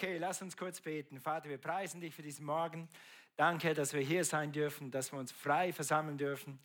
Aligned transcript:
Okay, 0.00 0.16
lass 0.18 0.40
uns 0.42 0.56
kurz 0.56 0.80
beten. 0.80 1.18
Vater, 1.18 1.48
wir 1.48 1.58
preisen 1.58 2.00
dich 2.00 2.14
für 2.14 2.22
diesen 2.22 2.46
Morgen. 2.46 2.88
Danke, 3.34 3.74
dass 3.74 3.92
wir 3.92 4.00
hier 4.00 4.24
sein 4.24 4.52
dürfen, 4.52 4.92
dass 4.92 5.10
wir 5.10 5.18
uns 5.18 5.32
frei 5.32 5.72
versammeln 5.72 6.16
dürfen. 6.16 6.60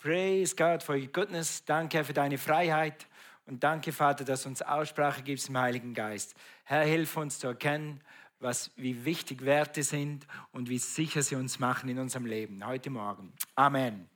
Praise 0.00 0.56
God 0.56 0.82
for 0.82 0.96
your 0.96 1.06
goodness. 1.06 1.64
Danke 1.64 2.02
für 2.02 2.12
deine 2.12 2.36
Freiheit. 2.36 3.06
Und 3.46 3.62
danke, 3.62 3.92
Vater, 3.92 4.24
dass 4.24 4.42
du 4.42 4.48
uns 4.48 4.60
Aussprache 4.60 5.22
gibst 5.22 5.50
im 5.50 5.56
Heiligen 5.56 5.94
Geist. 5.94 6.34
Herr, 6.64 6.82
hilf 6.82 7.16
uns 7.16 7.38
zu 7.38 7.46
erkennen, 7.46 8.00
was, 8.40 8.72
wie 8.74 9.04
wichtig 9.04 9.44
Werte 9.44 9.84
sind 9.84 10.26
und 10.50 10.68
wie 10.68 10.78
sicher 10.78 11.22
sie 11.22 11.36
uns 11.36 11.60
machen 11.60 11.88
in 11.88 12.00
unserem 12.00 12.26
Leben 12.26 12.66
heute 12.66 12.90
Morgen. 12.90 13.32
Amen. 13.54 14.08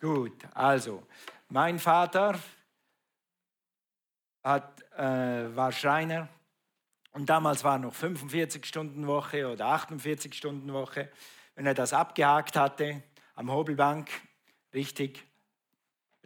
Gut, 0.00 0.44
also, 0.54 1.04
mein 1.48 1.80
Vater 1.80 2.38
hat, 4.44 4.80
äh, 4.92 5.56
war 5.56 5.72
Schreiner 5.72 6.28
und 7.12 7.28
damals 7.28 7.64
war 7.64 7.78
noch 7.78 7.94
45 7.94 8.64
Stunden 8.64 9.06
Woche 9.06 9.48
oder 9.50 9.66
48 9.66 10.32
Stunden 10.34 10.72
Woche. 10.72 11.10
Wenn 11.54 11.66
er 11.66 11.74
das 11.74 11.92
abgehakt 11.92 12.56
hatte 12.56 13.02
am 13.34 13.50
Hobelbank, 13.50 14.08
richtig, 14.72 15.24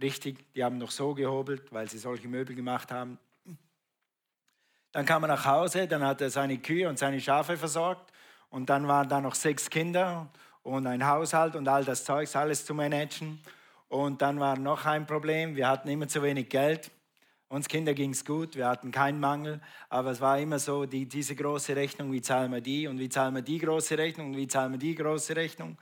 richtig, 0.01 0.53
die 0.53 0.63
haben 0.63 0.79
noch 0.79 0.91
so 0.91 1.15
gehobelt, 1.15 1.73
weil 1.73 1.89
sie 1.89 1.99
solche 1.99 2.29
Möbel 2.29 2.55
gemacht 2.55 2.93
haben. 2.93 3.19
Dann 4.93 5.07
kam 5.07 5.25
er 5.25 5.29
nach 5.29 5.45
Hause, 5.45 5.89
dann 5.89 6.05
hat 6.05 6.21
er 6.21 6.31
seine 6.31 6.59
Kühe 6.59 6.89
und 6.89 6.99
seine 6.99 7.21
Schafe 7.21 7.57
versorgt 7.57 8.13
und 8.51 8.71
dann 8.71 8.87
waren 8.87 9.09
da 9.09 9.21
noch 9.21 9.35
sechs 9.35 9.69
Kinder 9.69 10.31
und 10.63 10.87
ein 10.87 11.07
Haushalt 11.07 11.57
und 11.57 11.67
all 11.67 11.85
das 11.85 12.05
Zeugs, 12.05 12.37
alles 12.37 12.65
zu 12.65 12.75
managen. 12.75 13.41
Und 13.89 14.23
dann 14.23 14.39
war 14.39 14.57
noch 14.57 14.87
ein 14.87 15.07
Problem, 15.07 15.57
wir 15.57 15.69
hatten 15.69 15.89
immer 15.89 16.09
zu 16.09 16.23
wenig 16.23 16.49
Geld. 16.49 16.91
Uns 17.55 17.69
Kinder 17.69 17.95
ging 17.95 18.11
es 18.11 18.25
gut, 18.25 18.57
wir 18.57 18.67
hatten 18.67 18.91
keinen 18.91 19.21
Mangel, 19.21 19.61
aber 19.89 20.11
es 20.11 20.21
war 20.21 20.41
immer 20.41 20.59
so, 20.59 20.87
die, 20.87 21.07
diese 21.07 21.37
große 21.37 21.77
Rechnung, 21.77 22.11
wie 22.11 22.21
zahlen 22.21 22.51
wir 22.51 22.61
die 22.61 22.89
und 22.89 22.99
wie 22.99 23.09
zahlen 23.09 23.33
wir 23.33 23.43
die 23.43 23.59
große 23.59 23.97
Rechnung 23.97 24.33
und 24.33 24.37
wie 24.37 24.49
zahlen 24.49 24.73
wir 24.73 24.79
die 24.79 24.97
große 24.97 25.37
Rechnung 25.37 25.79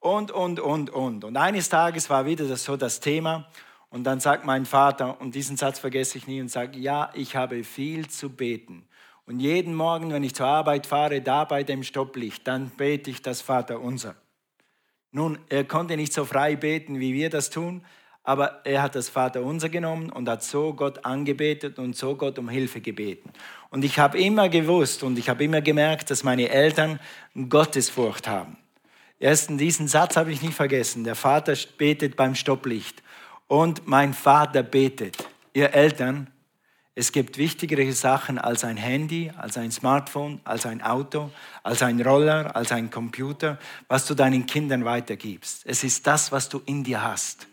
und, 0.00 0.30
und, 0.30 0.58
und, 0.58 0.88
und. 0.88 1.24
Und 1.24 1.36
eines 1.36 1.68
Tages 1.68 2.08
war 2.08 2.24
wieder 2.24 2.48
das, 2.48 2.64
so 2.64 2.78
das 2.78 2.98
Thema 2.98 3.46
und 3.90 4.04
dann 4.04 4.20
sagt 4.20 4.46
mein 4.46 4.64
Vater, 4.64 5.20
und 5.20 5.34
diesen 5.34 5.58
Satz 5.58 5.78
vergesse 5.78 6.16
ich 6.16 6.26
nie, 6.26 6.40
und 6.40 6.48
sagt, 6.48 6.76
ja, 6.76 7.10
ich 7.12 7.36
habe 7.36 7.62
viel 7.62 8.08
zu 8.08 8.30
beten. 8.30 8.88
Und 9.26 9.38
jeden 9.40 9.74
Morgen, 9.74 10.10
wenn 10.14 10.24
ich 10.24 10.34
zur 10.34 10.46
Arbeit 10.46 10.86
fahre, 10.86 11.20
da 11.20 11.44
bei 11.44 11.62
dem 11.62 11.82
Stopplicht, 11.82 12.48
dann 12.48 12.70
bete 12.70 13.10
ich 13.10 13.20
das 13.20 13.42
Vater 13.42 13.80
unser. 13.80 14.14
Nun, 15.10 15.38
er 15.50 15.64
konnte 15.64 15.98
nicht 15.98 16.14
so 16.14 16.24
frei 16.24 16.56
beten, 16.56 17.00
wie 17.00 17.12
wir 17.12 17.28
das 17.28 17.50
tun, 17.50 17.84
aber 18.24 18.60
er 18.64 18.82
hat 18.82 18.94
das 18.94 19.08
Vaterunser 19.08 19.68
genommen 19.68 20.10
und 20.10 20.28
hat 20.28 20.42
so 20.42 20.74
Gott 20.74 21.04
angebetet 21.04 21.78
und 21.78 21.96
so 21.96 22.14
Gott 22.14 22.38
um 22.38 22.48
Hilfe 22.48 22.80
gebeten. 22.80 23.30
Und 23.70 23.84
ich 23.84 23.98
habe 23.98 24.18
immer 24.18 24.48
gewusst 24.48 25.02
und 25.02 25.18
ich 25.18 25.28
habe 25.28 25.42
immer 25.44 25.60
gemerkt, 25.60 26.10
dass 26.10 26.22
meine 26.22 26.48
Eltern 26.48 27.00
Gottesfurcht 27.48 28.28
haben. 28.28 28.56
Ersten 29.18 29.56
diesen 29.58 29.88
Satz 29.88 30.16
habe 30.16 30.32
ich 30.32 30.42
nicht 30.42 30.54
vergessen. 30.54 31.04
Der 31.04 31.14
Vater 31.14 31.54
betet 31.78 32.16
beim 32.16 32.34
Stopplicht 32.34 33.02
und 33.46 33.86
mein 33.86 34.14
Vater 34.14 34.62
betet. 34.62 35.16
Ihr 35.52 35.72
Eltern, 35.74 36.28
es 36.94 37.12
gibt 37.12 37.38
wichtigere 37.38 37.92
Sachen 37.92 38.38
als 38.38 38.64
ein 38.64 38.76
Handy, 38.76 39.32
als 39.36 39.56
ein 39.56 39.70
Smartphone, 39.70 40.40
als 40.44 40.66
ein 40.66 40.82
Auto, 40.82 41.30
als 41.62 41.82
ein 41.82 42.00
Roller, 42.02 42.54
als 42.54 42.72
ein 42.72 42.90
Computer, 42.90 43.58
was 43.88 44.06
du 44.06 44.14
deinen 44.14 44.46
Kindern 44.46 44.84
weitergibst. 44.84 45.62
Es 45.66 45.84
ist 45.84 46.06
das, 46.06 46.32
was 46.32 46.48
du 46.48 46.60
in 46.66 46.84
dir 46.84 47.02
hast. 47.02 47.46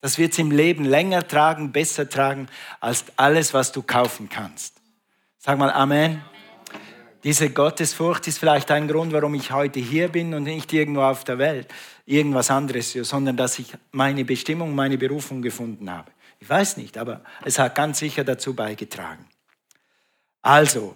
Das 0.00 0.18
wird 0.18 0.32
es 0.32 0.38
im 0.38 0.50
Leben 0.50 0.84
länger 0.84 1.26
tragen, 1.26 1.72
besser 1.72 2.08
tragen 2.08 2.48
als 2.80 3.04
alles, 3.16 3.52
was 3.52 3.72
du 3.72 3.82
kaufen 3.82 4.28
kannst. 4.28 4.74
Sag 5.38 5.58
mal 5.58 5.70
Amen. 5.70 6.22
Diese 7.24 7.50
Gottesfurcht 7.50 8.28
ist 8.28 8.38
vielleicht 8.38 8.70
ein 8.70 8.86
Grund, 8.86 9.12
warum 9.12 9.34
ich 9.34 9.50
heute 9.50 9.80
hier 9.80 10.08
bin 10.08 10.34
und 10.34 10.44
nicht 10.44 10.72
irgendwo 10.72 11.02
auf 11.02 11.24
der 11.24 11.38
Welt, 11.38 11.66
irgendwas 12.06 12.50
anderes, 12.50 12.92
sondern 12.92 13.36
dass 13.36 13.58
ich 13.58 13.72
meine 13.90 14.24
Bestimmung, 14.24 14.74
meine 14.74 14.96
Berufung 14.96 15.42
gefunden 15.42 15.90
habe. 15.90 16.12
Ich 16.38 16.48
weiß 16.48 16.76
nicht, 16.76 16.96
aber 16.96 17.22
es 17.44 17.58
hat 17.58 17.74
ganz 17.74 17.98
sicher 17.98 18.22
dazu 18.22 18.54
beigetragen. 18.54 19.26
Also, 20.42 20.94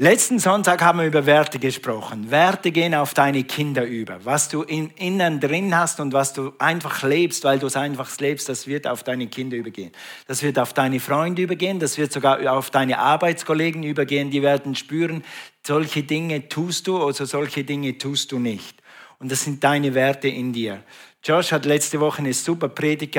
Letzten 0.00 0.38
Sonntag 0.38 0.80
haben 0.80 1.00
wir 1.00 1.06
über 1.08 1.26
Werte 1.26 1.58
gesprochen. 1.58 2.30
Werte 2.30 2.70
gehen 2.70 2.94
auf 2.94 3.14
deine 3.14 3.42
Kinder 3.42 3.84
über. 3.84 4.24
Was 4.24 4.48
du 4.48 4.62
im 4.62 4.92
Innern 4.96 5.40
drin 5.40 5.76
hast 5.76 5.98
und 5.98 6.12
was 6.12 6.32
du 6.32 6.52
einfach 6.60 7.02
lebst, 7.02 7.42
weil 7.42 7.58
du 7.58 7.66
es 7.66 7.74
einfach 7.74 8.16
lebst, 8.20 8.48
das 8.48 8.68
wird 8.68 8.86
auf 8.86 9.02
deine 9.02 9.26
Kinder 9.26 9.56
übergehen. 9.56 9.90
Das 10.28 10.44
wird 10.44 10.56
auf 10.60 10.72
deine 10.72 11.00
Freunde 11.00 11.42
übergehen, 11.42 11.80
das 11.80 11.98
wird 11.98 12.12
sogar 12.12 12.38
auf 12.52 12.70
deine 12.70 13.00
Arbeitskollegen 13.00 13.82
übergehen. 13.82 14.30
Die 14.30 14.40
werden 14.40 14.76
spüren, 14.76 15.24
solche 15.66 16.04
Dinge 16.04 16.48
tust 16.48 16.86
du 16.86 17.02
oder 17.02 17.26
solche 17.26 17.64
Dinge 17.64 17.98
tust 17.98 18.30
du 18.30 18.38
nicht. 18.38 18.80
Und 19.18 19.32
das 19.32 19.42
sind 19.42 19.64
deine 19.64 19.94
Werte 19.94 20.28
in 20.28 20.52
dir. 20.52 20.84
Josh 21.24 21.50
hat 21.50 21.64
letzte 21.64 21.98
Woche 21.98 22.18
eine 22.20 22.34
super 22.34 22.68
Predigt 22.68 23.14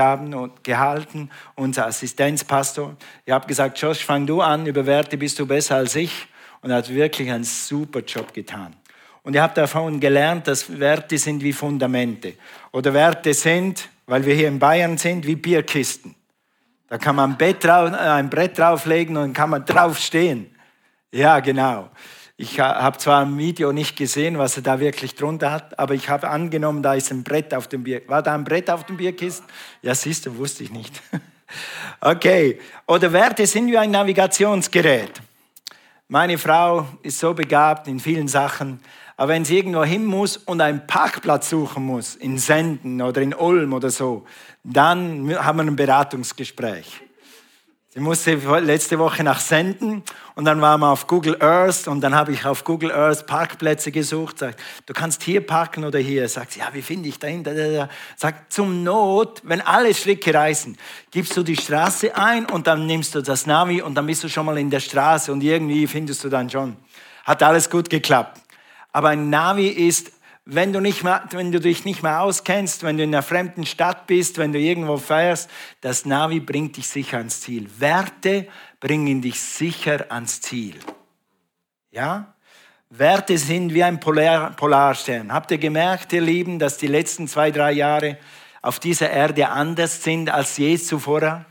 gehalten, 0.64 1.30
unser 1.56 1.88
Assistenzpastor. 1.88 2.96
Ich 3.26 3.34
habe 3.34 3.48
gesagt, 3.48 3.82
Josh, 3.82 4.06
fang 4.06 4.26
du 4.26 4.40
an, 4.40 4.66
über 4.66 4.86
Werte 4.86 5.18
bist 5.18 5.38
du 5.40 5.46
besser 5.46 5.76
als 5.76 5.98
ich 5.98 6.30
und 6.62 6.72
hat 6.72 6.90
wirklich 6.90 7.30
einen 7.32 7.44
super 7.44 8.02
Job 8.02 8.34
getan. 8.34 8.76
Und 9.24 9.34
ihr 9.36 9.42
habt 9.42 9.58
davon 9.58 10.00
gelernt, 10.00 10.48
dass 10.48 10.80
Werte 10.80 11.18
sind 11.18 11.44
wie 11.44 11.54
Fundamente. 11.54 12.34
Oder 12.72 12.94
Werte 12.94 13.34
sind, 13.34 13.90
weil 14.06 14.26
wir 14.26 14.34
hier 14.34 14.48
in 14.48 14.60
Bayern 14.60 14.98
sind, 14.98 15.26
wie 15.28 15.36
Bierkisten. 15.36 16.16
Da 16.88 16.98
kann 16.98 17.16
man 17.16 17.32
ein, 17.32 17.38
Bett 17.38 17.64
drauf, 17.64 17.94
ein 17.94 18.30
Brett 18.30 18.58
drauflegen 18.58 19.16
und 19.18 19.34
kann 19.34 19.52
man 19.52 19.64
draufstehen. 19.66 20.50
Ja, 21.12 21.40
genau. 21.40 21.90
Ich 22.38 22.60
habe 22.60 22.98
zwar 22.98 23.24
im 23.24 23.38
Video 23.38 23.74
nicht 23.74 23.98
gesehen, 23.98 24.38
was 24.38 24.56
er 24.56 24.64
da 24.64 24.80
wirklich 24.80 25.14
drunter 25.14 25.52
hat, 25.52 25.78
aber 25.78 25.94
ich 25.94 26.10
habe 26.10 26.30
angenommen, 26.30 26.82
da 26.82 26.94
ist 26.94 27.12
ein 27.12 27.24
Brett 27.24 27.54
auf 27.54 27.68
dem 27.68 27.84
Bier. 27.84 28.02
War 28.08 28.24
da 28.24 28.34
ein 28.34 28.46
Brett 28.46 28.70
auf 28.70 28.86
dem 28.86 28.98
Bierkisten? 28.98 29.46
Ja, 29.82 29.94
siehst 29.94 30.26
du, 30.26 30.38
wusste 30.38 30.64
ich 30.64 30.72
nicht. 30.72 31.02
Okay. 32.02 32.60
Oder 32.86 33.12
Werte 33.12 33.48
sind 33.48 33.72
wie 33.72 33.78
ein 33.78 33.90
Navigationsgerät. 33.90 35.20
Meine 36.12 36.40
Frau 36.40 36.88
ist 37.04 37.20
so 37.20 37.36
begabt 37.36 37.88
in 37.88 38.00
vielen 38.00 38.28
Sachen, 38.28 38.80
aber 39.16 39.34
wenn 39.34 39.46
sie 39.46 39.58
irgendwo 39.58 39.84
hin 39.84 40.06
muss 40.06 40.38
und 40.38 40.60
einen 40.60 40.88
Parkplatz 40.88 41.52
suchen 41.52 41.86
muss, 41.86 42.16
in 42.16 42.40
Senden 42.40 43.00
oder 43.00 43.22
in 43.22 43.36
Ulm 43.36 43.74
oder 43.74 43.92
so, 43.92 44.26
dann 44.64 45.32
haben 45.38 45.58
wir 45.60 45.66
ein 45.66 45.76
Beratungsgespräch. 45.76 47.04
Sie 48.00 48.06
musste 48.06 48.36
letzte 48.62 48.98
Woche 48.98 49.26
nach 49.26 49.42
Senden 49.42 50.04
und 50.36 50.46
dann 50.46 50.62
waren 50.62 50.80
wir 50.80 50.88
auf 50.88 51.06
Google 51.06 51.36
Earth 51.42 51.86
und 51.86 52.00
dann 52.00 52.16
habe 52.16 52.32
ich 52.32 52.46
auf 52.46 52.64
Google 52.64 52.94
Earth 52.94 53.28
Parkplätze 53.28 53.92
gesucht. 53.92 54.40
Sagt, 54.40 54.58
du 54.86 54.94
kannst 54.94 55.22
hier 55.22 55.46
parken 55.46 55.84
oder 55.84 56.00
hier. 56.00 56.30
Sagt, 56.30 56.56
ja, 56.56 56.70
wie 56.72 56.82
finde 56.82 57.10
ich 57.10 57.20
dahinter? 57.20 57.90
Sagt, 58.16 58.54
zum 58.54 58.86
Not, 58.86 59.42
wenn 59.44 59.60
alle 59.60 59.94
Stricke 59.94 60.34
reißen, 60.34 60.78
gibst 61.12 61.36
du 61.36 61.44
die 61.44 61.58
Straße 61.58 62.16
ein 62.16 62.46
und 62.46 62.68
dann 62.68 62.86
nimmst 62.86 63.16
du 63.16 63.22
das 63.22 63.46
Navi 63.46 63.82
und 63.82 63.96
dann 63.96 64.06
bist 64.06 64.24
du 64.24 64.30
schon 64.30 64.46
mal 64.46 64.58
in 64.58 64.70
der 64.70 64.80
Straße 64.80 65.30
und 65.30 65.44
irgendwie 65.44 65.86
findest 65.86 66.24
du 66.24 66.30
dann 66.30 66.50
schon. 66.50 66.78
Hat 67.26 67.44
alles 67.44 67.70
gut 67.70 67.90
geklappt. 67.90 68.40
Aber 68.94 69.10
ein 69.10 69.30
Navi 69.30 69.68
ist 69.68 70.14
wenn 70.52 70.74
du, 70.74 70.80
nicht 70.80 71.04
mehr, 71.04 71.24
wenn 71.32 71.52
du 71.52 71.60
dich 71.60 71.86
nicht 71.86 72.02
mehr 72.02 72.22
auskennst, 72.22 72.84
wenn 72.84 72.98
du 72.98 73.04
in 73.04 73.14
einer 73.14 73.22
fremden 73.22 73.66
Stadt 73.66 74.08
bist, 74.08 74.40
wenn 74.40 74.52
du 74.52 74.60
irgendwo 74.60 74.98
fährst, 74.98 75.50
das 75.82 76.06
Navi 76.06 76.40
bringt 76.40 76.78
dich 76.78 76.88
sicher 76.88 77.20
ans 77.20 77.42
Ziel. 77.42 77.70
Werte 77.78 78.48
bringen 78.80 79.22
dich 79.22 79.40
sicher 79.40 80.08
ans 80.10 80.42
Ziel. 80.42 80.76
Ja? 81.92 82.34
Werte 82.90 83.38
sind 83.38 83.74
wie 83.76 83.84
ein 83.84 84.00
Polar, 84.00 84.52
Polarstern. 84.56 85.32
Habt 85.32 85.52
ihr 85.52 85.60
gemerkt, 85.60 86.12
ihr 86.14 86.22
Lieben, 86.22 86.58
dass 86.58 86.78
die 86.78 86.88
letzten 86.88 87.28
zwei, 87.28 87.52
drei 87.52 87.74
Jahre 87.74 88.18
auf 88.64 88.80
dieser 88.80 89.12
Erde 89.12 89.50
anders 89.50 90.04
sind 90.04 90.32
als 90.32 90.58
je 90.58 90.78
zuvor? 90.80 91.46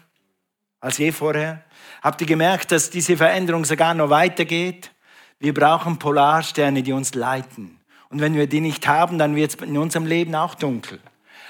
Als 0.81 0.99
je 0.99 1.13
vorher? 1.13 1.63
Habt 2.03 2.21
ihr 2.21 2.27
gemerkt, 2.27 2.73
dass 2.73 2.91
diese 2.91 3.17
Veränderung 3.17 3.65
sogar 3.65 3.95
noch 3.95 4.11
weitergeht? 4.11 4.91
Wir 5.39 5.55
brauchen 5.55 6.01
Polarsterne, 6.01 6.83
die 6.83 6.93
uns 6.93 7.15
leiten. 7.15 7.78
Und 8.11 8.21
wenn 8.21 8.35
wir 8.35 8.47
die 8.47 8.61
nicht 8.61 8.87
haben, 8.87 9.19
dann 9.19 9.37
wird 9.37 9.55
es 9.55 9.67
in 9.67 9.77
unserem 9.77 10.07
Leben 10.07 10.35
auch 10.35 10.55
dunkel. 10.55 10.99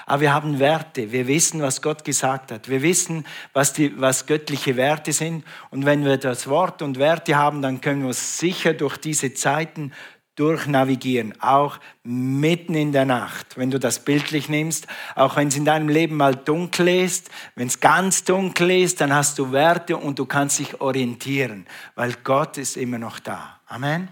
Aber 0.05 0.21
wir 0.21 0.33
haben 0.33 0.57
Werte. 0.57 1.11
Wir 1.11 1.27
wissen, 1.27 1.61
was 1.61 1.83
Gott 1.83 2.03
gesagt 2.03 2.51
hat. 2.51 2.67
Wir 2.67 2.81
wissen, 2.81 3.25
was, 3.53 3.73
die, 3.73 3.99
was 4.01 4.25
göttliche 4.25 4.75
Werte 4.75 5.13
sind. 5.13 5.45
Und 5.69 5.85
wenn 5.85 6.03
wir 6.03 6.17
das 6.17 6.47
Wort 6.47 6.81
und 6.81 6.97
Werte 6.97 7.37
haben, 7.37 7.61
dann 7.61 7.79
können 7.79 8.05
wir 8.05 8.13
sicher 8.13 8.73
durch 8.73 8.97
diese 8.97 9.35
Zeiten 9.35 9.93
durchnavigieren, 10.39 11.39
auch 11.41 11.79
mitten 12.03 12.73
in 12.73 12.93
der 12.93 13.03
Nacht, 13.03 13.57
wenn 13.57 13.71
du 13.71 13.77
das 13.77 14.05
bildlich 14.05 14.47
nimmst, 14.47 14.87
auch 15.15 15.35
wenn 15.35 15.49
es 15.49 15.57
in 15.57 15.65
deinem 15.65 15.89
Leben 15.89 16.15
mal 16.15 16.33
dunkel 16.33 16.87
ist, 16.87 17.29
wenn 17.55 17.67
es 17.67 17.81
ganz 17.81 18.23
dunkel 18.23 18.71
ist, 18.71 19.01
dann 19.01 19.13
hast 19.13 19.37
du 19.37 19.51
Werte 19.51 19.97
und 19.97 20.17
du 20.17 20.25
kannst 20.25 20.59
dich 20.59 20.79
orientieren, 20.79 21.67
weil 21.95 22.13
Gott 22.23 22.57
ist 22.57 22.77
immer 22.77 22.97
noch 22.97 23.19
da. 23.19 23.59
Amen. 23.67 24.07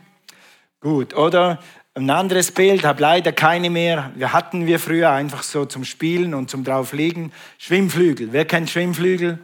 Gut, 0.82 1.16
oder 1.16 1.60
ein 1.98 2.10
anderes 2.12 2.52
Bild, 2.52 2.86
habe 2.86 3.02
leider 3.02 3.32
keine 3.32 3.72
mehr. 3.72 4.12
Wir 4.16 4.32
hatten 4.32 4.68
wir 4.68 4.80
früher 4.80 5.10
einfach 5.10 5.42
so 5.42 5.66
zum 5.66 5.84
Spielen 5.84 6.36
und 6.36 6.50
zum 6.50 6.64
draufliegen. 6.64 7.32
Schwimmflügel. 7.58 8.30
Wer 8.32 8.46
kennt 8.46 8.70
Schwimmflügel? 8.70 9.40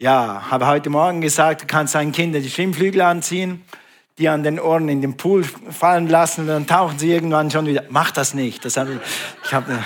Ja, 0.00 0.50
habe 0.50 0.66
heute 0.66 0.90
Morgen 0.90 1.20
gesagt, 1.20 1.62
du 1.62 1.66
kannst 1.66 1.94
deinen 1.94 2.10
Kindern 2.10 2.42
die 2.42 2.50
Schwimmflügel 2.50 3.02
anziehen, 3.02 3.62
die 4.18 4.28
an 4.28 4.42
den 4.42 4.58
Ohren 4.58 4.88
in 4.88 5.00
den 5.00 5.16
Pool 5.16 5.44
fallen 5.44 6.08
lassen 6.08 6.42
und 6.42 6.48
dann 6.48 6.66
tauchen 6.66 6.98
sie 6.98 7.12
irgendwann 7.12 7.52
schon 7.52 7.66
wieder. 7.66 7.84
Mach 7.88 8.10
das 8.10 8.34
nicht. 8.34 8.64
Das 8.64 8.76
habe 8.76 8.94
ich, 8.94 8.98
ich 9.46 9.54
habe, 9.54 9.78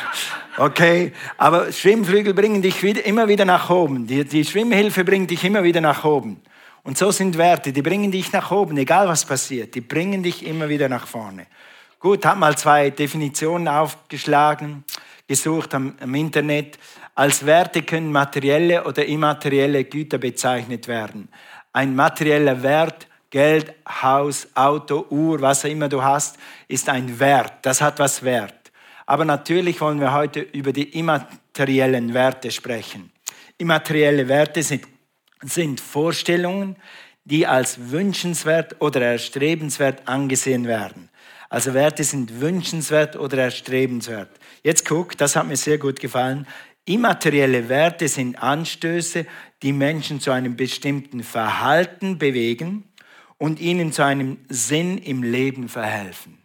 okay, 0.57 1.13
aber 1.37 1.71
Schwimmflügel 1.71 2.33
bringen 2.33 2.63
dich 2.63 2.83
wieder, 2.83 3.05
immer 3.05 3.29
wieder 3.29 3.45
nach 3.45 3.69
oben. 3.69 4.07
Die, 4.07 4.25
die 4.25 4.45
Schwimmhilfe 4.45 5.05
bringt 5.05 5.31
dich 5.31 5.45
immer 5.45 5.63
wieder 5.65 5.83
nach 5.83 6.03
oben. 6.03 6.41
Und 6.87 6.97
so 6.97 7.11
sind 7.11 7.37
Werte, 7.37 7.73
die 7.73 7.83
bringen 7.83 8.13
dich 8.13 8.31
nach 8.31 8.53
oben, 8.53 8.77
egal 8.77 9.09
was 9.09 9.25
passiert. 9.25 9.75
Die 9.75 9.81
bringen 9.81 10.23
dich 10.23 10.47
immer 10.47 10.69
wieder 10.69 10.89
nach 10.89 11.09
vorne. 11.09 11.49
Gut, 11.99 12.25
habe 12.25 12.39
mal 12.39 12.57
zwei 12.57 12.91
Definitionen 12.91 13.67
aufgeschlagen, 13.67 14.85
gesucht 15.27 15.75
am, 15.75 15.97
am 16.01 16.15
Internet. 16.15 16.79
Als 17.17 17.45
Werte 17.45 17.83
können 17.83 18.13
materielle 18.13 18.85
oder 18.85 19.05
immaterielle 19.05 19.83
Güter 19.83 20.19
bezeichnet 20.19 20.87
werden. 20.87 21.29
Ein 21.73 21.97
materieller 21.97 22.63
Wert, 22.63 23.09
Geld, 23.31 23.75
Haus, 23.89 24.47
Auto, 24.55 25.07
Uhr, 25.11 25.41
was 25.41 25.65
auch 25.65 25.69
immer 25.69 25.89
du 25.89 26.05
hast, 26.05 26.37
ist 26.69 26.89
ein 26.89 27.19
Wert. 27.19 27.55
Das 27.63 27.81
hat 27.81 27.99
was 27.99 28.23
Wert. 28.23 28.71
Aber 29.07 29.25
natürlich 29.25 29.81
wollen 29.81 29.99
wir 29.99 30.13
heute 30.13 30.39
über 30.39 30.73
die 30.73 30.97
immateriellen 30.97 32.15
Werte 32.15 32.53
sprechen. 32.53 33.11
Immaterielle 33.59 34.29
Werte 34.29 34.63
sind, 34.63 34.85
sind 35.43 35.81
Vorstellungen, 35.81 36.77
die 37.25 37.47
als 37.47 37.91
wünschenswert 37.91 38.81
oder 38.81 39.03
erstrebenswert 39.03 40.07
angesehen 40.07 40.67
werden. 40.67 41.11
Also 41.49 41.75
Werte 41.75 42.05
sind 42.05 42.41
wünschenswert 42.41 43.17
oder 43.17 43.39
erstrebenswert. 43.39 44.31
Jetzt 44.63 44.85
guck, 44.85 45.17
das 45.17 45.37
hat 45.37 45.47
mir 45.47 45.57
sehr 45.57 45.79
gut 45.79 46.01
gefallen. 46.01 46.47
Immaterielle 46.85 47.69
Werte 47.69 48.09
sind 48.09 48.41
Anstöße, 48.43 49.27
die 49.63 49.73
Menschen 49.73 50.21
zu 50.21 50.31
einem 50.31 50.57
bestimmten 50.57 51.23
Verhalten 51.23 52.19
bewegen 52.19 52.85
und 53.39 53.61
ihnen 53.61 53.93
zu 53.93 54.05
einem 54.05 54.39
Sinn 54.49 54.99
im 54.99 55.23
Leben 55.23 55.69
verhelfen. 55.69 56.39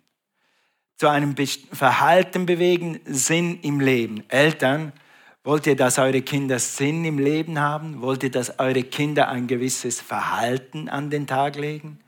Zu 0.98 1.08
einem 1.08 1.36
Verhalten 1.72 2.46
bewegen, 2.46 3.00
Sinn 3.06 3.60
im 3.62 3.80
Leben. 3.80 4.24
Eltern, 4.30 4.94
wollt 5.44 5.68
ihr, 5.68 5.76
dass 5.76 5.98
eure 5.98 6.22
Kinder 6.22 6.60
Sinn 6.60 7.04
im 7.06 7.20
Leben 7.20 7.60
haben? 7.60 8.02
Wollt 8.02 8.24
ihr, 8.24 8.32
dass 8.32 8.60
eure 8.60 8.84
Kinder 8.84 9.30
ein 9.30 9.48
gewisses 9.48 10.00
Verhalten 10.00 10.90
an 10.90 11.10
den 11.10 11.28
Tag 11.28 11.56
legen? 11.56 12.00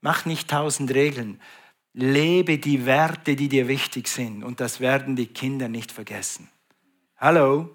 Macht 0.00 0.26
nicht 0.26 0.48
tausend 0.48 0.92
Regeln. 0.94 1.40
Lebe 1.92 2.58
die 2.58 2.86
Werte, 2.86 3.36
die 3.36 3.48
dir 3.48 3.68
wichtig 3.68 4.08
sind. 4.08 4.44
Und 4.44 4.60
das 4.60 4.80
werden 4.80 5.16
die 5.16 5.26
Kinder 5.26 5.68
nicht 5.68 5.90
vergessen. 5.90 6.48
Hallo? 7.16 7.70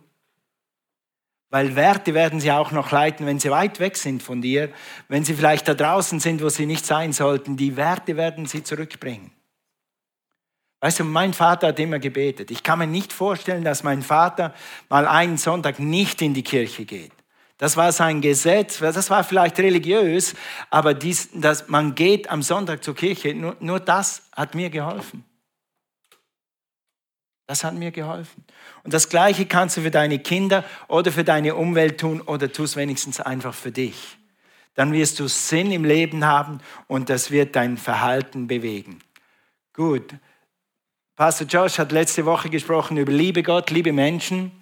Weil 1.49 1.75
Werte 1.75 2.13
werden 2.13 2.39
sie 2.39 2.51
auch 2.51 2.71
noch 2.71 2.91
leiten, 2.91 3.25
wenn 3.25 3.39
sie 3.39 3.51
weit 3.51 3.81
weg 3.81 3.97
sind 3.97 4.23
von 4.23 4.41
dir, 4.41 4.71
wenn 5.09 5.25
sie 5.25 5.33
vielleicht 5.33 5.67
da 5.67 5.73
draußen 5.73 6.21
sind, 6.21 6.41
wo 6.41 6.47
sie 6.47 6.65
nicht 6.65 6.85
sein 6.85 7.11
sollten. 7.11 7.57
Die 7.57 7.75
Werte 7.75 8.15
werden 8.15 8.45
sie 8.45 8.63
zurückbringen. 8.63 9.31
Weißt 10.81 10.99
du, 10.99 11.03
mein 11.03 11.33
Vater 11.33 11.67
hat 11.67 11.79
immer 11.79 11.99
gebetet. 11.99 12.49
Ich 12.49 12.63
kann 12.63 12.79
mir 12.79 12.87
nicht 12.87 13.13
vorstellen, 13.13 13.63
dass 13.63 13.83
mein 13.83 14.01
Vater 14.01 14.53
mal 14.89 15.07
einen 15.07 15.37
Sonntag 15.37 15.79
nicht 15.79 16.21
in 16.23 16.33
die 16.33 16.43
Kirche 16.43 16.85
geht. 16.85 17.11
Das 17.59 17.77
war 17.77 17.91
sein 17.91 18.21
Gesetz, 18.21 18.79
das 18.79 19.11
war 19.11 19.23
vielleicht 19.23 19.59
religiös, 19.59 20.33
aber 20.71 20.95
dies, 20.95 21.29
dass 21.35 21.67
man 21.67 21.93
geht 21.93 22.27
am 22.31 22.41
Sonntag 22.41 22.83
zur 22.83 22.95
Kirche, 22.95 23.35
nur, 23.35 23.55
nur 23.59 23.79
das 23.79 24.23
hat 24.35 24.55
mir 24.55 24.71
geholfen. 24.71 25.23
Das 27.45 27.63
hat 27.63 27.75
mir 27.75 27.91
geholfen. 27.91 28.43
Und 28.83 28.95
das 28.95 29.09
Gleiche 29.09 29.45
kannst 29.45 29.77
du 29.77 29.81
für 29.81 29.91
deine 29.91 30.17
Kinder 30.17 30.63
oder 30.87 31.11
für 31.11 31.23
deine 31.23 31.53
Umwelt 31.53 31.99
tun 31.99 32.21
oder 32.21 32.51
tu 32.51 32.63
es 32.63 32.75
wenigstens 32.75 33.19
einfach 33.19 33.53
für 33.53 33.71
dich. 33.71 34.17
Dann 34.73 34.93
wirst 34.93 35.19
du 35.19 35.27
Sinn 35.27 35.71
im 35.71 35.85
Leben 35.85 36.25
haben 36.25 36.61
und 36.87 37.11
das 37.11 37.29
wird 37.29 37.55
dein 37.55 37.77
Verhalten 37.77 38.47
bewegen. 38.47 39.01
Gut. 39.73 40.15
Pastor 41.21 41.45
Josh 41.45 41.77
hat 41.77 41.91
letzte 41.91 42.25
Woche 42.25 42.49
gesprochen 42.49 42.97
über 42.97 43.11
Liebe 43.11 43.43
Gott, 43.43 43.69
liebe 43.69 43.93
Menschen. 43.93 44.53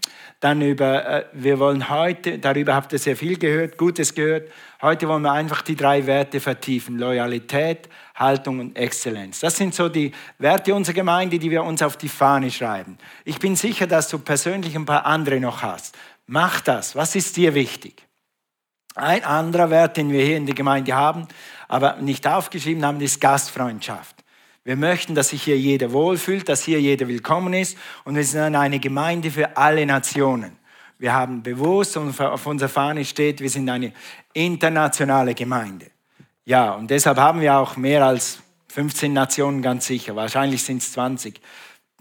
Dann 0.41 0.61
über, 0.61 1.05
äh, 1.07 1.25
wir 1.31 1.57
wollen 1.57 1.89
heute, 1.89 2.37
darüber 2.37 2.75
habt 2.75 2.91
ihr 2.91 2.99
sehr 2.99 3.15
viel 3.15 3.37
gehört, 3.39 3.77
Gutes 3.77 4.13
gehört. 4.13 4.51
Heute 4.81 5.07
wollen 5.07 5.21
wir 5.21 5.31
einfach 5.31 5.61
die 5.61 5.77
drei 5.77 6.05
Werte 6.05 6.41
vertiefen. 6.41 6.99
Loyalität, 6.99 7.87
Haltung 8.13 8.59
und 8.59 8.75
Exzellenz. 8.75 9.39
Das 9.39 9.55
sind 9.55 9.73
so 9.73 9.87
die 9.87 10.11
Werte 10.37 10.75
unserer 10.75 10.95
Gemeinde, 10.95 11.39
die 11.39 11.49
wir 11.49 11.63
uns 11.63 11.81
auf 11.81 11.95
die 11.95 12.09
Fahne 12.09 12.51
schreiben. 12.51 12.97
Ich 13.23 13.39
bin 13.39 13.55
sicher, 13.55 13.87
dass 13.87 14.09
du 14.09 14.19
persönlich 14.19 14.75
ein 14.75 14.85
paar 14.85 15.05
andere 15.05 15.39
noch 15.39 15.61
hast. 15.61 15.97
Mach 16.27 16.59
das. 16.59 16.93
Was 16.93 17.15
ist 17.15 17.37
dir 17.37 17.53
wichtig? 17.53 18.05
Ein 18.95 19.23
anderer 19.23 19.69
Wert, 19.69 19.95
den 19.95 20.11
wir 20.11 20.25
hier 20.25 20.35
in 20.35 20.45
der 20.45 20.55
Gemeinde 20.55 20.93
haben, 20.93 21.25
aber 21.69 21.95
nicht 22.01 22.27
aufgeschrieben 22.27 22.85
haben, 22.85 22.99
ist 22.99 23.21
Gastfreundschaft. 23.21 24.18
Wir 24.63 24.75
möchten, 24.75 25.15
dass 25.15 25.29
sich 25.29 25.43
hier 25.43 25.57
jeder 25.57 25.91
wohlfühlt, 25.93 26.49
dass 26.49 26.63
hier 26.63 26.81
jeder 26.81 27.07
willkommen 27.07 27.53
ist 27.53 27.77
und 28.03 28.15
wir 28.15 28.23
sind 28.23 28.55
eine 28.55 28.79
Gemeinde 28.79 29.31
für 29.31 29.55
alle 29.55 29.85
Nationen. 29.85 30.57
Wir 30.97 31.13
haben 31.13 31.41
bewusst 31.41 31.95
und 31.95 32.19
auf 32.19 32.45
unserer 32.45 32.69
Fahne 32.69 33.05
steht, 33.05 33.39
wir 33.39 33.49
sind 33.49 33.69
eine 33.69 33.93
internationale 34.33 35.33
Gemeinde. 35.33 35.87
Ja, 36.43 36.73
und 36.73 36.91
deshalb 36.91 37.17
haben 37.17 37.39
wir 37.39 37.57
auch 37.57 37.77
mehr 37.77 38.05
als 38.05 38.39
15 38.67 39.13
Nationen 39.13 39.61
ganz 39.61 39.87
sicher. 39.87 40.15
Wahrscheinlich 40.15 40.63
sind 40.63 40.81
es 40.81 40.91
20 40.91 41.39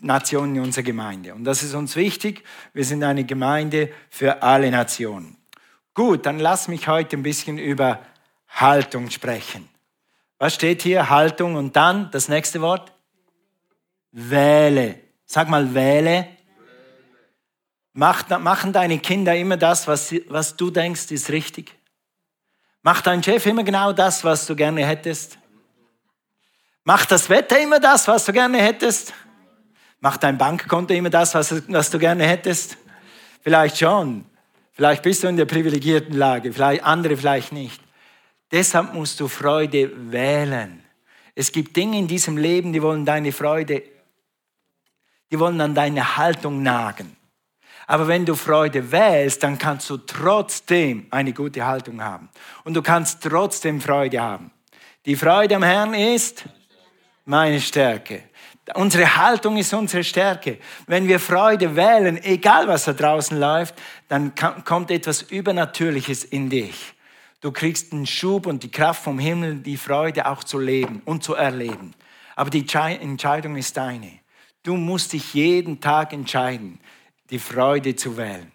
Nationen 0.01 0.57
in 0.57 0.63
unserer 0.63 0.85
Gemeinde. 0.85 1.35
Und 1.35 1.45
das 1.45 1.63
ist 1.63 1.75
uns 1.75 1.95
wichtig. 1.97 2.43
Wir 2.73 2.85
sind 2.85 3.05
eine 3.05 3.25
Gemeinde 3.25 3.91
für 4.11 4.43
alle 4.43 4.71
Nationen. 4.71 5.37
Gut, 5.95 6.27
dann 6.27 6.39
lass 6.39 6.69
mich 6.69 6.89
heute 6.89 7.17
ein 7.17 7.23
bisschen 7.23 7.59
über 7.59 8.01
Haltung 8.49 9.11
sprechen. 9.11 9.69
Was 10.39 10.55
steht 10.55 10.83
hier? 10.83 11.11
Haltung 11.11 11.57
und 11.57 11.75
dann 11.75 12.11
das 12.11 12.29
nächste 12.29 12.61
Wort? 12.61 12.93
Wähle. 14.13 15.01
Sag 15.27 15.49
mal, 15.49 15.75
wähle. 15.75 16.29
machen 17.93 18.73
deine 18.73 18.99
Kinder 18.99 19.35
immer 19.37 19.57
das, 19.57 19.87
was, 19.89 20.15
was 20.29 20.57
du 20.57 20.71
denkst, 20.71 21.11
ist 21.11 21.31
richtig? 21.31 21.75
Macht 22.83 23.07
dein 23.07 23.23
Chef 23.23 23.45
immer 23.47 23.65
genau 23.65 23.93
das, 23.93 24.23
was 24.25 24.47
du 24.47 24.55
gerne 24.55 24.87
hättest? 24.87 25.39
Macht 26.85 27.11
das 27.11 27.29
Wetter 27.29 27.61
immer 27.61 27.81
das, 27.81 28.09
was 28.09 28.25
du 28.25 28.33
gerne 28.33 28.59
hättest? 28.59 29.13
Macht 30.01 30.23
dein 30.23 30.39
Bankkonto 30.39 30.95
immer 30.95 31.11
das, 31.11 31.35
was, 31.35 31.69
was 31.69 31.91
du 31.91 31.99
gerne 31.99 32.25
hättest? 32.25 32.79
Vielleicht 33.43 33.79
schon. 33.79 34.25
Vielleicht 34.73 35.03
bist 35.03 35.25
du 35.25 35.29
in 35.29 35.37
der 35.37 35.45
privilegierten 35.45 36.17
Lage, 36.17 36.53
vielleicht 36.53 36.85
andere 36.85 37.17
vielleicht 37.17 37.53
nicht. 37.53 37.83
Deshalb 38.51 38.95
musst 38.95 39.21
du 39.21 39.29
Freude 39.29 39.91
wählen. 40.11 40.83
Es 41.35 41.53
gibt 41.53 41.77
Dinge 41.77 41.99
in 41.99 42.09
diesem 42.09 42.37
Leben, 42.37 42.73
die 42.73 42.83
wollen 42.83 43.05
deine 43.05 43.33
Freude, 43.33 43.83
die 45.31 45.39
wollen 45.39 45.61
an 45.61 45.75
deine 45.75 46.17
Haltung 46.17 46.63
nagen. 46.63 47.17
Aber 47.87 48.07
wenn 48.07 48.27
du 48.27 48.35
Freude 48.35 48.91
wählst, 48.91 49.43
dann 49.43 49.59
kannst 49.59 49.89
du 49.89 49.99
trotzdem 49.99 51.07
eine 51.11 51.33
gute 51.33 51.65
Haltung 51.65 52.03
haben. 52.03 52.29
Und 52.65 52.75
du 52.75 52.83
kannst 52.83 53.23
trotzdem 53.23 53.81
Freude 53.81 54.21
haben. 54.21 54.51
Die 55.07 55.17
Freude 55.17 55.57
am 55.57 55.63
Herrn 55.63 55.95
ist 55.95 56.45
meine 57.25 57.61
Stärke. 57.61 58.25
Unsere 58.75 59.17
Haltung 59.17 59.57
ist 59.57 59.73
unsere 59.73 60.05
Stärke. 60.05 60.59
Wenn 60.87 61.09
wir 61.09 61.19
Freude 61.19 61.75
wählen, 61.77 62.23
egal 62.23 62.69
was 62.69 62.85
da 62.85 62.93
draußen 62.93 63.39
läuft, 63.39 63.75
dann 64.09 64.35
kommt 64.65 64.91
etwas 64.91 65.23
Übernatürliches 65.23 66.25
in 66.25 66.51
dich. 66.51 66.95
Du 67.41 67.53
kriegst 67.53 67.93
den 67.93 68.07
Schub 68.07 68.47
und 68.47 68.63
die 68.65 68.71
Kraft 68.71 69.05
vom 69.05 69.19
Himmel, 69.19 69.57
die 69.57 69.77
Freude 69.77 70.27
auch 70.27 70.43
zu 70.43 70.59
leben 70.59 71.03
und 71.05 71.23
zu 71.23 71.35
erleben. 71.35 71.95
Aber 72.35 72.51
die 72.51 72.67
Entscheidung 72.69 73.57
ist 73.57 73.77
deine. 73.77 74.11
Du 74.65 74.77
musst 74.77 75.13
dich 75.13 75.35
jeden 75.35 75.81
Tag 75.81 76.13
entscheiden, 76.13 76.81
die 77.31 77.39
Freude 77.39 77.95
zu 77.95 78.17
wählen. 78.17 78.51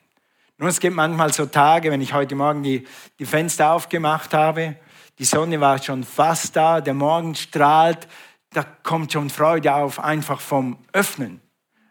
Nun, 0.57 0.69
es 0.69 0.79
gibt 0.79 0.95
manchmal 0.95 1.31
so 1.31 1.45
Tage, 1.45 1.91
wenn 1.91 2.01
ich 2.01 2.13
heute 2.13 2.35
Morgen 2.35 2.63
die, 2.63 2.85
die 3.19 3.25
Fenster 3.25 3.71
aufgemacht 3.71 4.33
habe, 4.33 4.75
die 5.17 5.25
Sonne 5.25 5.61
war 5.61 5.81
schon 5.81 6.03
fast 6.03 6.55
da, 6.55 6.81
der 6.81 6.93
Morgen 6.93 7.35
strahlt, 7.35 8.07
da 8.51 8.63
kommt 8.63 9.13
schon 9.13 9.29
Freude 9.29 9.73
auf, 9.73 9.99
einfach 9.99 10.39
vom 10.39 10.77
Öffnen. 10.91 11.41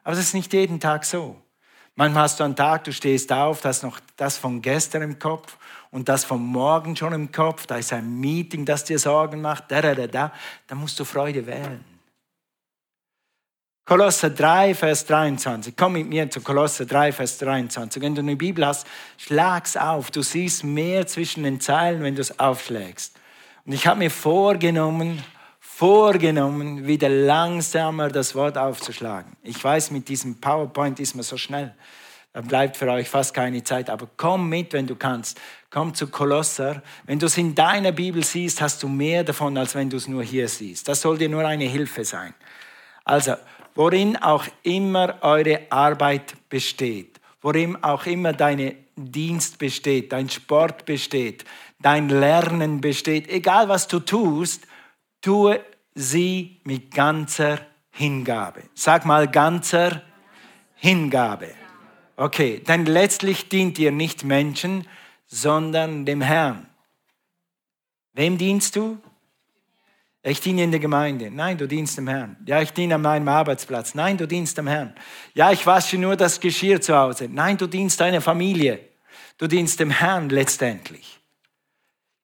Aber 0.05 0.15
das 0.15 0.27
ist 0.27 0.35
nicht 0.35 0.53
jeden 0.53 0.79
Tag 0.79 1.05
so. 1.05 1.41
Manchmal 1.95 2.25
hast 2.25 2.41
du 2.41 2.45
einen 2.45 2.57
Tag, 2.57 2.85
du 2.85 2.93
stehst 2.93 3.33
auf, 3.33 3.65
hast 3.65 3.83
noch 3.83 4.01
das 4.17 4.39
von 4.39 4.63
gestern 4.63 5.03
im 5.03 5.19
Kopf 5.19 5.57
und 5.93 6.09
das 6.09 6.25
vom 6.25 6.45
Morgen 6.45 6.97
schon 6.97 7.13
im 7.13 7.31
Kopf, 7.31 7.67
da 7.67 7.77
ist 7.77 7.93
ein 7.93 8.19
Meeting, 8.19 8.65
das 8.65 8.85
dir 8.85 8.99
Sorgen 8.99 9.41
macht, 9.41 9.71
da, 9.71 9.81
da, 9.81 9.95
da, 9.95 10.07
da, 10.09 10.33
da 10.67 10.75
musst 10.75 10.99
du 10.99 11.05
Freude 11.05 11.47
wählen. 11.47 11.85
Kolosser 13.85 14.31
3, 14.31 14.75
Vers 14.75 15.05
23. 15.07 15.75
Komm 15.77 15.95
mit 15.95 16.09
mir 16.09 16.31
zu 16.31 16.41
Kolosser 16.41 16.87
3, 16.87 17.13
Vers 17.13 17.39
23. 17.39 18.01
Wenn 18.01 18.15
du 18.15 18.21
eine 18.21 18.37
Bibel 18.37 18.65
hast, 18.65 18.87
schlag's 19.19 19.77
auf. 19.77 20.11
Du 20.11 20.23
siehst 20.23 20.65
mehr 20.65 21.07
zwischen 21.07 21.43
den 21.43 21.61
Zeilen, 21.61 22.03
wenn 22.03 22.15
du 22.15 22.21
es 22.21 22.39
aufschlägst. 22.39 23.15
Und 23.67 23.73
ich 23.73 23.87
habe 23.87 23.99
mir 23.99 24.11
vorgenommen, 24.11 25.23
vorgenommen, 25.61 26.87
wieder 26.87 27.09
langsamer 27.09 28.09
das 28.09 28.35
Wort 28.35 28.57
aufzuschlagen. 28.57 29.33
Ich 29.43 29.63
weiß, 29.63 29.91
mit 29.91 30.09
diesem 30.09 30.41
PowerPoint 30.41 31.01
ist 31.01 31.15
man 31.15 31.25
so 31.25 31.37
schnell. 31.37 31.75
Dann 32.33 32.47
bleibt 32.47 32.77
für 32.77 32.91
euch 32.91 33.09
fast 33.09 33.35
keine 33.35 33.63
Zeit. 33.63 33.91
Aber 33.91 34.09
komm 34.17 34.49
mit, 34.49 34.73
wenn 34.73 34.87
du 34.87 34.97
kannst. 34.97 35.41
Komm 35.71 35.95
zu 35.95 36.07
Kolosser. 36.07 36.83
Wenn 37.05 37.19
du 37.19 37.27
es 37.27 37.37
in 37.37 37.55
deiner 37.55 37.93
Bibel 37.93 38.25
siehst, 38.25 38.61
hast 38.63 38.83
du 38.83 38.89
mehr 38.89 39.23
davon, 39.23 39.57
als 39.59 39.75
wenn 39.75 39.91
du 39.91 39.99
es 39.99 40.09
nur 40.09 40.23
hier 40.23 40.49
siehst. 40.49 40.89
Das 40.89 41.03
soll 41.03 41.19
dir 41.19 41.29
nur 41.29 41.47
eine 41.47 41.65
Hilfe 41.65 42.05
sein. 42.05 42.35
Also, 43.05 43.35
worin 43.75 44.17
auch 44.17 44.47
immer 44.63 45.19
eure 45.23 45.61
Arbeit 45.71 46.35
besteht, 46.49 47.21
worin 47.43 47.83
auch 47.83 48.07
immer 48.07 48.33
dein 48.33 48.77
Dienst 48.97 49.59
besteht, 49.59 50.13
dein 50.13 50.29
Sport 50.29 50.85
besteht, 50.85 51.45
dein 51.81 52.09
Lernen 52.09 52.81
besteht, 52.81 53.29
egal 53.29 53.69
was 53.69 53.89
du 53.89 54.01
tust, 54.01 54.67
tue 55.21 55.61
sie 55.95 56.61
mit 56.65 56.95
ganzer 56.95 57.59
Hingabe. 57.91 58.63
Sag 58.75 59.05
mal 59.05 59.29
ganzer 59.29 60.03
Hingabe. 60.77 61.55
Okay, 62.17 62.61
denn 62.67 62.87
letztlich 62.87 63.49
dient 63.49 63.79
ihr 63.79 63.93
nicht 63.93 64.25
Menschen, 64.25 64.87
sondern 65.27 66.05
dem 66.05 66.21
Herrn. 66.21 66.69
Wem 68.13 68.37
dienst 68.37 68.77
du? 68.77 68.99
Ich 70.23 70.41
diene 70.41 70.63
in 70.63 70.71
der 70.71 70.79
Gemeinde. 70.79 71.31
Nein, 71.31 71.59
du 71.59 71.67
dienst 71.67 71.99
dem 71.99 72.07
Herrn. 72.07 72.37
Ja, 72.47 72.63
ich 72.63 72.73
diene 72.73 72.95
an 72.95 73.03
meinem 73.03 73.27
Arbeitsplatz. 73.27 73.95
Nein, 73.95 74.19
du 74.19 74.29
dienst 74.29 74.57
dem 74.57 74.69
Herrn. 74.69 74.95
Ja, 75.35 75.51
ich 75.51 75.67
wasche 75.67 75.99
nur 75.99 76.15
das 76.15 76.39
Geschirr 76.39 76.81
zu 76.81 76.97
Hause. 76.97 77.29
Nein, 77.29 77.57
du 77.57 77.67
dienst 77.67 78.01
deiner 78.01 78.21
Familie. 78.21 78.79
Du 79.39 79.49
dienst 79.49 79.81
dem 79.81 79.91
Herrn 79.91 80.29
letztendlich. 80.29 81.19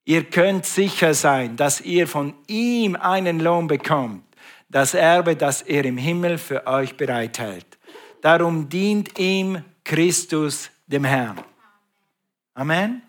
Ihr 0.05 0.25
könnt 0.25 0.65
sicher 0.65 1.13
sein, 1.13 1.57
dass 1.57 1.81
ihr 1.81 2.07
von 2.07 2.35
ihm 2.47 2.95
einen 2.95 3.41
Lohn 3.41 3.67
bekommt, 3.67 4.23
das 4.69 4.95
Erbe, 4.95 5.35
das 5.35 5.63
er 5.63 5.85
im 5.85 5.97
Himmel 5.97 6.39
für 6.39 6.67
euch 6.67 6.97
bereithält. 6.97 7.67
Darum 8.23 8.69
dient 8.69 9.19
ihm 9.19 9.65
Christus 9.89 10.71
dem 10.87 11.05
Herrn. 11.05 11.43
Amen. 12.53 13.01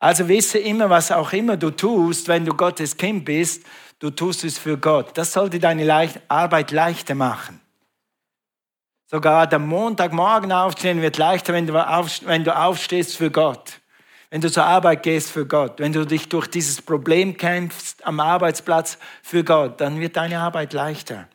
Also 0.00 0.26
wisse 0.26 0.58
immer, 0.58 0.90
was 0.90 1.12
auch 1.12 1.32
immer 1.32 1.56
du 1.56 1.70
tust, 1.70 2.26
wenn 2.26 2.44
du 2.44 2.52
Gottes 2.52 2.96
Kind 2.96 3.24
bist, 3.24 3.64
du 4.00 4.10
tust 4.10 4.42
es 4.42 4.58
für 4.58 4.76
Gott. 4.76 5.16
Das 5.16 5.32
sollte 5.32 5.60
deine 5.60 6.10
Arbeit 6.26 6.72
leichter 6.72 7.14
machen. 7.14 7.60
Sogar 9.06 9.46
der 9.46 9.60
Montagmorgen 9.60 10.50
aufstehen 10.50 11.00
wird 11.00 11.16
leichter, 11.16 11.52
wenn 11.52 11.66
du, 11.68 12.58
aufstehst 12.58 13.16
für 13.16 13.30
Gott. 13.30 13.80
Wenn 14.30 14.40
du 14.40 14.50
zur 14.50 14.64
Arbeit 14.64 15.04
gehst 15.04 15.30
für 15.30 15.46
Gott, 15.46 15.78
wenn 15.78 15.92
du 15.92 16.04
dich 16.04 16.28
durch 16.28 16.48
dieses 16.48 16.82
Problem 16.82 17.36
kämpfst 17.36 18.04
am 18.04 18.18
Arbeitsplatz 18.18 18.98
für 19.22 19.44
Gott, 19.44 19.80
dann 19.80 20.00
wird 20.00 20.16
deine 20.16 20.40
Arbeit 20.40 20.72
leichter. 20.72 21.28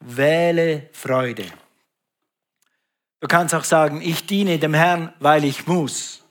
Wähle 0.00 0.88
Freude. 0.92 1.44
Du 3.20 3.28
kannst 3.28 3.54
auch 3.54 3.64
sagen, 3.64 4.00
ich 4.00 4.26
diene 4.26 4.58
dem 4.58 4.74
Herrn, 4.74 5.12
weil 5.20 5.44
ich 5.44 5.66
muss 5.66 6.24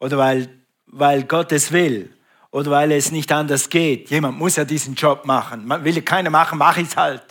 oder 0.00 0.16
weil, 0.16 0.48
weil 0.86 1.24
Gott 1.24 1.52
es 1.52 1.72
will 1.72 2.12
oder 2.50 2.70
weil 2.70 2.92
es 2.92 3.12
nicht 3.12 3.30
anders 3.30 3.68
geht. 3.68 4.10
Jemand 4.10 4.38
muss 4.38 4.56
ja 4.56 4.64
diesen 4.64 4.94
Job 4.94 5.26
machen. 5.26 5.66
Man 5.66 5.84
will 5.84 6.00
keiner 6.02 6.30
machen, 6.30 6.58
mache 6.58 6.80
ich 6.80 6.88
es 6.88 6.96
halt. 6.96 7.22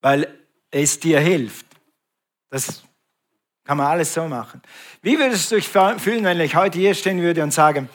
Weil 0.00 0.26
es 0.70 0.98
dir 0.98 1.20
hilft. 1.20 1.66
Das 2.50 2.82
kann 3.64 3.76
man 3.76 3.86
alles 3.86 4.14
so 4.14 4.26
machen. 4.28 4.62
Wie 5.02 5.18
würdest 5.18 5.50
du 5.50 5.56
dich 5.56 5.68
fühlen, 5.68 6.24
wenn 6.24 6.40
ich 6.40 6.54
heute 6.54 6.78
hier 6.78 6.94
stehen 6.94 7.20
würde 7.20 7.42
und 7.42 7.52
sage, 7.52 7.88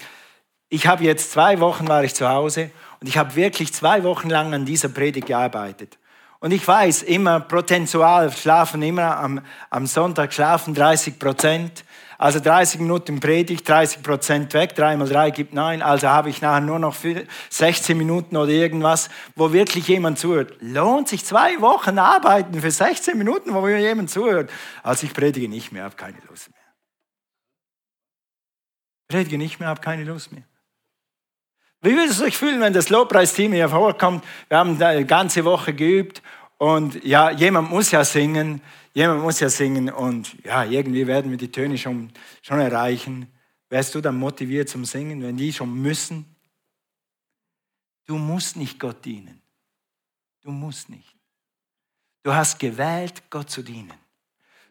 ich 0.70 0.86
habe 0.88 1.04
jetzt 1.04 1.32
zwei 1.32 1.60
Wochen 1.60 1.88
war 1.88 2.04
ich 2.04 2.14
zu 2.14 2.30
Hause 2.30 2.72
und 3.00 3.08
ich 3.08 3.18
habe 3.18 3.36
wirklich 3.36 3.74
zwei 3.74 4.04
Wochen 4.04 4.30
lang 4.30 4.54
an 4.54 4.66
dieser 4.66 4.90
Predigt 4.90 5.28
gearbeitet. 5.28 5.98
Und 6.44 6.52
ich 6.52 6.68
weiß, 6.68 7.04
immer 7.04 7.40
prozentual 7.40 8.32
schlafen 8.32 8.82
immer 8.82 9.18
am, 9.18 9.42
am 9.70 9.86
Sonntag 9.86 10.34
schlafen 10.34 10.74
30 10.74 11.20
Prozent. 11.20 11.86
Also 12.18 12.40
30 12.40 12.80
Minuten 12.82 13.20
Predigt, 13.20 13.68
30 13.70 14.02
Prozent 14.02 14.54
weg, 14.56 14.76
3 14.76 14.98
mal 14.98 15.08
3 15.08 15.30
gibt 15.30 15.54
9. 15.54 15.84
Also 15.84 16.08
habe 16.08 16.32
ich 16.32 16.42
nachher 16.42 16.62
nur 16.62 16.80
noch 16.80 16.96
16 17.50 17.96
Minuten 17.96 18.38
oder 18.38 18.50
irgendwas, 18.50 19.10
wo 19.36 19.54
wirklich 19.54 19.88
jemand 19.88 20.18
zuhört. 20.18 20.56
Lohnt 20.62 21.10
sich 21.10 21.24
zwei 21.24 21.62
Wochen 21.62 22.00
arbeiten 22.00 22.60
für 22.60 22.72
16 22.72 23.18
Minuten, 23.20 23.54
wo 23.54 23.62
mir 23.62 23.80
jemand 23.80 24.10
zuhört. 24.10 24.52
Also 24.82 25.06
ich 25.06 25.14
predige 25.14 25.48
nicht 25.48 25.72
mehr, 25.72 25.84
habe 25.84 25.96
keine 25.96 26.18
Lust 26.28 26.50
mehr. 26.50 26.60
Predige 29.10 29.38
nicht 29.38 29.60
mehr, 29.60 29.70
habe 29.70 29.82
keine 29.82 30.06
Lust 30.06 30.32
mehr. 30.32 30.44
Wie 31.84 31.96
würdest 31.96 32.20
du 32.20 32.26
dich 32.26 32.38
fühlen, 32.38 32.62
wenn 32.62 32.74
das 32.74 32.90
Lobpreisteam 32.90 33.54
hier 33.54 33.68
vorkommt? 33.68 34.24
Wir 34.50 34.58
haben 34.58 34.82
eine 34.82 35.06
ganze 35.06 35.44
Woche 35.44 35.74
geübt 35.74 36.22
und 36.60 37.04
ja, 37.04 37.32
jemand 37.32 37.72
muss 37.72 37.90
ja 37.90 38.06
singen, 38.06 38.62
jemand 38.94 39.24
muss 39.24 39.40
ja 39.40 39.50
singen 39.50 39.90
und 39.90 40.36
ja, 40.46 40.64
irgendwie 40.64 41.08
werden 41.08 41.32
wir 41.32 41.40
die 41.40 41.52
Töne 41.52 41.80
schon, 41.80 42.12
schon 42.44 42.60
erreichen. 42.60 43.28
Wärst 43.70 43.96
du 43.96 44.02
dann 44.02 44.18
motiviert 44.18 44.70
zum 44.70 44.86
Singen, 44.86 45.24
wenn 45.24 45.38
die 45.38 45.52
schon 45.52 45.74
müssen? 45.74 46.36
Du 48.06 48.18
musst 48.18 48.58
nicht 48.58 48.80
Gott 48.80 49.04
dienen. 49.04 49.42
Du 50.44 50.52
musst 50.52 50.90
nicht. 50.90 51.16
Du 52.22 52.32
hast 52.32 52.60
gewählt, 52.60 53.24
Gott 53.32 53.50
zu 53.50 53.64
dienen. 53.64 53.94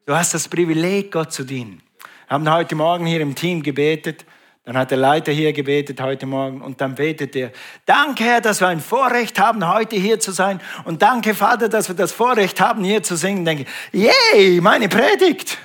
Du 0.07 0.14
hast 0.14 0.33
das 0.35 0.47
Privileg, 0.47 1.11
Gott 1.11 1.33
zu 1.33 1.43
dienen. 1.43 1.83
Wir 2.29 2.35
haben 2.35 2.49
heute 2.52 2.76
Morgen 2.76 3.07
hier 3.07 3.21
im 3.21 3.35
Team 3.35 3.64
gebetet 3.64 4.25
dann 4.64 4.76
hat 4.76 4.90
der 4.90 4.99
Leiter 4.99 5.33
hier 5.33 5.52
gebetet 5.52 6.00
heute 6.00 6.26
Morgen 6.26 6.61
und 6.61 6.81
dann 6.81 6.95
betet 6.95 7.35
er, 7.35 7.50
danke 7.87 8.25
Herr, 8.25 8.40
dass 8.40 8.61
wir 8.61 8.69
ein 8.69 8.81
Vorrecht 8.81 9.38
haben, 9.38 9.67
heute 9.67 9.97
hier 9.97 10.21
zu 10.21 10.33
sein 10.33 10.61
und 10.85 11.00
danke 11.00 11.35
Vater, 11.35 11.69
dass 11.69 11.88
wir 11.88 11.97
das 11.97 12.12
Vorrecht 12.12 12.61
haben, 12.61 12.85
hier 12.85 13.02
zu 13.02 13.17
singen. 13.17 13.45
Denke, 13.45 13.64
yay, 13.93 14.61
meine 14.61 14.88
Predigt. 14.88 15.59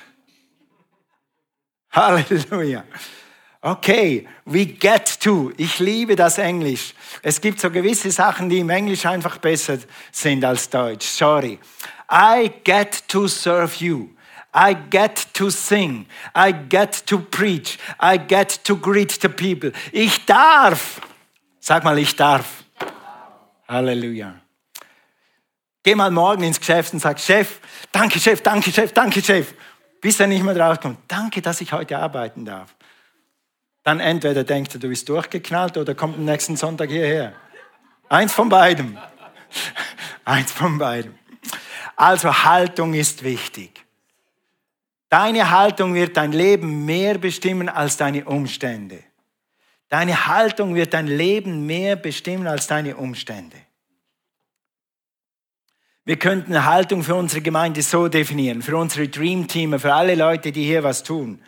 Halleluja. 1.92 2.84
Okay, 3.60 4.26
we 4.44 4.64
get 4.64 5.20
to. 5.20 5.52
Ich 5.56 5.78
liebe 5.78 6.14
das 6.14 6.38
Englisch. 6.38 6.94
Es 7.22 7.40
gibt 7.40 7.60
so 7.60 7.70
gewisse 7.70 8.10
Sachen, 8.10 8.48
die 8.48 8.60
im 8.60 8.70
Englisch 8.70 9.04
einfach 9.04 9.38
besser 9.38 9.78
sind 10.12 10.44
als 10.44 10.70
Deutsch. 10.70 11.06
Sorry. 11.06 11.58
I 12.10 12.50
get 12.64 13.08
to 13.08 13.26
serve 13.26 13.84
you. 13.84 14.10
I 14.56 14.74
get 14.90 15.34
to 15.34 15.50
sing. 15.50 16.06
I 16.34 16.52
get 16.52 17.06
to 17.06 17.18
preach. 17.18 17.78
I 18.00 18.16
get 18.16 18.64
to 18.64 18.76
greet 18.76 19.20
the 19.20 19.28
people. 19.28 19.72
Ich 19.92 20.24
darf. 20.24 21.00
Sag 21.60 21.84
mal, 21.84 21.98
ich 21.98 22.16
darf. 22.16 22.64
Halleluja. 23.68 24.40
Geh 25.82 25.94
mal 25.94 26.10
morgen 26.10 26.42
ins 26.42 26.58
Geschäft 26.58 26.94
und 26.94 27.00
sag, 27.00 27.20
Chef, 27.20 27.60
danke 27.92 28.18
Chef, 28.18 28.40
danke 28.40 28.72
Chef, 28.72 28.92
danke 28.92 29.22
Chef. 29.22 29.54
Bis 30.00 30.18
er 30.18 30.26
nicht 30.26 30.42
mehr 30.42 30.58
rauskommt. 30.58 30.98
Danke, 31.06 31.42
dass 31.42 31.60
ich 31.60 31.72
heute 31.72 31.98
arbeiten 31.98 32.44
darf. 32.44 32.74
Dann 33.82 34.00
entweder 34.00 34.42
denkt 34.42 34.74
er, 34.74 34.80
du 34.80 34.88
bist 34.88 35.08
durchgeknallt 35.08 35.76
oder 35.76 35.94
kommt 35.94 36.16
am 36.16 36.24
nächsten 36.24 36.56
Sonntag 36.56 36.90
hierher. 36.90 37.34
Eins 38.08 38.32
von 38.32 38.48
beidem. 38.48 38.98
Eins 40.24 40.50
von 40.50 40.78
beidem. 40.78 41.14
Also 41.94 42.44
Haltung 42.44 42.94
ist 42.94 43.22
wichtig. 43.22 43.85
Deine 45.08 45.50
Haltung 45.50 45.94
wird 45.94 46.16
dein 46.16 46.32
Leben 46.32 46.84
mehr 46.84 47.18
bestimmen 47.18 47.68
als 47.68 47.96
deine 47.96 48.24
Umstände. 48.24 48.98
Deine 49.88 50.26
Haltung 50.26 50.74
wird 50.74 50.94
dein 50.94 51.06
Leben 51.06 51.64
mehr 51.64 51.94
bestimmen 51.94 52.48
als 52.48 52.66
deine 52.66 52.96
Umstände. 52.96 53.56
Wir 56.04 56.16
könnten 56.18 56.64
Haltung 56.64 57.02
für 57.02 57.14
unsere 57.14 57.40
Gemeinde 57.40 57.82
so 57.82 58.08
definieren, 58.08 58.62
für 58.62 58.76
unsere 58.76 59.08
Dream 59.08 59.46
Team, 59.46 59.78
für 59.78 59.94
alle 59.94 60.14
Leute, 60.14 60.50
die 60.52 60.64
hier 60.64 60.82
was 60.82 61.02
tun. 61.02 61.40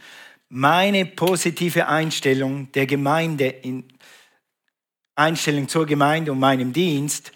Meine 0.49 1.05
positive 1.05 1.89
Einstellung 1.89 2.71
der 2.73 2.87
Gemeinde, 2.87 3.47
in, 3.47 3.85
Einstellung 5.15 5.69
zur 5.69 5.85
Gemeinde 5.85 6.31
und 6.33 6.39
meinem 6.39 6.73
Dienst 6.73 7.33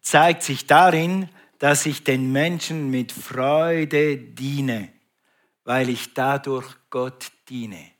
zeigt 0.00 0.44
sich 0.44 0.66
darin, 0.66 1.28
dass 1.58 1.84
ich 1.86 2.04
den 2.04 2.30
Menschen 2.32 2.90
mit 2.90 3.10
Freude 3.12 4.16
diene 4.16 4.93
weil 5.64 5.88
ich 5.88 6.14
dadurch 6.14 6.66
Gott 6.90 7.30
diene. 7.48 7.90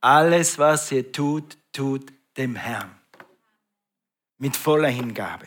Alles, 0.00 0.58
was 0.58 0.90
ihr 0.90 1.12
tut, 1.12 1.56
tut 1.72 2.12
dem 2.36 2.56
Herrn. 2.56 2.90
Mit 4.38 4.56
voller 4.56 4.88
Hingabe. 4.88 5.46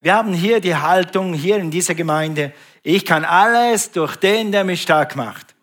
Wir 0.00 0.14
haben 0.14 0.32
hier 0.32 0.60
die 0.60 0.74
Haltung, 0.74 1.34
hier 1.34 1.56
in 1.56 1.70
dieser 1.70 1.94
Gemeinde, 1.94 2.52
ich 2.82 3.04
kann 3.04 3.24
alles 3.24 3.90
durch 3.90 4.16
den, 4.16 4.52
der 4.52 4.64
mich 4.64 4.82
stark 4.82 5.16
macht. 5.16 5.54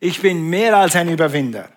Ich 0.00 0.20
bin 0.20 0.50
mehr 0.50 0.76
als 0.76 0.96
ein 0.96 1.08
Überwinder. 1.08 1.70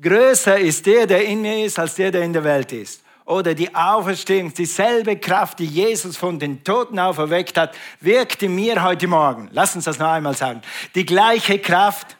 Größer 0.00 0.58
ist 0.58 0.86
der, 0.86 1.06
der 1.06 1.24
in 1.24 1.42
mir 1.42 1.64
ist, 1.64 1.78
als 1.78 1.96
der, 1.96 2.10
der 2.10 2.22
in 2.22 2.32
der 2.32 2.44
Welt 2.44 2.72
ist 2.72 3.02
oder 3.24 3.54
die 3.54 3.74
Auferstehung, 3.74 4.52
dieselbe 4.52 5.16
Kraft, 5.16 5.58
die 5.58 5.66
Jesus 5.66 6.16
von 6.16 6.38
den 6.38 6.64
Toten 6.64 6.98
auferweckt 6.98 7.56
hat, 7.56 7.76
wirkt 8.00 8.42
in 8.42 8.54
mir 8.54 8.82
heute 8.82 9.06
Morgen. 9.06 9.48
Lass 9.52 9.76
uns 9.76 9.84
das 9.84 9.98
noch 9.98 10.10
einmal 10.10 10.34
sagen. 10.34 10.62
Die 10.94 11.06
gleiche 11.06 11.58
Kraft, 11.58 12.16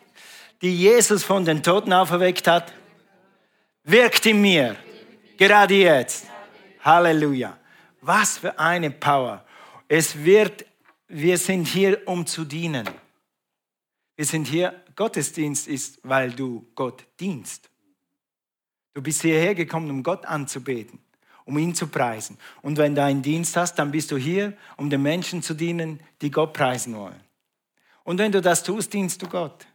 die 0.62 0.75
Jesus 0.75 1.25
von 1.25 1.45
den 1.45 1.62
Toten 1.62 1.92
auferweckt 1.92 2.47
hat, 2.47 2.73
wirkt 3.85 4.26
in 4.26 4.40
mir. 4.40 4.76
Gerade 5.37 5.75
jetzt. 5.75 6.26
Halleluja. 6.80 7.57
Was 8.00 8.38
für 8.38 8.59
eine 8.59 8.90
Power. 8.90 9.45
Es 9.88 10.25
wird, 10.25 10.64
wir 11.09 11.37
sind 11.38 11.66
hier, 11.66 12.00
um 12.07 12.26
zu 12.26 12.45
dienen. 12.45 12.88
Wir 14.16 14.26
sind 14.26 14.47
hier, 14.47 14.85
Gottesdienst 14.97 15.66
ist, 15.66 15.99
weil 16.02 16.30
du 16.30 16.66
Gott 16.75 17.07
dienst. 17.19 17.70
Du 19.00 19.04
bist 19.04 19.23
hierher 19.23 19.54
gekommen, 19.54 19.88
um 19.88 20.02
Gott 20.02 20.26
anzubeten, 20.26 20.99
um 21.47 21.57
ihn 21.57 21.75
zu 21.75 21.87
preisen. 21.87 22.37
Und 22.61 22.76
wenn 22.76 22.95
du 22.95 23.02
einen 23.02 23.23
Dienst 23.23 23.57
hast, 23.57 23.76
dann 23.76 23.90
bist 23.90 24.11
du 24.11 24.19
hier, 24.19 24.52
um 24.76 24.90
den 24.90 25.00
Menschen 25.00 25.42
zu 25.42 25.54
dienen, 25.54 26.00
die 26.21 26.30
Gott 26.30 26.52
preisen 26.52 26.95
wollen. 26.95 27.19
Und 28.04 28.19
wenn 28.19 28.30
du 28.30 28.42
das 28.42 28.62
tust, 28.62 28.92
dienst 28.92 29.23
du 29.23 29.26
Gott. 29.26 29.66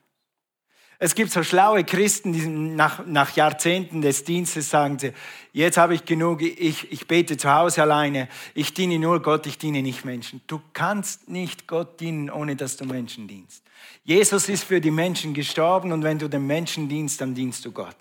Es 1.00 1.16
gibt 1.16 1.32
so 1.32 1.42
schlaue 1.42 1.84
Christen, 1.84 2.34
die 2.34 2.46
nach, 2.46 3.04
nach 3.08 3.36
Jahrzehnten 3.36 4.04
des 4.04 4.26
Dienstes 4.26 4.70
sagen, 4.70 5.00
sie, 5.00 5.12
jetzt 5.54 5.78
habe 5.78 5.96
ich 5.96 6.06
genug, 6.06 6.44
ich, 6.44 6.92
ich 6.92 7.08
bete 7.08 7.36
zu 7.36 7.52
Hause 7.52 7.82
alleine, 7.82 8.30
ich 8.54 8.76
diene 8.76 9.00
nur 9.00 9.24
Gott, 9.24 9.48
ich 9.48 9.58
diene 9.58 9.82
nicht 9.82 10.06
Menschen. 10.06 10.42
Du 10.46 10.62
kannst 10.74 11.30
nicht 11.30 11.66
Gott 11.66 12.00
dienen, 12.00 12.30
ohne 12.30 12.56
dass 12.56 12.78
du 12.78 12.86
Menschen 12.86 13.28
dienst. 13.28 13.64
Jesus 14.04 14.50
ist 14.50 14.66
für 14.66 14.82
die 14.82 14.92
Menschen 14.92 15.34
gestorben 15.34 15.92
und 15.94 16.04
wenn 16.04 16.20
du 16.20 16.30
den 16.30 16.46
Menschen 16.46 16.88
dienst, 16.88 17.22
dann 17.22 17.34
dienst 17.34 17.66
du 17.66 17.72
Gott. 17.72 17.98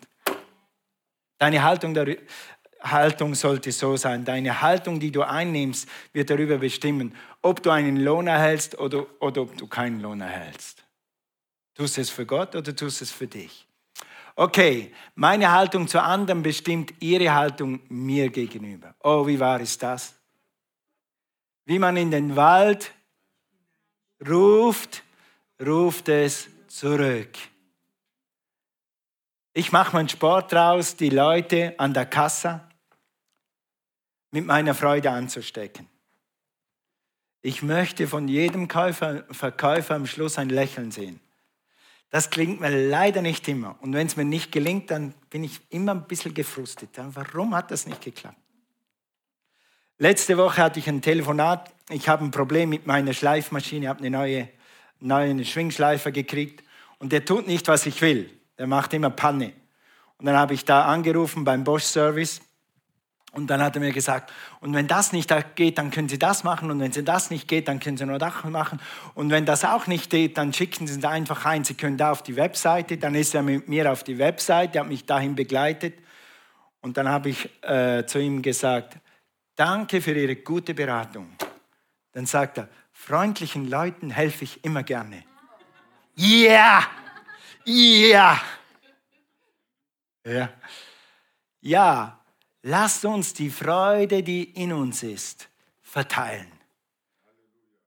Deine 1.44 1.62
Haltung, 1.62 1.94
Haltung 2.80 3.34
sollte 3.34 3.70
so 3.70 3.98
sein. 3.98 4.24
Deine 4.24 4.62
Haltung, 4.62 4.98
die 4.98 5.10
du 5.10 5.20
einnimmst, 5.20 5.86
wird 6.14 6.30
darüber 6.30 6.56
bestimmen, 6.56 7.14
ob 7.42 7.62
du 7.62 7.68
einen 7.68 7.98
Lohn 7.98 8.28
erhältst 8.28 8.78
oder, 8.78 9.04
oder 9.20 9.42
ob 9.42 9.54
du 9.58 9.66
keinen 9.66 10.00
Lohn 10.00 10.22
erhältst. 10.22 10.82
Tust 11.74 11.98
es 11.98 12.08
für 12.08 12.24
Gott 12.24 12.56
oder 12.56 12.74
tust 12.74 13.02
es 13.02 13.10
für 13.10 13.26
dich? 13.26 13.68
Okay, 14.36 14.90
meine 15.16 15.52
Haltung 15.52 15.86
zu 15.86 16.02
anderen 16.02 16.42
bestimmt 16.42 16.94
ihre 17.00 17.34
Haltung 17.34 17.80
mir 17.90 18.30
gegenüber. 18.30 18.94
Oh, 19.02 19.26
wie 19.26 19.38
wahr 19.38 19.60
ist 19.60 19.82
das? 19.82 20.14
Wie 21.66 21.78
man 21.78 21.98
in 21.98 22.10
den 22.10 22.36
Wald 22.36 22.90
ruft, 24.26 25.02
ruft 25.60 26.08
es 26.08 26.48
zurück. 26.68 27.36
Ich 29.56 29.70
mache 29.70 29.94
meinen 29.94 30.08
Sport 30.08 30.52
raus, 30.52 30.96
die 30.96 31.10
Leute 31.10 31.74
an 31.78 31.94
der 31.94 32.06
Kasse 32.06 32.60
mit 34.32 34.44
meiner 34.44 34.74
Freude 34.74 35.12
anzustecken. 35.12 35.88
Ich 37.40 37.62
möchte 37.62 38.08
von 38.08 38.26
jedem 38.26 38.66
Käufer, 38.66 39.24
Verkäufer 39.30 39.94
am 39.94 40.06
Schluss 40.06 40.38
ein 40.38 40.48
Lächeln 40.48 40.90
sehen. 40.90 41.20
Das 42.10 42.30
klingt 42.30 42.60
mir 42.60 42.88
leider 42.88 43.22
nicht 43.22 43.46
immer. 43.46 43.76
Und 43.80 43.92
wenn 43.92 44.08
es 44.08 44.16
mir 44.16 44.24
nicht 44.24 44.50
gelingt, 44.50 44.90
dann 44.90 45.14
bin 45.30 45.44
ich 45.44 45.60
immer 45.70 45.92
ein 45.92 46.08
bisschen 46.08 46.34
gefrustet. 46.34 46.90
Warum 46.96 47.54
hat 47.54 47.70
das 47.70 47.86
nicht 47.86 48.00
geklappt? 48.00 48.38
Letzte 49.98 50.36
Woche 50.36 50.62
hatte 50.62 50.80
ich 50.80 50.88
ein 50.88 51.00
Telefonat. 51.00 51.72
Ich 51.90 52.08
habe 52.08 52.24
ein 52.24 52.32
Problem 52.32 52.70
mit 52.70 52.88
meiner 52.88 53.12
Schleifmaschine. 53.12 53.84
Ich 53.84 53.88
habe 53.88 54.00
eine 54.00 54.10
neue, 54.10 54.48
neue 54.98 55.44
Schwingschleifer 55.44 56.10
gekriegt. 56.10 56.64
Und 56.98 57.12
der 57.12 57.24
tut 57.24 57.46
nicht, 57.46 57.68
was 57.68 57.86
ich 57.86 58.00
will. 58.00 58.33
Der 58.58 58.66
macht 58.66 58.94
immer 58.94 59.10
Panne. 59.10 59.52
Und 60.18 60.26
dann 60.26 60.36
habe 60.36 60.54
ich 60.54 60.64
da 60.64 60.84
angerufen 60.84 61.44
beim 61.44 61.64
Bosch 61.64 61.84
Service. 61.84 62.40
Und 63.32 63.48
dann 63.48 63.60
hat 63.60 63.74
er 63.74 63.80
mir 63.80 63.92
gesagt, 63.92 64.32
und 64.60 64.72
wenn 64.74 64.86
das 64.86 65.12
nicht 65.12 65.28
geht, 65.56 65.76
dann 65.78 65.90
können 65.90 66.08
Sie 66.08 66.20
das 66.20 66.44
machen. 66.44 66.70
Und 66.70 66.78
wenn 66.78 66.92
Sie 66.92 67.02
das 67.02 67.30
nicht 67.30 67.48
geht, 67.48 67.66
dann 67.66 67.80
können 67.80 67.96
Sie 67.96 68.06
nur 68.06 68.18
das 68.18 68.44
machen. 68.44 68.80
Und 69.14 69.30
wenn 69.30 69.44
das 69.44 69.64
auch 69.64 69.88
nicht 69.88 70.08
geht, 70.08 70.38
dann 70.38 70.52
schicken 70.52 70.86
Sie 70.86 70.96
es 70.98 71.04
einfach 71.04 71.44
ein. 71.44 71.64
Sie 71.64 71.74
können 71.74 71.96
da 71.96 72.12
auf 72.12 72.22
die 72.22 72.36
Webseite. 72.36 72.96
Dann 72.96 73.16
ist 73.16 73.34
er 73.34 73.42
mit 73.42 73.68
mir 73.68 73.90
auf 73.90 74.04
die 74.04 74.18
Webseite, 74.18 74.78
hat 74.78 74.86
mich 74.86 75.04
dahin 75.04 75.34
begleitet. 75.34 75.94
Und 76.80 76.96
dann 76.96 77.08
habe 77.08 77.30
ich 77.30 77.50
äh, 77.62 78.06
zu 78.06 78.20
ihm 78.20 78.40
gesagt, 78.40 78.98
danke 79.56 80.00
für 80.00 80.12
Ihre 80.12 80.36
gute 80.36 80.72
Beratung. 80.72 81.32
Dann 82.12 82.26
sagt 82.26 82.58
er, 82.58 82.68
freundlichen 82.92 83.68
Leuten 83.68 84.10
helfe 84.10 84.44
ich 84.44 84.64
immer 84.64 84.84
gerne. 84.84 85.24
Yeah! 86.16 86.84
Ja! 87.64 88.40
Ja. 90.24 90.52
Ja, 91.60 92.20
lasst 92.62 93.04
uns 93.04 93.32
die 93.32 93.50
Freude, 93.50 94.22
die 94.22 94.44
in 94.44 94.72
uns 94.72 95.02
ist, 95.02 95.48
verteilen. 95.82 96.50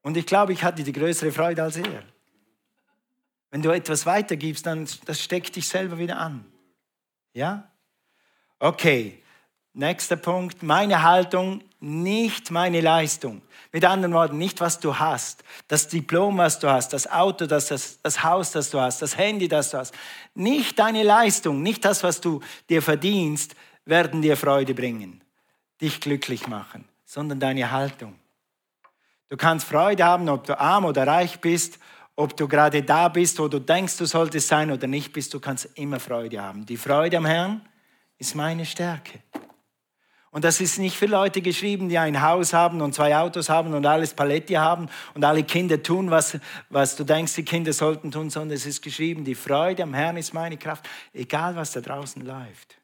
Und 0.01 0.17
ich 0.17 0.25
glaube, 0.25 0.53
ich 0.53 0.63
hatte 0.63 0.83
die 0.83 0.93
größere 0.93 1.31
Freude 1.31 1.63
als 1.63 1.77
er. 1.77 2.03
Wenn 3.51 3.61
du 3.61 3.69
etwas 3.71 4.05
weitergibst, 4.05 4.65
dann 4.65 4.87
das 5.05 5.21
steckt 5.21 5.55
dich 5.55 5.67
selber 5.67 5.97
wieder 5.97 6.17
an. 6.17 6.45
Ja? 7.33 7.71
Okay, 8.59 9.21
nächster 9.77 10.15
Punkt. 10.15 10.63
Meine 10.63 11.03
Haltung, 11.03 11.61
nicht 11.79 12.51
meine 12.51 12.81
Leistung. 12.81 13.41
Mit 13.71 13.85
anderen 13.85 14.13
Worten, 14.13 14.37
nicht 14.37 14.59
was 14.59 14.79
du 14.79 14.97
hast, 14.97 15.43
das 15.67 15.87
Diplom, 15.87 16.37
was 16.37 16.59
du 16.59 16.69
hast, 16.69 16.93
das 16.93 17.09
Auto, 17.09 17.45
das, 17.45 17.67
das, 17.67 18.01
das 18.01 18.23
Haus, 18.23 18.51
das 18.51 18.71
du 18.71 18.79
hast, 18.79 19.01
das 19.01 19.17
Handy, 19.17 19.47
das 19.47 19.71
du 19.71 19.77
hast. 19.77 19.93
Nicht 20.33 20.79
deine 20.79 21.03
Leistung, 21.03 21.61
nicht 21.61 21.85
das, 21.85 22.03
was 22.03 22.21
du 22.21 22.41
dir 22.69 22.81
verdienst, 22.81 23.55
werden 23.85 24.21
dir 24.21 24.35
Freude 24.35 24.73
bringen, 24.73 25.21
dich 25.79 26.01
glücklich 26.01 26.47
machen, 26.47 26.85
sondern 27.05 27.39
deine 27.39 27.71
Haltung. 27.71 28.15
Du 29.29 29.37
kannst 29.37 29.67
Freude 29.67 30.05
haben, 30.05 30.27
ob 30.29 30.45
du 30.45 30.59
arm 30.59 30.85
oder 30.85 31.05
reich 31.05 31.39
bist, 31.39 31.77
ob 32.15 32.35
du 32.35 32.47
gerade 32.47 32.81
da 32.81 33.09
bist, 33.09 33.37
wo 33.37 33.47
du 33.47 33.59
denkst, 33.59 33.97
du 33.97 34.05
solltest 34.05 34.47
sein 34.47 34.71
oder 34.71 34.87
nicht 34.87 35.13
bist, 35.13 35.33
du 35.33 35.39
kannst 35.39 35.65
immer 35.75 35.99
Freude 35.99 36.41
haben. 36.41 36.65
Die 36.65 36.77
Freude 36.77 37.17
am 37.17 37.25
Herrn 37.25 37.61
ist 38.17 38.33
meine 38.33 38.65
Stärke. 38.65 39.19
Und 40.37 40.43
das 40.43 40.61
ist 40.61 40.77
nicht 40.77 40.95
für 40.95 41.07
Leute 41.07 41.41
geschrieben, 41.41 41.89
die 41.89 41.97
ein 41.97 42.21
Haus 42.21 42.53
haben 42.53 42.79
und 42.81 42.93
zwei 42.93 43.17
Autos 43.17 43.49
haben 43.49 43.73
und 43.73 43.87
alles 43.87 44.13
Paletti 44.13 44.53
haben 44.53 44.87
und 45.15 45.25
alle 45.25 45.41
Kinder 45.41 45.81
tun, 45.81 46.11
was, 46.11 46.37
was 46.69 46.95
du 46.95 47.03
denkst, 47.03 47.33
die 47.33 47.43
Kinder 47.43 47.73
sollten 47.73 48.11
tun, 48.11 48.29
sondern 48.29 48.55
es 48.55 48.67
ist 48.67 48.83
geschrieben, 48.83 49.23
die 49.23 49.33
Freude 49.33 49.81
am 49.81 49.95
Herrn 49.95 50.15
ist 50.15 50.35
meine 50.35 50.55
Kraft, 50.57 50.87
egal 51.11 51.55
was 51.55 51.71
da 51.71 51.81
draußen 51.81 52.23
läuft. 52.23 52.77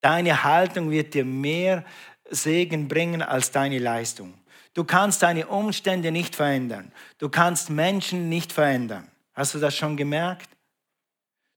Deine 0.00 0.44
Haltung 0.44 0.92
wird 0.92 1.14
dir 1.14 1.24
mehr 1.24 1.84
Segen 2.30 2.86
bringen 2.86 3.20
als 3.20 3.50
deine 3.50 3.80
Leistung. 3.80 4.32
Du 4.74 4.84
kannst 4.84 5.24
deine 5.24 5.48
Umstände 5.48 6.12
nicht 6.12 6.36
verändern. 6.36 6.92
Du 7.18 7.30
kannst 7.30 7.68
Menschen 7.68 8.28
nicht 8.28 8.52
verändern. 8.52 9.08
Hast 9.32 9.54
du 9.54 9.58
das 9.58 9.74
schon 9.74 9.96
gemerkt? 9.96 10.48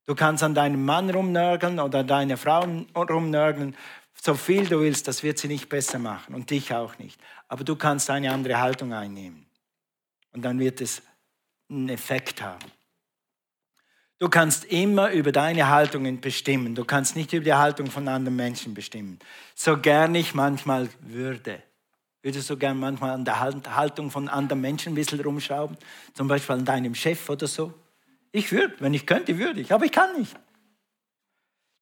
Du 0.07 0.15
kannst 0.15 0.41
an 0.41 0.55
deinem 0.55 0.85
Mann 0.85 1.09
rumnörgeln 1.09 1.81
oder 1.81 2.01
deiner 2.01 2.37
Frau 2.37 2.65
rumnörgeln, 2.95 3.75
so 4.21 4.33
viel 4.33 4.67
du 4.67 4.79
willst, 4.81 5.07
das 5.07 5.23
wird 5.23 5.37
sie 5.37 5.47
nicht 5.47 5.69
besser 5.69 5.99
machen 5.99 6.35
und 6.35 6.49
dich 6.49 6.73
auch 6.73 6.97
nicht. 6.97 7.19
Aber 7.47 7.63
du 7.63 7.75
kannst 7.75 8.09
eine 8.09 8.31
andere 8.31 8.59
Haltung 8.59 8.93
einnehmen. 8.93 9.45
Und 10.33 10.43
dann 10.43 10.59
wird 10.59 10.81
es 10.81 11.01
einen 11.69 11.89
Effekt 11.89 12.41
haben. 12.41 12.71
Du 14.19 14.29
kannst 14.29 14.65
immer 14.65 15.11
über 15.11 15.31
deine 15.31 15.69
Haltungen 15.69 16.19
bestimmen. 16.19 16.73
Du 16.73 16.85
kannst 16.85 17.15
nicht 17.15 17.33
über 17.33 17.43
die 17.43 17.53
Haltung 17.53 17.91
von 17.91 18.07
anderen 18.07 18.35
Menschen 18.35 18.73
bestimmen. 18.73 19.19
So 19.53 19.77
gern 19.77 20.15
ich 20.15 20.33
manchmal 20.33 20.89
würde. 21.01 21.61
Würdest 22.23 22.49
du 22.49 22.57
gern 22.57 22.79
manchmal 22.79 23.11
an 23.11 23.25
der 23.25 23.39
Haltung 23.39 24.09
von 24.09 24.27
anderen 24.27 24.59
Menschen 24.59 24.93
ein 24.93 24.95
bisschen 24.95 25.19
rumschrauben? 25.19 25.77
Zum 26.15 26.27
Beispiel 26.27 26.55
an 26.55 26.65
deinem 26.65 26.95
Chef 26.95 27.29
oder 27.29 27.45
so? 27.45 27.73
Ich 28.31 28.51
würde, 28.51 28.73
wenn 28.79 28.93
ich 28.93 29.05
könnte, 29.05 29.37
würde 29.37 29.61
ich, 29.61 29.71
aber 29.71 29.85
ich 29.85 29.91
kann 29.91 30.17
nicht. 30.17 30.35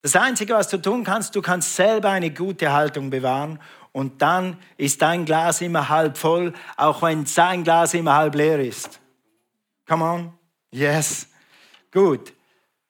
Das 0.06 0.16
Einzige, 0.16 0.54
was 0.54 0.68
du 0.68 0.78
tun 0.78 1.04
kannst, 1.04 1.36
du 1.36 1.42
kannst 1.42 1.76
selber 1.76 2.12
eine 2.12 2.30
gute 2.30 2.72
Haltung 2.72 3.10
bewahren 3.10 3.60
und 3.92 4.22
dann 4.22 4.60
ist 4.78 5.02
dein 5.02 5.26
Glas 5.26 5.62
immer 5.62 5.90
halb 5.90 6.16
voll, 6.16 6.54
auch 6.78 7.02
wenn 7.02 7.26
sein 7.26 7.64
Glas 7.64 7.96
immer 7.96 8.14
halb 8.14 8.36
leer 8.36 8.60
ist. 8.60 9.00
Come 9.88 10.06
on. 10.06 10.34
Yes. 10.70 11.28
Gut. 11.92 12.34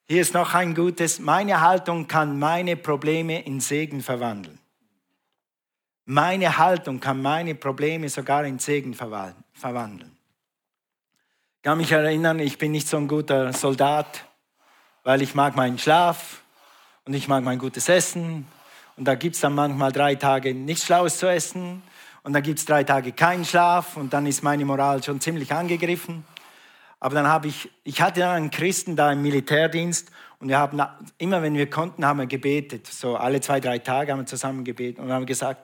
Hier 0.06 0.20
ist 0.20 0.34
noch 0.34 0.52
ein 0.52 0.74
gutes. 0.74 1.18
Meine 1.18 1.62
Haltung 1.62 2.06
kann 2.06 2.38
meine 2.38 2.76
Probleme 2.76 3.42
in 3.46 3.60
Segen 3.60 4.02
verwandeln. 4.02 4.58
Meine 6.04 6.58
Haltung 6.58 7.00
kann 7.00 7.22
meine 7.22 7.54
Probleme 7.54 8.10
sogar 8.10 8.44
in 8.44 8.58
Segen 8.58 8.92
verwandeln. 8.92 10.18
Ich 11.56 11.62
kann 11.62 11.78
mich 11.78 11.92
erinnern, 11.92 12.40
ich 12.40 12.58
bin 12.58 12.72
nicht 12.72 12.86
so 12.86 12.98
ein 12.98 13.08
guter 13.08 13.54
Soldat, 13.54 14.26
weil 15.02 15.22
ich 15.22 15.34
mag 15.34 15.56
meinen 15.56 15.78
Schlaf, 15.78 16.42
und 17.06 17.14
ich 17.14 17.28
mag 17.28 17.44
mein 17.44 17.58
gutes 17.58 17.88
Essen. 17.88 18.46
Und 18.96 19.04
da 19.04 19.14
gibt 19.14 19.36
es 19.36 19.40
dann 19.40 19.54
manchmal 19.54 19.92
drei 19.92 20.16
Tage 20.16 20.54
nichts 20.54 20.86
Schlaues 20.86 21.18
zu 21.18 21.30
essen. 21.30 21.82
Und 22.24 22.32
dann 22.32 22.42
gibt 22.42 22.58
es 22.58 22.64
drei 22.64 22.82
Tage 22.82 23.12
keinen 23.12 23.44
Schlaf. 23.44 23.96
Und 23.96 24.12
dann 24.12 24.26
ist 24.26 24.42
meine 24.42 24.64
Moral 24.64 25.02
schon 25.02 25.20
ziemlich 25.20 25.52
angegriffen. 25.52 26.24
Aber 26.98 27.14
dann 27.14 27.28
habe 27.28 27.46
ich, 27.46 27.70
ich 27.84 28.00
hatte 28.00 28.28
einen 28.28 28.50
Christen 28.50 28.96
da 28.96 29.12
im 29.12 29.22
Militärdienst. 29.22 30.10
Und 30.40 30.48
wir 30.48 30.58
haben, 30.58 30.82
immer 31.18 31.42
wenn 31.42 31.54
wir 31.54 31.70
konnten, 31.70 32.04
haben 32.04 32.18
wir 32.18 32.26
gebetet. 32.26 32.88
So 32.88 33.16
alle 33.16 33.40
zwei, 33.40 33.60
drei 33.60 33.78
Tage 33.78 34.10
haben 34.10 34.20
wir 34.20 34.26
zusammen 34.26 34.64
gebetet. 34.64 34.98
Und 34.98 35.12
haben 35.12 35.26
gesagt, 35.26 35.62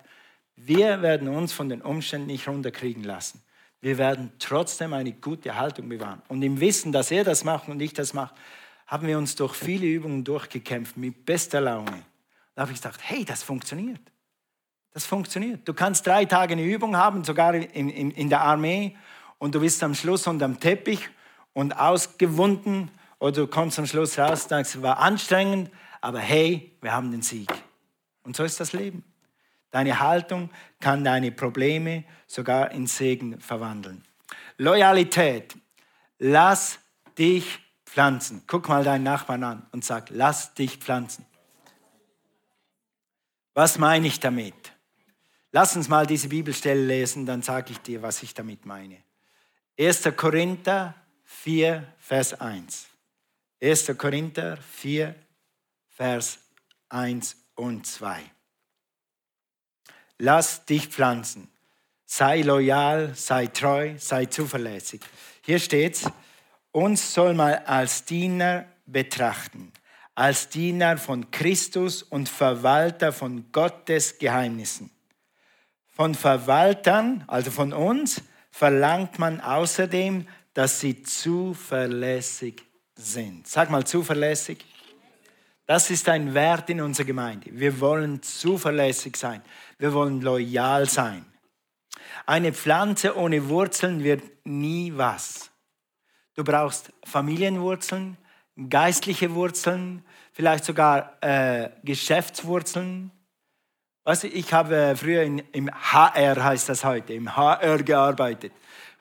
wir 0.55 1.03
werden 1.03 1.27
uns 1.27 1.53
von 1.53 1.69
den 1.69 1.83
Umständen 1.83 2.29
nicht 2.29 2.47
runterkriegen 2.47 3.03
lassen. 3.03 3.43
Wir 3.81 3.99
werden 3.99 4.31
trotzdem 4.39 4.93
eine 4.93 5.13
gute 5.13 5.57
Haltung 5.57 5.89
bewahren. 5.89 6.23
Und 6.29 6.41
im 6.43 6.61
Wissen, 6.61 6.93
dass 6.93 7.11
er 7.11 7.25
das 7.25 7.43
macht 7.43 7.69
und 7.69 7.83
ich 7.83 7.95
das 7.95 8.15
mache, 8.15 8.33
haben 8.93 9.07
wir 9.07 9.17
uns 9.17 9.35
durch 9.37 9.55
viele 9.55 9.87
Übungen 9.87 10.23
durchgekämpft 10.23 10.99
mit 10.99 11.25
bester 11.25 11.63
Laune. 11.63 12.05
Da 12.55 12.61
habe 12.61 12.73
ich 12.73 12.83
gedacht, 12.83 13.01
hey, 13.03 13.25
das 13.25 13.43
funktioniert. 13.43 14.03
Das 14.93 15.07
funktioniert. 15.07 15.67
Du 15.67 15.73
kannst 15.73 16.07
drei 16.07 16.27
Tage 16.27 16.53
eine 16.53 16.63
Übung 16.63 16.95
haben, 16.95 17.25
sogar 17.25 17.55
in, 17.55 17.89
in, 17.89 18.11
in 18.11 18.29
der 18.29 18.43
Armee, 18.43 18.95
und 19.39 19.55
du 19.55 19.61
bist 19.61 19.83
am 19.83 19.95
Schluss 19.95 20.27
unterm 20.27 20.61
Teppich 20.61 21.09
und 21.55 21.73
ausgewunden 21.73 22.91
oder 23.19 23.33
du 23.33 23.47
kommst 23.47 23.79
am 23.79 23.87
Schluss 23.87 24.19
raus 24.19 24.43
und 24.43 24.51
sagst, 24.51 24.75
es 24.75 24.83
war 24.83 24.99
anstrengend, 24.99 25.71
aber 26.03 26.19
hey, 26.19 26.77
wir 26.83 26.93
haben 26.93 27.11
den 27.13 27.23
Sieg. 27.23 27.51
Und 28.25 28.37
so 28.37 28.45
ist 28.45 28.61
das 28.61 28.75
Leben. 28.75 29.05
Deine 29.71 30.01
Haltung 30.01 30.51
kann 30.81 31.03
deine 31.03 31.33
Probleme 31.33 32.05
sogar 32.27 32.73
in 32.73 32.87
Segen 32.87 33.41
verwandeln. 33.41 34.05
Loyalität. 34.59 35.57
Lass 36.19 36.79
dich 37.17 37.59
pflanzen. 37.93 38.43
Guck 38.47 38.69
mal 38.69 38.85
deinen 38.85 39.05
Nachbarn 39.05 39.45
an 39.45 39.67
und 39.73 39.85
sag, 39.85 40.09
lass 40.09 40.55
dich 40.55 40.79
pflanzen. 40.79 41.27
Was 43.53 43.79
meine 43.79 44.07
ich 44.07 44.19
damit? 44.19 44.73
Lass 45.51 45.77
uns 45.77 45.89
mal 45.89 46.07
diese 46.07 46.29
Bibelstelle 46.29 46.87
lesen, 46.87 47.27
dann 47.27 47.43
sage 47.43 47.73
ich 47.73 47.79
dir, 47.79 48.01
was 48.01 48.23
ich 48.23 48.33
damit 48.33 48.65
meine. 48.65 48.97
1. 49.79 50.09
Korinther 50.17 50.95
4, 51.25 51.87
Vers 51.99 52.41
1. 52.41 52.87
1. 53.61 53.99
Korinther 53.99 54.57
4, 54.57 55.15
Vers 55.91 56.39
1 56.89 57.37
und 57.57 57.87
2. 57.87 58.23
Lass 60.17 60.65
dich 60.65 60.89
pflanzen. 60.89 61.49
Sei 62.07 62.41
loyal, 62.41 63.15
sei 63.15 63.49
treu, 63.49 63.95
sei 63.99 64.27
zuverlässig. 64.27 65.03
Hier 65.43 65.59
steht's, 65.59 66.07
uns 66.73 67.15
soll 67.15 67.35
man 67.35 67.55
als 67.67 68.05
Diener 68.05 68.67
betrachten, 68.87 69.73
als 70.15 70.49
Diener 70.49 70.99
von 70.99 71.31
Christus 71.31 72.03
und 72.03 72.29
Verwalter 72.29 73.13
von 73.13 73.53
Gottes 73.53 74.19
Geheimnissen. 74.19 74.91
Von 75.89 76.15
Verwaltern, 76.15 77.25
also 77.29 77.51
von 77.51 77.73
uns, 77.73 78.23
verlangt 78.51 79.19
man 79.19 79.41
außerdem, 79.41 80.27
dass 80.55 80.81
sie 80.81 81.03
zuverlässig 81.03 82.63
sind. 82.95 83.47
Sag 83.47 83.71
mal 83.71 83.87
zuverlässig. 83.87 84.65
Das 85.67 85.91
ist 85.91 86.09
ein 86.09 86.35
Wert 86.35 86.69
in 86.71 86.81
unserer 86.81 87.07
Gemeinde. 87.07 87.49
Wir 87.53 87.81
wollen 87.81 88.23
zuverlässig 88.23 89.17
sein. 89.17 89.43
Wir 89.79 89.93
wollen 89.95 90.21
loyal 90.21 90.89
sein. 90.89 91.25
Eine 92.27 92.53
Pflanze 92.53 93.17
ohne 93.17 93.49
Wurzeln 93.49 94.03
wird 94.03 94.23
nie 94.45 94.93
was. 94.95 95.52
Du 96.35 96.45
brauchst 96.45 96.93
Familienwurzeln, 97.05 98.17
geistliche 98.71 99.35
Wurzeln, 99.35 100.03
vielleicht 100.33 100.65
sogar 100.65 101.19
äh, 101.21 101.69
Geschäftswurzeln. 101.85 103.11
Weißt 104.05 104.25
du, 104.25 104.29
ich 104.29 104.53
habe 104.53 104.95
früher 104.97 105.23
in, 105.23 105.41
im 105.53 105.71
HR, 105.71 106.43
heißt 106.43 106.71
das 106.71 106.85
heute, 106.85 107.13
im 107.13 107.37
HR 107.37 107.83
gearbeitet. 107.83 108.53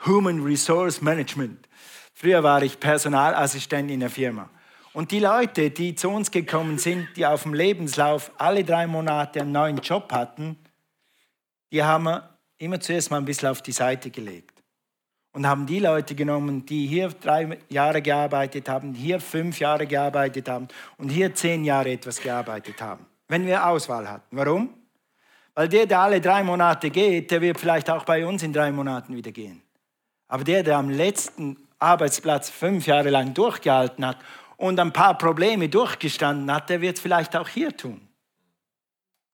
Human 0.05 0.43
Resource 0.43 1.01
Management. 1.01 1.69
Früher 2.13 2.43
war 2.43 2.61
ich 2.63 2.79
Personalassistent 2.79 3.89
in 3.89 4.01
der 4.01 4.09
Firma. 4.09 4.49
Und 4.93 5.11
die 5.11 5.19
Leute, 5.19 5.71
die 5.71 5.95
zu 5.95 6.09
uns 6.09 6.31
gekommen 6.31 6.77
sind, 6.77 7.07
die 7.15 7.25
auf 7.25 7.43
dem 7.43 7.53
Lebenslauf 7.53 8.31
alle 8.37 8.65
drei 8.65 8.87
Monate 8.87 9.39
einen 9.39 9.53
neuen 9.53 9.77
Job 9.77 10.11
hatten, 10.11 10.57
die 11.71 11.81
haben 11.81 12.03
wir 12.03 12.37
immer 12.57 12.81
zuerst 12.81 13.09
mal 13.09 13.17
ein 13.17 13.25
bisschen 13.25 13.47
auf 13.47 13.61
die 13.61 13.71
Seite 13.71 14.11
gelegt 14.11 14.50
und 15.33 15.47
haben 15.47 15.65
die 15.65 15.79
Leute 15.79 16.15
genommen, 16.15 16.65
die 16.65 16.87
hier 16.87 17.09
drei 17.09 17.57
Jahre 17.69 18.01
gearbeitet 18.01 18.67
haben, 18.67 18.93
hier 18.93 19.19
fünf 19.19 19.59
Jahre 19.59 19.87
gearbeitet 19.87 20.49
haben 20.49 20.67
und 20.97 21.09
hier 21.09 21.33
zehn 21.33 21.63
Jahre 21.63 21.91
etwas 21.91 22.21
gearbeitet 22.21 22.81
haben, 22.81 23.05
wenn 23.27 23.45
wir 23.45 23.65
Auswahl 23.65 24.09
hatten. 24.09 24.35
Warum? 24.35 24.73
Weil 25.53 25.67
der, 25.69 25.85
der 25.85 25.99
alle 25.99 26.21
drei 26.21 26.43
Monate 26.43 26.89
geht, 26.89 27.31
der 27.31 27.41
wird 27.41 27.59
vielleicht 27.59 27.89
auch 27.89 28.05
bei 28.05 28.25
uns 28.25 28.43
in 28.43 28.53
drei 28.53 28.71
Monaten 28.71 29.15
wieder 29.15 29.31
gehen. 29.31 29.61
Aber 30.27 30.43
der, 30.43 30.63
der 30.63 30.77
am 30.77 30.89
letzten 30.89 31.57
Arbeitsplatz 31.79 32.49
fünf 32.49 32.87
Jahre 32.87 33.09
lang 33.09 33.33
durchgehalten 33.33 34.05
hat 34.05 34.17
und 34.57 34.79
ein 34.79 34.93
paar 34.93 35.17
Probleme 35.17 35.67
durchgestanden 35.67 36.53
hat, 36.53 36.69
der 36.69 36.79
wird 36.79 36.97
es 36.97 37.01
vielleicht 37.01 37.35
auch 37.35 37.49
hier 37.49 37.75
tun. 37.75 38.07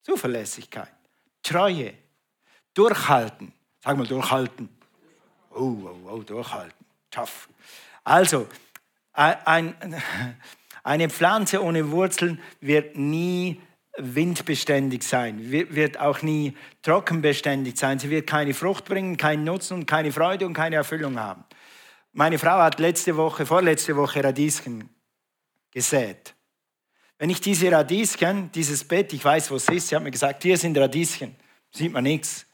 Zuverlässigkeit, 0.04 0.94
Treue, 1.44 1.94
Durchhalten. 2.74 3.54
Sag 3.84 3.98
mal, 3.98 4.06
durchhalten. 4.06 4.70
Oh, 5.58 5.76
oh, 5.84 6.10
oh, 6.12 6.18
durchhalten. 6.20 6.86
Tough. 7.10 7.50
Also, 8.04 8.48
ein, 9.14 9.76
eine 10.84 11.10
Pflanze 11.10 11.64
ohne 11.64 11.92
Wurzeln 11.92 12.40
wird 12.62 12.96
nie 12.96 13.62
windbeständig 13.98 15.04
sein, 15.04 15.52
wird 15.52 16.00
auch 16.00 16.22
nie 16.22 16.56
trockenbeständig 16.84 17.78
sein. 17.78 17.98
Sie 17.98 18.12
wird 18.12 18.28
keine 18.28 18.54
Frucht 18.54 18.86
bringen, 18.86 19.18
keinen 19.18 19.44
Nutzen 19.44 19.74
und 19.74 19.86
keine 19.88 20.12
Freude 20.12 20.46
und 20.46 20.54
keine 20.54 20.76
Erfüllung 20.76 21.20
haben. 21.20 21.44
Meine 22.14 22.38
Frau 22.38 22.60
hat 22.60 22.80
letzte 22.80 23.18
Woche, 23.18 23.46
vorletzte 23.46 23.96
Woche 23.96 24.24
Radieschen 24.24 24.90
gesät. 25.72 26.36
Wenn 27.18 27.32
ich 27.32 27.42
diese 27.42 27.72
Radieschen, 27.72 28.52
dieses 28.52 28.84
Bett, 28.84 29.12
ich 29.14 29.26
weiß, 29.26 29.50
wo 29.50 29.56
es 29.56 29.68
ist, 29.70 29.88
sie 29.88 29.96
hat 29.96 30.04
mir 30.04 30.12
gesagt, 30.12 30.44
hier 30.44 30.58
sind 30.58 30.78
Radieschen, 30.78 31.36
sieht 31.72 31.92
man 31.92 32.04
nichts. 32.04 32.46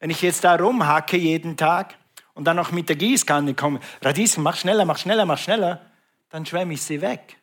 Wenn 0.00 0.10
ich 0.10 0.20
jetzt 0.22 0.42
da 0.42 0.56
rumhacke 0.56 1.16
jeden 1.16 1.56
Tag 1.56 1.96
und 2.34 2.44
dann 2.44 2.56
noch 2.56 2.72
mit 2.72 2.88
der 2.88 2.96
Gießkanne 2.96 3.54
komme, 3.54 3.80
Radieschen, 4.00 4.42
mach 4.42 4.56
schneller, 4.56 4.84
mach 4.84 4.98
schneller, 4.98 5.26
mach 5.26 5.38
schneller, 5.38 5.90
dann 6.28 6.46
schwemme 6.46 6.74
ich 6.74 6.82
sie 6.82 7.00
weg. 7.00 7.36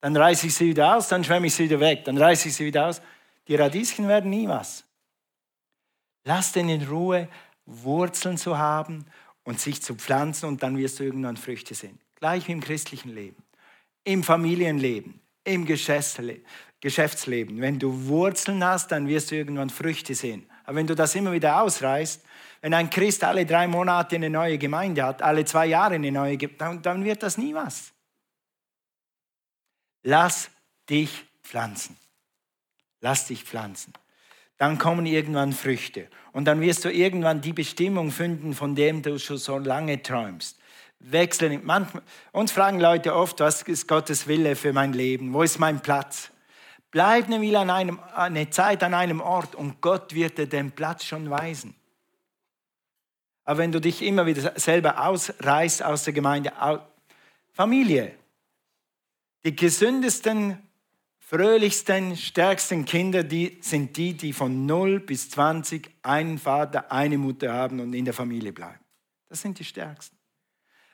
Dann 0.00 0.16
reiße 0.16 0.46
ich 0.46 0.54
sie 0.54 0.66
wieder 0.70 0.96
aus, 0.96 1.08
dann 1.08 1.22
schwemme 1.22 1.46
ich 1.46 1.54
sie 1.54 1.64
wieder 1.64 1.80
weg, 1.80 2.04
dann 2.04 2.18
reiße 2.18 2.48
ich 2.48 2.54
sie 2.54 2.64
wieder 2.64 2.86
aus. 2.88 3.00
Die 3.48 3.54
Radieschen 3.54 4.08
werden 4.08 4.30
nie 4.30 4.48
was. 4.48 4.84
Lass 6.24 6.52
den 6.52 6.68
in 6.68 6.82
Ruhe, 6.86 7.28
Wurzeln 7.66 8.36
zu 8.36 8.58
haben 8.58 9.06
und 9.44 9.60
sich 9.60 9.82
zu 9.82 9.94
pflanzen 9.94 10.46
und 10.46 10.62
dann 10.62 10.76
wirst 10.76 11.00
du 11.00 11.04
irgendwann 11.04 11.36
Früchte 11.36 11.74
sehen. 11.74 11.98
Gleich 12.16 12.48
wie 12.48 12.52
im 12.52 12.60
christlichen 12.60 13.10
Leben, 13.14 13.42
im 14.04 14.22
Familienleben, 14.22 15.20
im 15.44 15.66
Geschäftsleben. 15.66 17.60
Wenn 17.60 17.78
du 17.78 18.06
Wurzeln 18.06 18.64
hast, 18.64 18.92
dann 18.92 19.08
wirst 19.08 19.30
du 19.30 19.36
irgendwann 19.36 19.70
Früchte 19.70 20.14
sehen. 20.14 20.46
Aber 20.64 20.76
wenn 20.76 20.86
du 20.86 20.94
das 20.94 21.14
immer 21.14 21.32
wieder 21.32 21.60
ausreißt, 21.62 22.24
wenn 22.62 22.74
ein 22.74 22.90
Christ 22.90 23.24
alle 23.24 23.44
drei 23.44 23.66
Monate 23.66 24.14
eine 24.16 24.30
neue 24.30 24.56
Gemeinde 24.56 25.02
hat, 25.02 25.20
alle 25.20 25.44
zwei 25.44 25.66
Jahre 25.66 25.96
eine 25.96 26.12
neue 26.12 26.36
Gemeinde, 26.36 26.80
dann 26.80 27.04
wird 27.04 27.22
das 27.22 27.36
nie 27.36 27.52
was. 27.52 27.92
Lass 30.04 30.48
dich 30.88 31.24
pflanzen. 31.42 31.96
Lass 33.00 33.26
dich 33.26 33.42
pflanzen. 33.42 33.92
Dann 34.58 34.78
kommen 34.78 35.06
irgendwann 35.06 35.52
Früchte. 35.52 36.08
Und 36.30 36.44
dann 36.44 36.60
wirst 36.60 36.84
du 36.84 36.92
irgendwann 36.92 37.40
die 37.40 37.52
Bestimmung 37.52 38.12
finden, 38.12 38.54
von 38.54 38.76
dem 38.76 39.02
du 39.02 39.18
schon 39.18 39.38
so 39.38 39.58
lange 39.58 40.00
träumst. 40.00 40.56
Wechseln. 41.00 41.62
Manchmal, 41.64 42.04
uns 42.30 42.52
fragen 42.52 42.78
Leute 42.78 43.16
oft, 43.16 43.40
was 43.40 43.62
ist 43.62 43.88
Gottes 43.88 44.28
Wille 44.28 44.54
für 44.54 44.72
mein 44.72 44.92
Leben? 44.92 45.32
Wo 45.32 45.42
ist 45.42 45.58
mein 45.58 45.80
Platz? 45.80 46.30
Bleib 46.92 47.26
eine 47.28 47.58
an 47.58 47.70
einem, 47.70 47.98
eine 48.14 48.50
Zeit 48.50 48.84
an 48.84 48.94
einem 48.94 49.20
Ort 49.20 49.56
und 49.56 49.80
Gott 49.80 50.14
wird 50.14 50.38
dir 50.38 50.46
den 50.46 50.70
Platz 50.70 51.04
schon 51.04 51.28
weisen. 51.28 51.74
Aber 53.44 53.58
wenn 53.58 53.72
du 53.72 53.80
dich 53.80 54.02
immer 54.02 54.26
wieder 54.26 54.58
selber 54.58 55.06
ausreißt 55.06 55.82
aus 55.82 56.04
der 56.04 56.12
Gemeinde, 56.12 56.52
Familie, 57.52 58.14
die 59.44 59.56
gesündesten, 59.56 60.58
fröhlichsten, 61.18 62.16
stärksten 62.16 62.84
Kinder, 62.84 63.24
die 63.24 63.58
sind 63.60 63.96
die, 63.96 64.14
die 64.14 64.32
von 64.32 64.66
0 64.66 65.00
bis 65.00 65.30
20 65.30 65.90
einen 66.02 66.38
Vater, 66.38 66.92
eine 66.92 67.18
Mutter 67.18 67.52
haben 67.52 67.80
und 67.80 67.92
in 67.94 68.04
der 68.04 68.14
Familie 68.14 68.52
bleiben. 68.52 68.80
Das 69.28 69.40
sind 69.40 69.58
die 69.58 69.64
stärksten. 69.64 70.16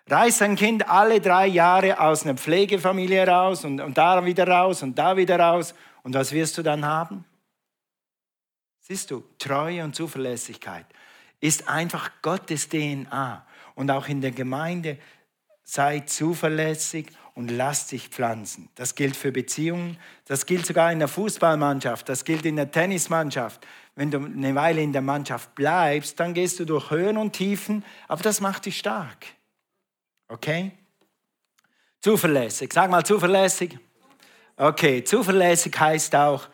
Reiß 0.09 0.41
ein 0.43 0.57
Kind 0.57 0.89
alle 0.89 1.21
drei 1.21 1.49
Jahre 1.49 2.01
aus 2.01 2.25
einer 2.25 2.37
Pflegefamilie 2.37 3.27
raus 3.27 3.65
und, 3.65 3.81
und 3.81 3.99
da 3.99 4.25
wieder 4.25 4.49
raus 4.49 4.83
und 4.83 4.97
da 4.97 5.17
wieder 5.17 5.39
raus. 5.39 5.75
Und 6.03 6.15
was 6.15 6.33
wirst 6.33 6.57
du 6.57 6.63
dann 6.63 6.87
haben? 6.87 7.27
Siehst 8.81 9.11
du, 9.11 9.23
Treue 9.39 9.85
und 9.85 9.95
Zuverlässigkeit 9.95 10.87
ist 11.40 11.68
einfach 11.68 12.11
Gottes 12.22 12.68
DNA. 12.68 13.46
Und 13.74 13.90
auch 13.90 14.09
in 14.09 14.20
der 14.20 14.33
Gemeinde 14.33 14.98
sei 15.62 16.01
zuverlässig 16.01 17.09
und 17.35 17.51
lass 17.51 17.87
dich 17.87 18.09
pflanzen. 18.09 18.68
Das 18.74 18.96
gilt 18.96 19.14
für 19.14 19.31
Beziehungen, 19.31 19.96
das 20.24 20.46
gilt 20.46 20.66
sogar 20.66 20.90
in 20.90 20.98
der 20.98 21.07
Fußballmannschaft, 21.07 22.09
das 22.09 22.24
gilt 22.24 22.44
in 22.44 22.57
der 22.57 22.72
Tennismannschaft. 22.72 23.64
Wenn 23.94 24.11
du 24.11 24.18
eine 24.18 24.55
Weile 24.57 24.81
in 24.81 24.92
der 24.92 25.03
Mannschaft 25.03 25.55
bleibst, 25.55 26.18
dann 26.18 26.35
gehst 26.35 26.59
du 26.59 26.64
durch 26.64 26.90
Höhen 26.90 27.16
und 27.16 27.35
Tiefen, 27.35 27.85
aber 28.09 28.22
das 28.22 28.40
macht 28.40 28.66
dich 28.66 28.79
stark. 28.79 29.27
Okay? 30.27 30.72
Zuverlässig. 32.01 32.72
Sag 32.72 32.90
mal 32.90 33.05
zuverlässig. 33.05 33.79
Okay, 34.57 35.05
zuverlässig 35.05 35.79
heißt 35.79 36.16
auch 36.16 36.48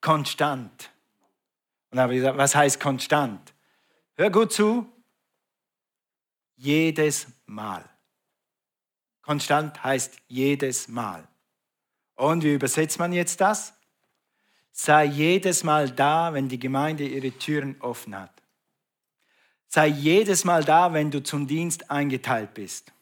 konstant. 0.00 0.90
Und 1.90 2.00
habe 2.00 2.14
ich 2.14 2.18
gesagt, 2.18 2.38
was 2.38 2.56
heißt 2.56 2.80
konstant? 2.80 3.53
Hör 4.16 4.30
gut 4.30 4.52
zu. 4.52 4.86
Jedes 6.56 7.26
Mal. 7.46 7.84
Konstant 9.22 9.82
heißt 9.82 10.18
jedes 10.28 10.86
Mal. 10.86 11.26
Und 12.14 12.44
wie 12.44 12.54
übersetzt 12.54 12.98
man 12.98 13.12
jetzt 13.12 13.40
das? 13.40 13.74
Sei 14.70 15.04
jedes 15.04 15.64
Mal 15.64 15.90
da, 15.90 16.32
wenn 16.32 16.48
die 16.48 16.58
Gemeinde 16.60 17.04
ihre 17.04 17.32
Türen 17.32 17.76
offen 17.80 18.16
hat. 18.16 18.30
Sei 19.66 19.88
jedes 19.88 20.44
Mal 20.44 20.62
da, 20.62 20.92
wenn 20.92 21.10
du 21.10 21.20
zum 21.20 21.48
Dienst 21.48 21.90
eingeteilt 21.90 22.54
bist. 22.54 22.92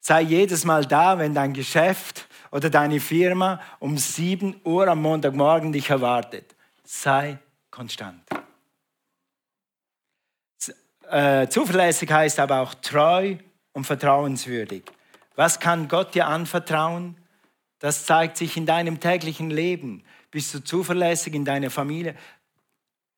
Sei 0.00 0.20
jedes 0.20 0.66
Mal 0.66 0.84
da, 0.84 1.18
wenn 1.18 1.32
dein 1.32 1.54
Geschäft 1.54 2.28
oder 2.50 2.68
deine 2.68 3.00
Firma 3.00 3.58
um 3.78 3.96
7 3.96 4.60
Uhr 4.64 4.86
am 4.86 5.00
Montagmorgen 5.00 5.72
dich 5.72 5.88
erwartet. 5.88 6.54
Sei 6.82 7.38
konstant. 7.70 8.22
Äh, 11.10 11.48
zuverlässig 11.48 12.10
heißt 12.10 12.40
aber 12.40 12.60
auch 12.60 12.74
treu 12.74 13.36
und 13.72 13.84
vertrauenswürdig. 13.84 14.84
Was 15.36 15.60
kann 15.60 15.88
Gott 15.88 16.14
dir 16.14 16.26
anvertrauen? 16.26 17.16
Das 17.78 18.06
zeigt 18.06 18.36
sich 18.36 18.56
in 18.56 18.66
deinem 18.66 19.00
täglichen 19.00 19.50
Leben. 19.50 20.04
Bist 20.30 20.54
du 20.54 20.64
zuverlässig 20.64 21.34
in 21.34 21.44
deiner 21.44 21.70
Familie? 21.70 22.14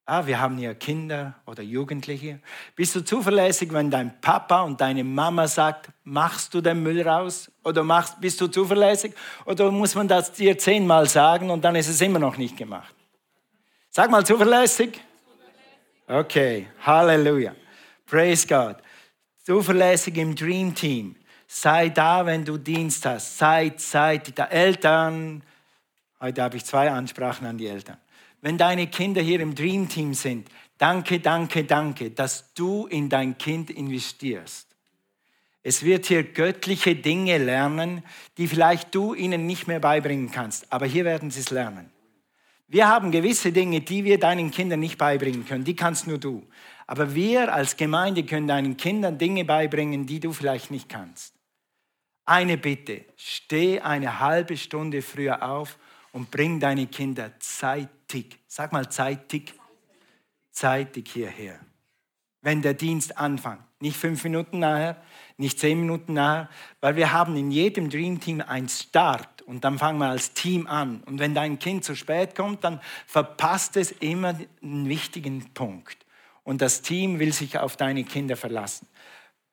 Ah, 0.09 0.25
wir 0.25 0.41
haben 0.41 0.57
hier 0.57 0.75
Kinder 0.75 1.35
oder 1.47 1.65
Jugendliche. 1.65 2.41
Bist 2.77 2.95
du 2.95 3.01
zuverlässig, 3.01 3.73
wenn 3.73 3.91
dein 3.91 4.21
Papa 4.21 4.63
und 4.63 4.81
deine 4.81 5.03
Mama 5.03 5.49
sagt, 5.49 5.91
machst 6.05 6.55
du 6.55 6.61
den 6.61 6.83
Müll 6.83 7.03
raus? 7.03 7.51
Oder 7.65 7.83
machst, 7.83 8.21
bist 8.21 8.41
du 8.41 8.47
zuverlässig? 8.47 9.15
Oder 9.45 9.71
muss 9.73 9.97
man 9.97 10.07
das 10.07 10.33
dir 10.33 10.57
zehnmal 10.57 11.09
sagen 11.09 11.51
und 11.51 11.65
dann 11.65 11.75
ist 11.75 11.89
es 11.89 12.01
immer 12.01 12.21
noch 12.21 12.37
nicht 12.37 12.57
gemacht? 12.57 12.95
Sag 13.91 14.11
mal 14.11 14.25
zuverlässig. 14.25 15.01
Okay, 16.07 16.69
Halleluja. 16.85 17.53
Praise 18.07 18.47
God. 18.47 18.77
Zuverlässig 19.45 20.17
im 20.17 20.35
Dream 20.35 20.75
Team. 20.75 21.17
Sei 21.47 21.91
da, 21.91 22.27
wenn 22.27 22.45
du 22.45 22.57
Dienst 22.57 23.05
hast. 23.07 23.39
Sei 23.39 23.71
zeitig 23.71 24.35
da. 24.35 24.47
Eltern, 24.47 25.43
heute 26.21 26.43
habe 26.43 26.57
ich 26.57 26.65
zwei 26.65 26.91
Ansprachen 26.91 27.47
an 27.47 27.59
die 27.59 27.67
Eltern 27.67 27.99
wenn 28.47 28.59
deine 28.59 28.87
Kinder 28.87 29.21
hier 29.21 29.41
im 29.41 29.57
Dream 29.57 29.89
Team 29.89 30.15
sind, 30.15 30.49
danke, 30.79 31.19
danke, 31.19 31.65
danke, 31.65 32.13
dass 32.13 32.55
du 32.55 32.87
in 32.87 33.09
dein 33.09 33.39
Kind 33.39 33.71
investierst. 33.71 34.69
Es 35.65 35.83
wird 35.83 36.07
hier 36.07 36.23
göttliche 36.23 36.95
Dinge 36.95 37.39
lernen, 37.39 38.05
die 38.39 38.47
vielleicht 38.47 38.95
du 38.95 39.15
ihnen 39.15 39.47
nicht 39.47 39.67
mehr 39.67 39.81
beibringen 39.81 40.31
kannst, 40.31 40.73
aber 40.73 40.87
hier 40.87 41.05
werden 41.05 41.33
sie 41.33 41.41
es 41.41 41.51
lernen. 41.51 41.91
Wir 42.69 42.89
haben 42.89 43.11
gewisse 43.11 43.51
Dinge, 43.51 43.81
die 43.81 44.05
wir 44.05 44.21
deinen 44.21 44.53
Kindern 44.53 44.79
nicht 44.79 44.97
beibringen 44.97 45.45
können, 45.45 45.65
die 45.65 45.75
kannst 45.75 46.07
nur 46.07 46.19
du. 46.19 46.47
Aber 46.87 47.15
wir 47.15 47.53
als 47.53 47.77
Gemeinde 47.77 48.25
können 48.25 48.47
deinen 48.47 48.77
Kindern 48.77 49.19
Dinge 49.19 49.45
beibringen, 49.45 50.07
die 50.07 50.21
du 50.21 50.33
vielleicht 50.33 50.71
nicht 50.71 50.89
kannst. 50.89 51.35
Eine 52.25 52.59
Bitte, 52.59 53.05
steh 53.17 53.81
eine 53.81 54.21
halbe 54.21 54.57
Stunde 54.57 55.03
früher 55.03 55.49
auf 55.49 55.79
und 56.13 56.31
bring 56.31 56.61
deine 56.61 56.87
Kinder 56.87 57.33
zeitig, 57.39 58.39
sag 58.47 58.73
mal 58.73 58.89
zeitig, 58.89 59.55
zeitig 60.51 61.09
hierher. 61.13 61.61
Wenn 62.43 62.63
der 62.63 62.75
Dienst 62.75 63.19
anfängt. 63.19 63.61
Nicht 63.79 63.97
fünf 63.97 64.25
Minuten 64.25 64.61
nachher, 64.61 64.97
nicht 65.37 65.59
zehn 65.59 65.79
Minuten 65.79 66.15
nachher, 66.15 66.49
weil 66.81 66.97
wir 66.97 67.13
haben 67.13 67.37
in 67.37 67.51
jedem 67.51 67.91
Dream 67.91 68.21
Team 68.21 68.41
einen 68.41 68.71
Start 68.71 69.43
und 69.43 69.65
dann 69.65 69.79
fangen 69.79 69.99
wir 69.99 70.09
als 70.09 70.33
Team 70.33 70.67
an. 70.67 71.03
Und 71.05 71.19
wenn 71.19 71.35
dein 71.35 71.59
Kind 71.59 71.85
zu 71.85 71.95
spät 71.95 72.35
kommt, 72.35 72.65
dann 72.65 72.81
verpasst 73.07 73.77
es 73.77 73.93
immer 73.93 74.35
einen 74.63 74.89
wichtigen 74.89 75.53
Punkt. 75.53 76.06
Und 76.47 76.63
das 76.63 76.81
Team 76.81 77.19
will 77.19 77.33
sich 77.33 77.59
auf 77.59 77.77
deine 77.77 78.05
Kinder 78.05 78.37
verlassen. 78.37 78.87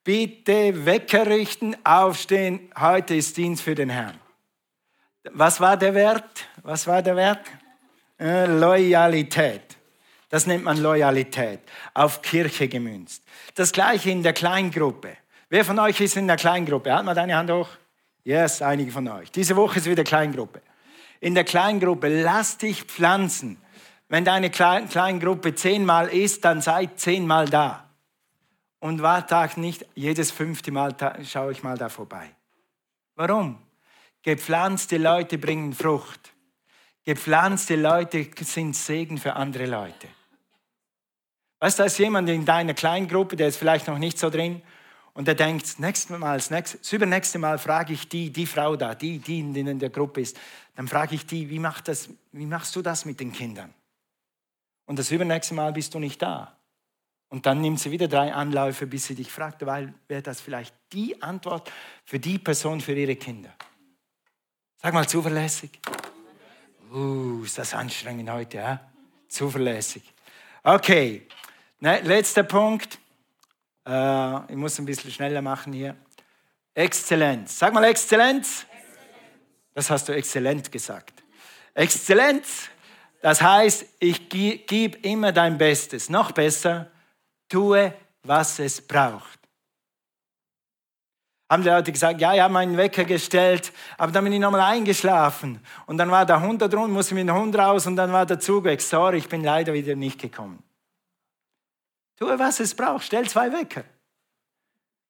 Bitte 0.03 0.85
Wecker 0.85 1.25
richten, 1.25 1.75
aufstehen, 1.83 2.71
heute 2.79 3.15
ist 3.15 3.35
Dienst 3.35 3.63
für 3.63 3.73
den 3.73 3.89
Herrn. 3.89 4.19
Was 5.31 5.59
war 5.59 5.75
der 5.75 5.95
Wert? 5.95 6.47
Was 6.61 6.85
war 6.85 7.01
der 7.01 7.15
Wert? 7.15 7.41
Äh, 8.19 8.45
Loyalität. 8.45 9.75
Das 10.29 10.45
nennt 10.45 10.63
man 10.63 10.77
Loyalität, 10.77 11.61
auf 11.95 12.21
Kirche 12.21 12.67
gemünzt. 12.67 13.23
Das 13.55 13.71
gleiche 13.71 14.11
in 14.11 14.21
der 14.21 14.33
Kleingruppe. 14.33 15.17
Wer 15.49 15.65
von 15.65 15.79
euch 15.79 15.99
ist 15.99 16.15
in 16.15 16.27
der 16.27 16.37
Kleingruppe? 16.37 16.93
Halt 16.93 17.05
mal 17.05 17.15
deine 17.15 17.35
Hand 17.35 17.49
hoch. 17.49 17.69
Yes, 18.23 18.61
einige 18.61 18.91
von 18.91 19.07
euch. 19.07 19.31
Diese 19.31 19.55
Woche 19.55 19.79
ist 19.79 19.89
wieder 19.89 20.03
Kleingruppe. 20.03 20.61
In 21.19 21.33
der 21.33 21.43
Kleingruppe, 21.43 22.21
lass 22.21 22.59
dich 22.59 22.83
pflanzen. 22.83 23.57
Wenn 24.13 24.25
deine 24.25 24.51
Kleingruppe 24.51 25.55
zehnmal 25.55 26.07
ist, 26.07 26.45
dann 26.45 26.61
sei 26.61 26.85
zehnmal 26.85 27.49
da. 27.49 27.89
Und 28.79 29.01
warte 29.01 29.59
nicht 29.59 29.87
jedes 29.95 30.29
fünfte 30.29 30.71
Mal 30.71 30.95
schaue 31.23 31.51
ich 31.51 31.63
mal 31.63 31.79
da 31.79 31.89
vorbei. 31.89 32.29
Warum? 33.15 33.57
Gepflanzte 34.21 34.99
Leute 34.99 35.39
bringen 35.39 35.73
Frucht. 35.73 36.31
Gepflanzte 37.03 37.75
Leute 37.75 38.29
sind 38.41 38.75
Segen 38.75 39.17
für 39.17 39.33
andere 39.33 39.65
Leute. 39.65 40.07
Weißt 41.59 41.79
du, 41.79 41.81
da 41.81 41.87
ist 41.87 41.97
jemand 41.97 42.29
in 42.29 42.45
deiner 42.45 42.75
Kleingruppe, 42.75 43.35
der 43.35 43.47
ist 43.47 43.57
vielleicht 43.57 43.87
noch 43.87 43.97
nicht 43.97 44.19
so 44.19 44.29
drin 44.29 44.61
und 45.15 45.27
der 45.27 45.33
denkt, 45.33 45.79
das 45.79 46.09
Mal, 46.11 46.37
das, 46.37 46.51
nächste, 46.51 46.77
das 46.77 46.93
übernächste 46.93 47.39
Mal 47.39 47.57
frage 47.57 47.93
ich 47.93 48.07
die, 48.09 48.29
die 48.29 48.45
Frau 48.45 48.75
da, 48.75 48.93
die, 48.93 49.17
die 49.17 49.39
in 49.39 49.79
der 49.79 49.89
Gruppe 49.89 50.21
ist, 50.21 50.39
dann 50.75 50.87
frage 50.87 51.15
ich 51.15 51.25
die, 51.25 51.49
wie, 51.49 51.57
macht 51.57 51.87
das, 51.87 52.09
wie 52.31 52.45
machst 52.45 52.75
du 52.75 52.83
das 52.83 53.05
mit 53.05 53.19
den 53.19 53.31
Kindern? 53.31 53.73
Und 54.93 54.99
das 54.99 55.09
übernächste 55.09 55.55
Mal 55.55 55.73
bist 55.73 55.95
du 55.95 55.97
nicht 55.97 56.21
da. 56.21 56.55
Und 57.29 57.47
dann 57.47 57.61
nimmt 57.61 57.79
sie 57.79 57.89
wieder 57.89 58.07
drei 58.07 58.31
Anläufe, 58.31 58.85
bis 58.85 59.05
sie 59.07 59.15
dich 59.15 59.31
fragt, 59.31 59.65
weil 59.65 59.91
wäre 60.07 60.21
das 60.21 60.39
vielleicht 60.39 60.75
die 60.91 61.19
Antwort 61.19 61.71
für 62.05 62.19
die 62.19 62.37
Person, 62.37 62.79
für 62.79 62.93
ihre 62.93 63.15
Kinder. 63.15 63.49
Sag 64.79 64.93
mal 64.93 65.07
zuverlässig. 65.07 65.79
Uh, 66.91 67.43
ist 67.43 67.57
das 67.57 67.73
anstrengend 67.73 68.29
heute, 68.29 68.57
ja? 68.57 68.91
Zuverlässig. 69.27 70.03
Okay, 70.61 71.27
ne, 71.79 72.01
letzter 72.01 72.43
Punkt. 72.43 72.99
Äh, 73.87 74.51
ich 74.51 74.55
muss 74.55 74.77
ein 74.77 74.85
bisschen 74.85 75.09
schneller 75.09 75.41
machen 75.41 75.73
hier. 75.73 75.95
Exzellenz. 76.75 77.57
Sag 77.57 77.73
mal 77.73 77.83
Exzellenz. 77.85 78.67
Das 79.73 79.89
hast 79.89 80.07
du 80.07 80.13
exzellent 80.13 80.71
gesagt. 80.71 81.23
Exzellenz, 81.73 82.69
das 83.23 83.41
heißt, 83.41 83.85
ich 83.97 84.29
gebe 84.29 84.97
immer 84.99 85.31
dein 85.31 85.57
Bestes. 85.57 86.09
Noch 86.09 86.31
besser, 86.31 86.91
tue, 87.49 87.91
was 88.21 88.59
es 88.59 88.79
braucht 88.79 89.39
haben 91.53 91.61
die 91.61 91.69
Leute 91.69 91.91
gesagt, 91.91 92.19
ja, 92.19 92.33
ich 92.33 92.41
habe 92.41 92.51
meinen 92.51 92.77
Wecker 92.77 93.03
gestellt, 93.03 93.71
aber 93.97 94.11
dann 94.11 94.23
bin 94.23 94.33
ich 94.33 94.39
nochmal 94.39 94.61
eingeschlafen. 94.61 95.59
Und 95.85 95.99
dann 95.99 96.09
war 96.09 96.25
der 96.25 96.41
Hund 96.41 96.61
da 96.61 96.67
drin, 96.67 96.89
musste 96.89 97.13
mit 97.13 97.27
dem 97.27 97.35
Hund 97.35 97.55
raus 97.55 97.85
und 97.85 97.95
dann 97.95 98.11
war 98.11 98.25
der 98.25 98.39
Zug 98.39 98.63
weg. 98.63 98.81
Sorry, 98.81 99.17
ich 99.17 99.29
bin 99.29 99.43
leider 99.43 99.71
wieder 99.71 99.95
nicht 99.95 100.19
gekommen. 100.19 100.63
Tue, 102.17 102.39
was 102.39 102.59
es 102.59 102.73
braucht, 102.73 103.05
stell 103.05 103.29
zwei 103.29 103.51
Wecker. 103.51 103.83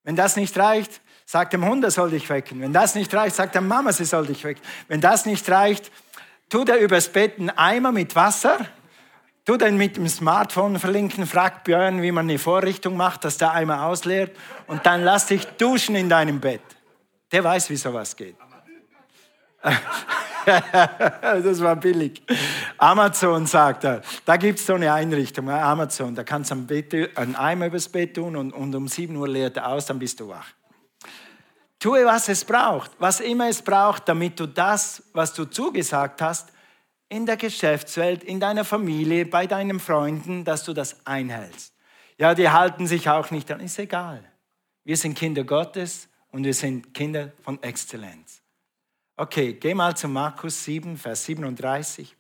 Wenn 0.04 0.17
das 0.17 0.36
nicht 0.36 0.58
reicht, 0.58 0.99
sag 1.26 1.49
dem 1.52 1.65
Hund, 1.65 1.82
er 1.86 1.91
soll 1.91 2.10
dich 2.10 2.30
wecken. 2.30 2.60
Wenn 2.60 2.73
das 2.73 2.93
nicht 2.93 3.13
reicht, 3.13 3.38
sag 3.38 3.54
der 3.54 3.62
Mama, 3.62 3.93
sie 3.93 4.04
soll 4.04 4.26
dich 4.26 4.43
wecken. 4.43 4.62
Wenn 4.89 4.99
das 4.99 5.26
nicht 5.26 5.49
reicht, 5.49 5.91
tu 6.54 6.63
dir 6.63 6.78
übers 6.78 7.10
Bett 7.10 7.39
einen 7.39 7.50
Eimer 7.50 7.92
mit 7.92 8.16
Wasser 8.16 8.60
Du 9.46 9.58
dann 9.58 9.76
mit 9.76 9.98
dem 9.98 10.08
Smartphone 10.08 10.80
verlinken, 10.80 11.28
frag 11.28 11.66
Björn, 11.66 12.02
wie 12.02 12.13
man 12.13 12.30
eine 12.30 12.39
Vorrichtung 12.39 12.96
macht, 12.96 13.26
dass 13.26 13.38
der 13.38 13.52
Eimer 13.52 13.86
ausleert 13.86 14.32
und 14.68 14.86
dann 14.86 15.04
lass 15.04 15.26
dich 15.26 15.46
duschen 15.58 15.96
in 15.96 16.08
deinem 16.08 16.39
Bett. 16.39 16.62
Der 17.30 17.44
weiß, 17.44 17.70
wie 17.70 17.76
sowas 17.76 18.16
geht. 18.16 18.38
das 20.46 21.62
war 21.62 21.76
billig. 21.76 22.24
Amazon 22.78 23.46
sagt 23.46 23.84
er, 23.84 24.02
da 24.24 24.38
gibt 24.38 24.60
es 24.60 24.66
so 24.66 24.76
eine 24.76 24.94
Einrichtung, 24.94 25.50
Amazon, 25.50 26.16
da 26.16 26.24
kannst 26.24 26.52
du 26.52 27.10
einen 27.16 27.36
Eimer 27.36 27.68
übers 27.68 27.89
Bett 27.89 28.16
tun 28.16 28.38
und, 28.38 28.54
und 28.54 28.74
um 28.74 28.88
7 28.88 29.13
Uhr 29.18 29.28
leert 29.28 29.58
er 29.58 29.68
aus, 29.68 29.88
dann 29.88 30.00
bist 30.00 30.22
du 30.22 30.30
wach. 30.30 30.48
Tue, 31.84 32.06
was 32.06 32.30
es 32.30 32.46
braucht, 32.46 32.91
was 32.98 33.19
immer 33.19 33.50
es 33.50 33.62
braucht, 33.62 34.08
damit 34.08 34.39
du 34.39 34.46
das, 34.46 35.04
was 35.12 35.34
du 35.34 35.43
zugesagt 35.43 36.22
hast, 36.22 36.54
in 37.10 37.26
der 37.26 37.36
Geschäftswelt, 37.36 38.24
in 38.24 38.39
deiner 38.39 38.63
Familie, 38.63 39.26
bei 39.26 39.48
deinen 39.48 39.82
Freunden, 39.82 40.46
dass 40.46 40.63
du 40.63 40.72
das 40.72 41.06
einhältst. 41.06 41.76
Ja, 42.17 42.36
die 42.36 42.50
halten 42.50 42.88
sich 42.88 43.10
auch 43.10 43.32
nicht 43.32 43.52
an, 43.52 43.60
ist 43.60 43.78
egal. 43.80 44.24
Wir 44.86 44.96
sind 44.96 45.15
Kinder 45.15 45.43
Gottes 45.43 46.08
und 46.32 46.46
wir 46.46 46.54
sind 46.54 46.93
Kinder 46.93 47.34
von 47.41 47.62
Exzellenz. 47.62 48.41
Okay, 49.17 49.52
geh 49.52 49.74
mal 49.74 49.93
zu 49.98 50.08
Markus 50.08 50.63
7, 50.63 50.96
Vers 50.96 51.26
37. 51.26 52.15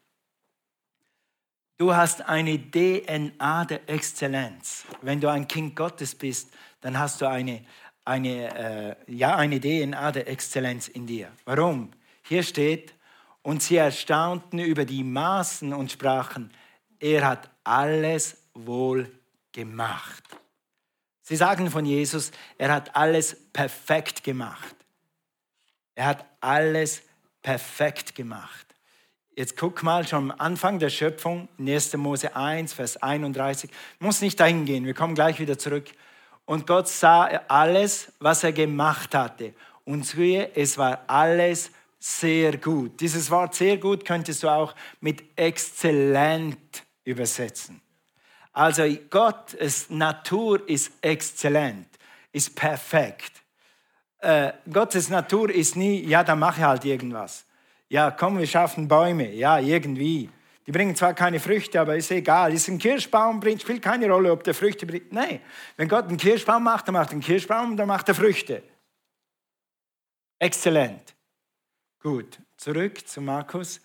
Du 1.77 1.95
hast 1.95 2.21
eine 2.21 2.59
DNA 2.59 3.63
der 3.63 3.89
Exzellenz. 3.89 4.83
Wenn 5.01 5.21
du 5.21 5.29
ein 5.29 5.47
Kind 5.47 5.73
Gottes 5.73 6.15
bist, 6.15 6.49
dann 6.81 6.99
hast 6.99 7.21
du 7.21 7.29
eine, 7.29 7.63
eine, 8.05 8.97
äh, 9.07 9.13
ja, 9.13 9.35
eine 9.35 9.59
DNA 9.59 10.11
der 10.11 10.27
Exzellenz 10.27 10.87
in 10.87 11.07
dir. 11.07 11.31
Warum? 11.45 11.91
Hier 12.23 12.43
steht, 12.43 12.93
und 13.43 13.61
sie 13.61 13.75
erstaunten 13.75 14.59
über 14.59 14.85
die 14.85 15.03
Maßen 15.03 15.73
und 15.73 15.91
sprachen, 15.91 16.51
er 16.99 17.27
hat 17.27 17.49
alles 17.63 18.37
wohl 18.53 19.11
gemacht. 19.51 20.23
Sie 21.21 21.35
sagen 21.35 21.69
von 21.69 21.85
Jesus, 21.85 22.31
er 22.57 22.73
hat 22.73 22.95
alles 22.95 23.35
perfekt 23.51 24.23
gemacht. 24.23 24.75
Er 25.95 26.07
hat 26.07 26.25
alles 26.39 27.03
perfekt 27.41 28.15
gemacht. 28.15 28.65
Jetzt 29.35 29.57
guck 29.57 29.83
mal 29.83 30.07
schon 30.07 30.31
am 30.31 30.39
Anfang 30.39 30.79
der 30.79 30.89
Schöpfung, 30.89 31.49
1. 31.59 31.93
Mose 31.97 32.35
1, 32.35 32.73
Vers 32.73 32.97
31. 32.97 33.69
Muss 33.99 34.21
nicht 34.21 34.39
dahin 34.39 34.65
gehen, 34.65 34.85
wir 34.85 34.93
kommen 34.93 35.15
gleich 35.15 35.39
wieder 35.39 35.57
zurück. 35.57 35.89
Und 36.45 36.67
Gott 36.67 36.87
sah 36.87 37.25
alles, 37.47 38.11
was 38.19 38.43
er 38.43 38.51
gemacht 38.51 39.15
hatte. 39.15 39.53
und 39.85 40.05
siehe, 40.05 40.51
es 40.55 40.77
war 40.77 41.03
alles 41.07 41.71
sehr 41.99 42.57
gut. 42.57 42.99
Dieses 42.99 43.29
Wort 43.31 43.55
sehr 43.55 43.77
gut 43.77 44.05
könntest 44.05 44.43
du 44.43 44.49
auch 44.49 44.73
mit 45.01 45.23
exzellent 45.37 46.83
übersetzen. 47.03 47.81
Also 48.53 48.83
Gottes 49.09 49.89
Natur 49.89 50.67
ist 50.69 50.91
exzellent, 51.01 51.87
ist 52.31 52.55
perfekt. 52.55 53.31
Äh, 54.19 54.53
Gottes 54.71 55.09
Natur 55.09 55.49
ist 55.49 55.75
nie, 55.75 56.01
ja, 56.05 56.23
dann 56.23 56.39
mache 56.39 56.59
ich 56.59 56.65
halt 56.65 56.85
irgendwas. 56.85 57.45
Ja, 57.89 58.11
komm, 58.11 58.37
wir 58.37 58.47
schaffen 58.47 58.87
Bäume. 58.87 59.31
Ja, 59.33 59.59
irgendwie. 59.59 60.29
Die 60.65 60.71
bringen 60.71 60.95
zwar 60.95 61.13
keine 61.13 61.39
Früchte, 61.39 61.79
aber 61.79 61.97
ist 61.97 62.11
egal. 62.11 62.53
Ist 62.53 62.69
ein 62.69 62.77
Kirschbaum, 62.77 63.39
bringt, 63.39 63.61
spielt 63.61 63.81
keine 63.81 64.09
Rolle, 64.09 64.31
ob 64.31 64.43
der 64.43 64.53
Früchte 64.53 64.85
bringt. 64.85 65.11
Nein, 65.11 65.41
wenn 65.75 65.87
Gott 65.87 66.07
einen 66.07 66.17
Kirschbaum 66.17 66.63
macht, 66.63 66.87
dann 66.87 66.93
macht 66.93 67.09
er 67.09 67.13
einen 67.13 67.21
Kirschbaum, 67.21 67.75
dann 67.75 67.87
macht 67.87 68.07
er 68.07 68.15
Früchte. 68.15 68.63
Exzellent. 70.39 71.15
Gut, 72.01 72.39
zurück 72.57 73.07
zu 73.07 73.21
Markus. 73.21 73.81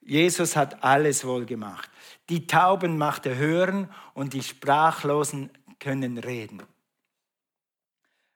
Jesus 0.00 0.56
hat 0.56 0.82
alles 0.82 1.24
wohl 1.24 1.44
gemacht. 1.44 1.90
Die 2.28 2.46
Tauben 2.46 2.96
macht 2.96 3.26
er 3.26 3.36
hören 3.36 3.90
und 4.14 4.32
die 4.32 4.42
Sprachlosen 4.42 5.50
können 5.78 6.18
reden. 6.18 6.62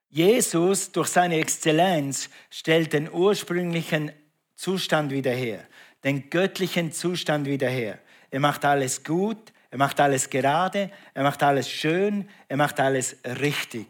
Jesus 0.09 0.93
durch 0.93 1.09
seine 1.09 1.39
Exzellenz 1.39 2.29
stellt 2.51 2.93
den 2.93 3.11
ursprünglichen 3.11 4.13
Zustand 4.55 5.11
wieder 5.11 5.33
her, 5.33 5.67
den 6.05 6.31
göttlichen 6.31 6.93
Zustand 6.93 7.47
wieder 7.47 7.69
her. 7.69 7.99
Er 8.31 8.41
macht 8.41 8.65
alles 8.65 9.05
gut, 9.05 9.53
er 9.71 9.79
macht 9.79 10.01
alles 10.01 10.29
gerade, 10.29 10.91
er 11.15 11.23
macht 11.23 11.43
alles 11.43 11.71
schön, 11.71 12.29
er 12.49 12.57
macht 12.57 12.81
alles 12.81 13.17
richtig. 13.25 13.87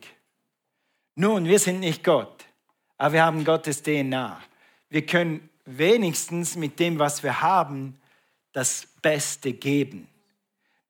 Nun, 1.15 1.47
wir 1.47 1.59
sind 1.59 1.81
nicht 1.81 2.05
Gott, 2.05 2.45
aber 2.97 3.15
wir 3.15 3.25
haben 3.25 3.45
Gottes 3.45 3.83
DNA. 3.83 4.41
Wir 4.89 5.07
können 5.07 5.49
wenigstens 5.65 6.57
mit 6.57 6.79
dem, 6.79 6.99
was 6.99 7.23
wir 7.23 7.41
haben, 7.41 8.01
das 8.53 8.87
Beste 9.01 9.53
geben. 9.53 10.09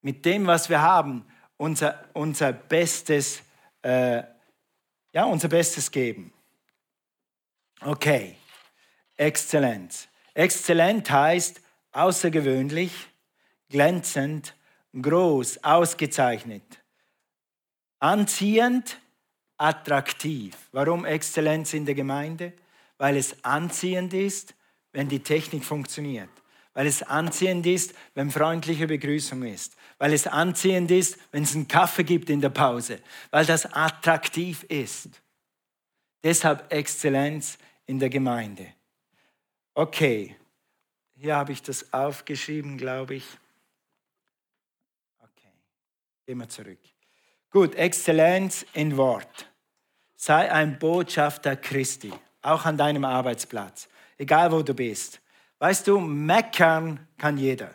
Mit 0.00 0.24
dem, 0.24 0.46
was 0.46 0.68
wir 0.68 0.82
haben, 0.82 1.24
unser, 1.56 2.04
unser 2.12 2.52
Bestes, 2.52 3.42
äh, 3.82 4.22
ja, 5.12 5.24
unser 5.24 5.48
Bestes 5.48 5.90
geben. 5.90 6.32
Okay, 7.80 8.36
Exzellenz. 9.16 10.08
Exzellent 10.34 11.10
heißt 11.10 11.60
außergewöhnlich, 11.92 12.92
glänzend, 13.68 14.54
groß, 15.00 15.62
ausgezeichnet, 15.64 16.62
anziehend, 17.98 18.98
attraktiv. 19.56 20.56
Warum 20.72 21.04
Exzellenz 21.04 21.72
in 21.74 21.86
der 21.86 21.94
Gemeinde? 21.94 22.52
Weil 22.98 23.16
es 23.16 23.44
anziehend 23.44 24.12
ist, 24.12 24.54
wenn 24.92 25.08
die 25.08 25.20
Technik 25.20 25.64
funktioniert. 25.64 26.28
Weil 26.74 26.86
es 26.86 27.02
anziehend 27.02 27.66
ist, 27.66 27.94
wenn 28.14 28.30
freundliche 28.30 28.86
Begrüßung 28.86 29.42
ist. 29.42 29.76
Weil 29.98 30.14
es 30.14 30.26
anziehend 30.26 30.90
ist, 30.90 31.18
wenn 31.30 31.42
es 31.42 31.54
einen 31.54 31.68
Kaffee 31.68 32.04
gibt 32.04 32.30
in 32.30 32.40
der 32.40 32.48
Pause. 32.48 33.00
Weil 33.30 33.44
das 33.44 33.66
attraktiv 33.66 34.64
ist. 34.64 35.08
Deshalb 36.24 36.72
Exzellenz 36.72 37.58
in 37.86 37.98
der 37.98 38.08
Gemeinde. 38.08 38.66
Okay, 39.74 40.36
hier 41.14 41.36
habe 41.36 41.52
ich 41.52 41.62
das 41.62 41.92
aufgeschrieben, 41.92 42.76
glaube 42.76 43.14
ich. 43.14 43.26
Okay, 45.20 45.52
gehen 46.26 46.38
wir 46.38 46.48
zurück. 46.48 46.78
Gut, 47.50 47.74
Exzellenz 47.74 48.66
in 48.74 48.96
Wort. 48.96 49.50
Sei 50.16 50.52
ein 50.52 50.78
Botschafter 50.78 51.56
Christi, 51.56 52.12
auch 52.42 52.64
an 52.64 52.76
deinem 52.76 53.04
Arbeitsplatz, 53.04 53.88
egal 54.18 54.52
wo 54.52 54.62
du 54.62 54.74
bist. 54.74 55.20
Weißt 55.58 55.86
du, 55.86 56.00
meckern 56.00 57.06
kann 57.16 57.38
jeder. 57.38 57.74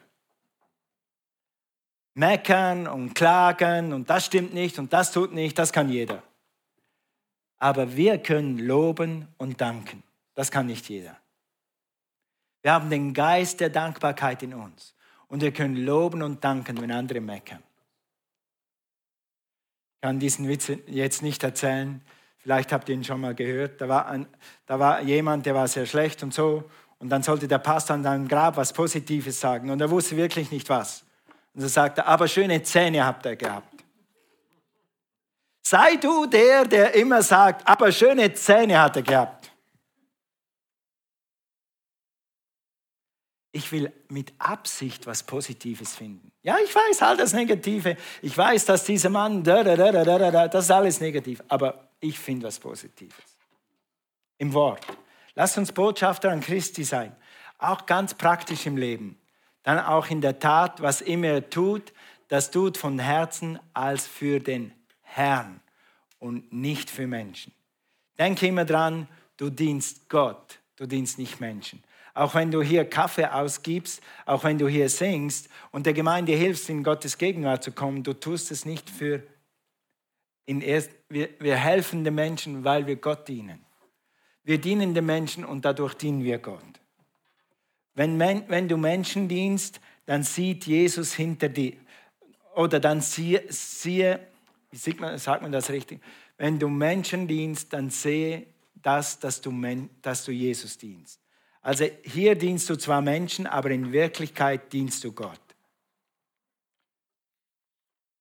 Meckern 2.14 2.88
und 2.88 3.14
klagen 3.14 3.94
und 3.94 4.10
das 4.10 4.26
stimmt 4.26 4.54
nicht 4.54 4.78
und 4.78 4.92
das 4.92 5.12
tut 5.12 5.34
nicht, 5.34 5.58
das 5.58 5.72
kann 5.72 5.90
jeder. 5.90 6.22
Aber 7.60 7.96
wir 7.96 8.18
können 8.18 8.60
loben 8.60 9.28
und 9.38 9.62
danken. 9.62 10.04
Das 10.36 10.52
kann 10.52 10.68
nicht 10.68 10.90
jeder. 10.90 11.18
Wir 12.62 12.74
haben 12.74 12.90
den 12.90 13.14
Geist 13.14 13.60
der 13.60 13.70
Dankbarkeit 13.70 14.44
in 14.44 14.54
uns. 14.54 14.94
Und 15.28 15.42
wir 15.42 15.52
können 15.52 15.76
loben 15.76 16.24
und 16.24 16.44
danken, 16.44 16.82
wenn 16.82 16.92
andere 16.92 17.22
meckern. 17.22 17.64
Ich 19.96 20.02
kann 20.02 20.20
diesen 20.20 20.48
Witz 20.48 20.72
jetzt 20.86 21.22
nicht 21.22 21.44
erzählen. 21.44 22.02
Vielleicht 22.38 22.72
habt 22.72 22.88
ihr 22.88 22.96
ihn 22.96 23.04
schon 23.04 23.20
mal 23.20 23.36
gehört. 23.36 23.82
Da 23.82 23.90
war, 23.90 24.08
ein, 24.08 24.28
da 24.66 24.80
war 24.80 25.02
jemand, 25.02 25.46
der 25.46 25.56
war 25.56 25.68
sehr 25.68 25.86
schlecht 25.86 26.24
und 26.24 26.34
so. 26.34 26.70
Und 27.00 27.10
dann 27.10 27.24
sollte 27.24 27.48
der 27.48 27.58
Pastor 27.58 27.96
an 27.96 28.04
seinem 28.04 28.28
Grab 28.28 28.58
was 28.58 28.74
Positives 28.74 29.40
sagen. 29.40 29.70
Und 29.70 29.82
er 29.82 29.90
wusste 29.90 30.16
wirklich 30.16 30.50
nicht 30.52 30.70
was. 30.70 31.04
Und 31.54 31.62
so 31.62 31.68
sagte 31.68 32.02
er, 32.02 32.08
aber 32.08 32.28
schöne 32.28 32.62
Zähne 32.64 33.06
habt 33.06 33.26
ihr 33.26 33.36
gehabt. 33.36 33.84
Sei 35.64 35.98
du 35.98 36.26
der, 36.28 36.64
der 36.64 36.96
immer 36.96 37.22
sagt, 37.22 37.68
aber 37.68 37.92
schöne 37.92 38.34
Zähne 38.34 38.80
hat 38.80 38.96
er 38.96 39.02
gehabt. 39.02 39.37
Ich 43.58 43.72
will 43.72 43.92
mit 44.10 44.34
Absicht 44.38 45.08
was 45.08 45.24
Positives 45.24 45.96
finden. 45.96 46.32
Ja, 46.44 46.58
ich 46.64 46.76
weiß 46.76 47.02
all 47.02 47.18
das 47.18 47.34
Negative. 47.34 47.98
Ich 48.22 48.38
weiß, 48.38 48.66
dass 48.66 48.84
dieser 48.84 49.10
Mann, 49.10 49.44
das 49.44 50.66
ist 50.66 50.70
alles 50.70 51.02
negativ. 51.02 51.42
Aber 51.48 51.90
ich 52.00 52.20
finde 52.20 52.46
was 52.46 52.60
Positives. 52.60 53.18
Im 54.38 54.54
Wort. 54.54 54.86
Lass 55.34 55.58
uns 55.58 55.72
Botschafter 55.72 56.30
an 56.30 56.42
Christi 56.42 56.84
sein. 56.84 57.16
Auch 57.58 57.88
ganz 57.88 58.14
praktisch 58.14 58.68
im 58.68 58.78
Leben. 58.78 59.18
Dann 59.64 59.80
auch 59.80 60.12
in 60.12 60.22
der 60.22 60.38
Tat, 60.38 60.80
was 60.80 61.02
immer 61.02 61.28
er 61.30 61.50
tut, 61.50 61.94
das 62.28 62.52
tut 62.52 62.78
von 62.78 63.00
Herzen 63.00 63.60
als 63.74 64.06
für 64.06 64.40
den 64.40 64.72
Herrn 65.02 65.62
und 66.20 66.54
nicht 66.54 66.92
für 66.92 67.08
Menschen. 67.08 67.54
Denke 68.20 68.46
immer 68.46 68.66
dran, 68.66 69.08
du 69.38 69.50
dienst 69.50 70.10
Gott, 70.10 70.60
du 70.76 70.86
dienst 70.86 71.18
nicht 71.18 71.40
Menschen. 71.40 71.82
Auch 72.18 72.34
wenn 72.34 72.50
du 72.50 72.64
hier 72.64 72.84
Kaffee 72.84 73.26
ausgibst, 73.26 74.02
auch 74.26 74.44
wenn 74.44 74.58
du 74.58 74.68
hier 74.68 74.90
singst 74.90 75.50
und 75.72 75.86
der 75.86 75.94
Gemeinde 75.94 76.34
hilfst, 76.34 76.68
in 76.70 76.84
Gottes 76.84 77.18
Gegenwart 77.18 77.64
zu 77.64 77.72
kommen, 77.72 78.04
du 78.04 78.14
tust 78.14 78.52
es 78.52 78.66
nicht 78.66 78.90
für 78.90 79.22
in 80.48 80.62
erst, 80.62 80.90
wir, 81.10 81.30
wir 81.40 81.58
helfen 81.58 82.04
den 82.04 82.16
Menschen, 82.16 82.64
weil 82.64 82.88
wir 82.88 82.96
Gott 82.96 83.28
dienen. 83.28 83.64
Wir 84.44 84.60
dienen 84.60 84.94
den 84.94 85.06
Menschen 85.06 85.46
und 85.46 85.64
dadurch 85.64 85.94
dienen 85.94 86.24
wir 86.24 86.40
Gott. 86.40 86.64
Wenn, 87.94 88.20
wenn 88.20 88.68
du 88.68 88.78
Menschen 88.78 89.28
dienst, 89.28 89.80
dann 90.06 90.24
sieht 90.24 90.66
Jesus 90.66 91.14
hinter 91.14 91.50
dir. 91.50 91.74
Oder 92.56 92.80
dann 92.80 93.02
siehe, 93.02 93.44
siehe 93.50 94.20
wie 94.72 94.78
sieht 94.78 95.00
man, 95.00 95.18
sagt 95.18 95.44
man 95.44 95.52
das 95.52 95.70
richtig? 95.70 96.02
Wenn 96.38 96.58
du 96.58 96.68
Menschen 96.68 97.28
dienst, 97.28 97.74
dann 97.74 97.90
sehe 97.90 98.48
das, 98.76 99.20
dass 99.20 99.42
du, 99.42 99.52
dass 100.02 100.26
du 100.26 100.32
Jesus 100.32 100.78
dienst. 100.78 101.20
Also 101.68 101.84
hier 102.06 102.36
dienst 102.36 102.70
du 102.70 102.78
zwar 102.78 103.02
Menschen, 103.02 103.46
aber 103.46 103.72
in 103.72 103.92
Wirklichkeit 103.92 104.72
dienst 104.72 105.04
du 105.04 105.12
Gott. 105.12 105.42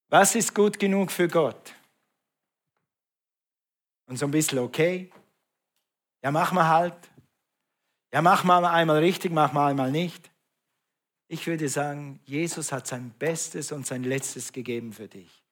Was 0.08 0.34
ist 0.34 0.52
gut 0.52 0.80
genug 0.80 1.12
für 1.12 1.28
Gott? 1.28 1.72
Und 4.06 4.16
so 4.16 4.26
ein 4.26 4.32
bisschen 4.32 4.58
okay. 4.58 5.12
Ja, 6.24 6.32
mach 6.32 6.50
mal 6.50 6.66
halt. 6.66 6.96
Ja, 8.12 8.20
mach 8.20 8.42
mal 8.42 8.64
einmal 8.64 8.98
richtig, 8.98 9.30
mach 9.30 9.52
mal 9.52 9.70
einmal 9.70 9.92
nicht. 9.92 10.28
Ich 11.28 11.46
würde 11.46 11.68
sagen, 11.68 12.18
Jesus 12.24 12.72
hat 12.72 12.88
sein 12.88 13.14
Bestes 13.16 13.70
und 13.70 13.86
sein 13.86 14.02
Letztes 14.02 14.52
gegeben 14.52 14.92
für 14.92 15.06
dich. 15.06 15.44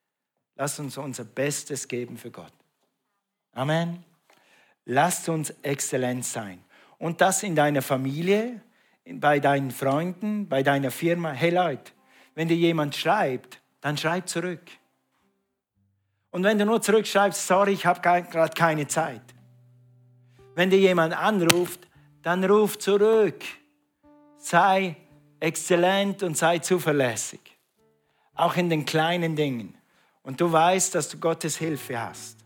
Lass 0.56 0.80
uns 0.80 0.98
unser 0.98 1.22
Bestes 1.24 1.86
geben 1.86 2.18
für 2.18 2.32
Gott. 2.32 2.54
Amen. 3.52 4.04
Lasst 4.84 5.28
uns 5.28 5.50
exzellent 5.62 6.24
sein. 6.24 6.60
Und 7.04 7.20
das 7.20 7.42
in 7.42 7.54
deiner 7.54 7.82
Familie, 7.82 8.62
bei 9.04 9.38
deinen 9.38 9.70
Freunden, 9.72 10.48
bei 10.48 10.62
deiner 10.62 10.90
Firma. 10.90 11.32
Hey 11.32 11.50
Leute, 11.50 11.92
wenn 12.34 12.48
dir 12.48 12.56
jemand 12.56 12.96
schreibt, 12.96 13.60
dann 13.82 13.98
schreib 13.98 14.26
zurück. 14.26 14.62
Und 16.30 16.44
wenn 16.44 16.58
du 16.58 16.64
nur 16.64 16.80
zurückschreibst, 16.80 17.46
sorry, 17.46 17.72
ich 17.72 17.84
habe 17.84 18.00
gerade 18.00 18.54
keine 18.54 18.86
Zeit. 18.86 19.20
Wenn 20.54 20.70
dir 20.70 20.78
jemand 20.78 21.12
anruft, 21.14 21.86
dann 22.22 22.42
ruf 22.42 22.78
zurück. 22.78 23.44
Sei 24.38 24.96
exzellent 25.40 26.22
und 26.22 26.38
sei 26.38 26.60
zuverlässig. 26.60 27.42
Auch 28.34 28.56
in 28.56 28.70
den 28.70 28.86
kleinen 28.86 29.36
Dingen. 29.36 29.76
Und 30.22 30.40
du 30.40 30.50
weißt, 30.50 30.94
dass 30.94 31.10
du 31.10 31.18
Gottes 31.18 31.58
Hilfe 31.58 32.00
hast. 32.00 32.38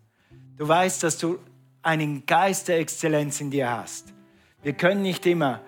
Du 0.56 0.66
weißt, 0.66 1.04
dass 1.04 1.16
du 1.16 1.38
einen 1.80 2.26
Geist 2.26 2.66
der 2.66 2.80
Exzellenz 2.80 3.40
in 3.40 3.52
dir 3.52 3.70
hast. 3.70 4.17
Wir 4.62 4.72
können 4.72 5.02
nicht 5.02 5.24
immer 5.26 5.60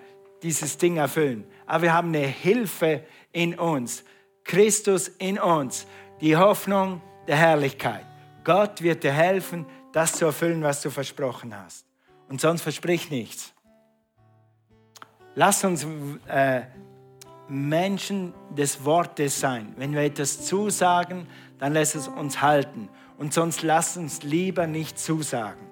dieses 0.43 0.77
Ding 0.77 0.97
erfüllen, 0.97 1.45
aber 1.65 1.83
wir 1.83 1.93
haben 1.93 2.09
eine 2.09 2.25
Hilfe 2.25 3.03
in 3.31 3.57
uns. 3.57 4.03
Christus 4.43 5.07
in 5.07 5.39
uns, 5.39 5.85
die 6.19 6.35
Hoffnung 6.35 7.01
der 7.27 7.37
Herrlichkeit. 7.37 8.05
Gott 8.43 8.81
wird 8.81 9.03
dir 9.03 9.13
helfen, 9.13 9.65
das 9.91 10.13
zu 10.13 10.25
erfüllen, 10.25 10.63
was 10.63 10.81
du 10.81 10.89
versprochen 10.89 11.55
hast. 11.55 11.85
Und 12.27 12.41
sonst 12.41 12.61
versprich 12.61 13.11
nichts. 13.11 13.53
Lass 15.35 15.63
uns 15.63 15.85
äh, 16.27 16.61
Menschen 17.47 18.33
des 18.49 18.83
Wortes 18.83 19.39
sein. 19.39 19.73
Wenn 19.77 19.93
wir 19.93 20.01
etwas 20.01 20.45
zusagen, 20.45 21.27
dann 21.59 21.73
lässt 21.73 21.95
es 21.95 22.07
uns 22.07 22.41
halten. 22.41 22.89
Und 23.17 23.33
sonst 23.33 23.61
lass 23.61 23.97
uns 23.97 24.23
lieber 24.23 24.67
nicht 24.67 24.97
zusagen. 24.97 25.70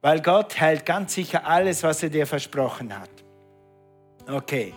Weil 0.00 0.20
Gott 0.22 0.58
hält 0.60 0.86
ganz 0.86 1.14
sicher 1.14 1.46
alles, 1.46 1.82
was 1.82 2.02
er 2.02 2.10
dir 2.10 2.26
versprochen 2.26 2.96
hat. 2.98 3.10
Okay. 4.28 4.74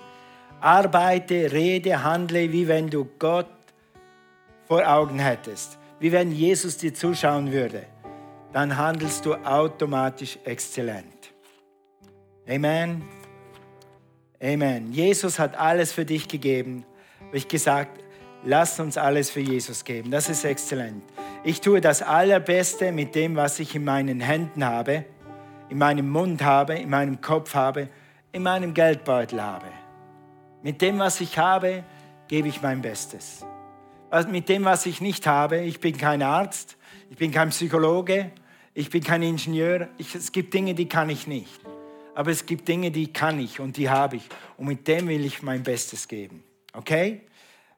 Arbeite, 0.59 1.51
rede, 1.51 2.03
handle, 2.03 2.51
wie 2.51 2.67
wenn 2.67 2.89
du 2.89 3.05
Gott 3.19 3.47
vor 4.67 4.87
Augen 4.87 5.19
hättest. 5.19 5.77
Wie 5.99 6.11
wenn 6.11 6.31
Jesus 6.31 6.77
dir 6.77 6.93
zuschauen 6.93 7.51
würde. 7.51 7.85
Dann 8.53 8.77
handelst 8.77 9.25
du 9.25 9.35
automatisch 9.35 10.37
exzellent. 10.43 11.33
Amen. 12.47 13.03
Amen. 14.41 14.91
Jesus 14.91 15.37
hat 15.37 15.57
alles 15.57 15.93
für 15.93 16.05
dich 16.05 16.27
gegeben. 16.27 16.83
Habe 17.27 17.37
ich 17.37 17.47
gesagt, 17.47 18.00
lass 18.43 18.79
uns 18.79 18.97
alles 18.97 19.29
für 19.29 19.39
Jesus 19.39 19.83
geben. 19.83 20.11
Das 20.11 20.29
ist 20.29 20.43
exzellent. 20.43 21.03
Ich 21.43 21.61
tue 21.61 21.81
das 21.81 22.01
Allerbeste 22.01 22.91
mit 22.91 23.15
dem, 23.15 23.35
was 23.35 23.59
ich 23.59 23.75
in 23.75 23.83
meinen 23.83 24.19
Händen 24.19 24.63
habe, 24.63 25.05
in 25.69 25.77
meinem 25.77 26.09
Mund 26.09 26.43
habe, 26.43 26.75
in 26.75 26.89
meinem 26.89 27.21
Kopf 27.21 27.53
habe, 27.53 27.89
in 28.31 28.43
meinem 28.43 28.73
Geldbeutel 28.73 29.41
habe. 29.41 29.67
Mit 30.63 30.81
dem, 30.81 30.99
was 30.99 31.21
ich 31.21 31.37
habe, 31.37 31.83
gebe 32.27 32.47
ich 32.47 32.61
mein 32.61 32.81
Bestes. 32.81 33.45
Mit 34.29 34.49
dem, 34.49 34.65
was 34.65 34.85
ich 34.85 35.01
nicht 35.01 35.25
habe, 35.25 35.61
ich 35.61 35.79
bin 35.79 35.97
kein 35.97 36.21
Arzt, 36.21 36.77
ich 37.09 37.17
bin 37.17 37.31
kein 37.31 37.49
Psychologe, 37.49 38.31
ich 38.73 38.89
bin 38.89 39.03
kein 39.03 39.23
Ingenieur, 39.23 39.89
ich, 39.97 40.15
es 40.15 40.31
gibt 40.31 40.53
Dinge, 40.53 40.73
die 40.73 40.87
kann 40.87 41.09
ich 41.09 41.27
nicht. 41.27 41.59
Aber 42.13 42.29
es 42.29 42.45
gibt 42.45 42.67
Dinge, 42.67 42.91
die 42.91 43.11
kann 43.11 43.39
ich 43.39 43.59
und 43.59 43.77
die 43.77 43.89
habe 43.89 44.17
ich. 44.17 44.27
Und 44.57 44.67
mit 44.67 44.87
dem 44.87 45.07
will 45.07 45.23
ich 45.25 45.41
mein 45.41 45.63
Bestes 45.63 46.07
geben. 46.07 46.43
Okay? 46.73 47.21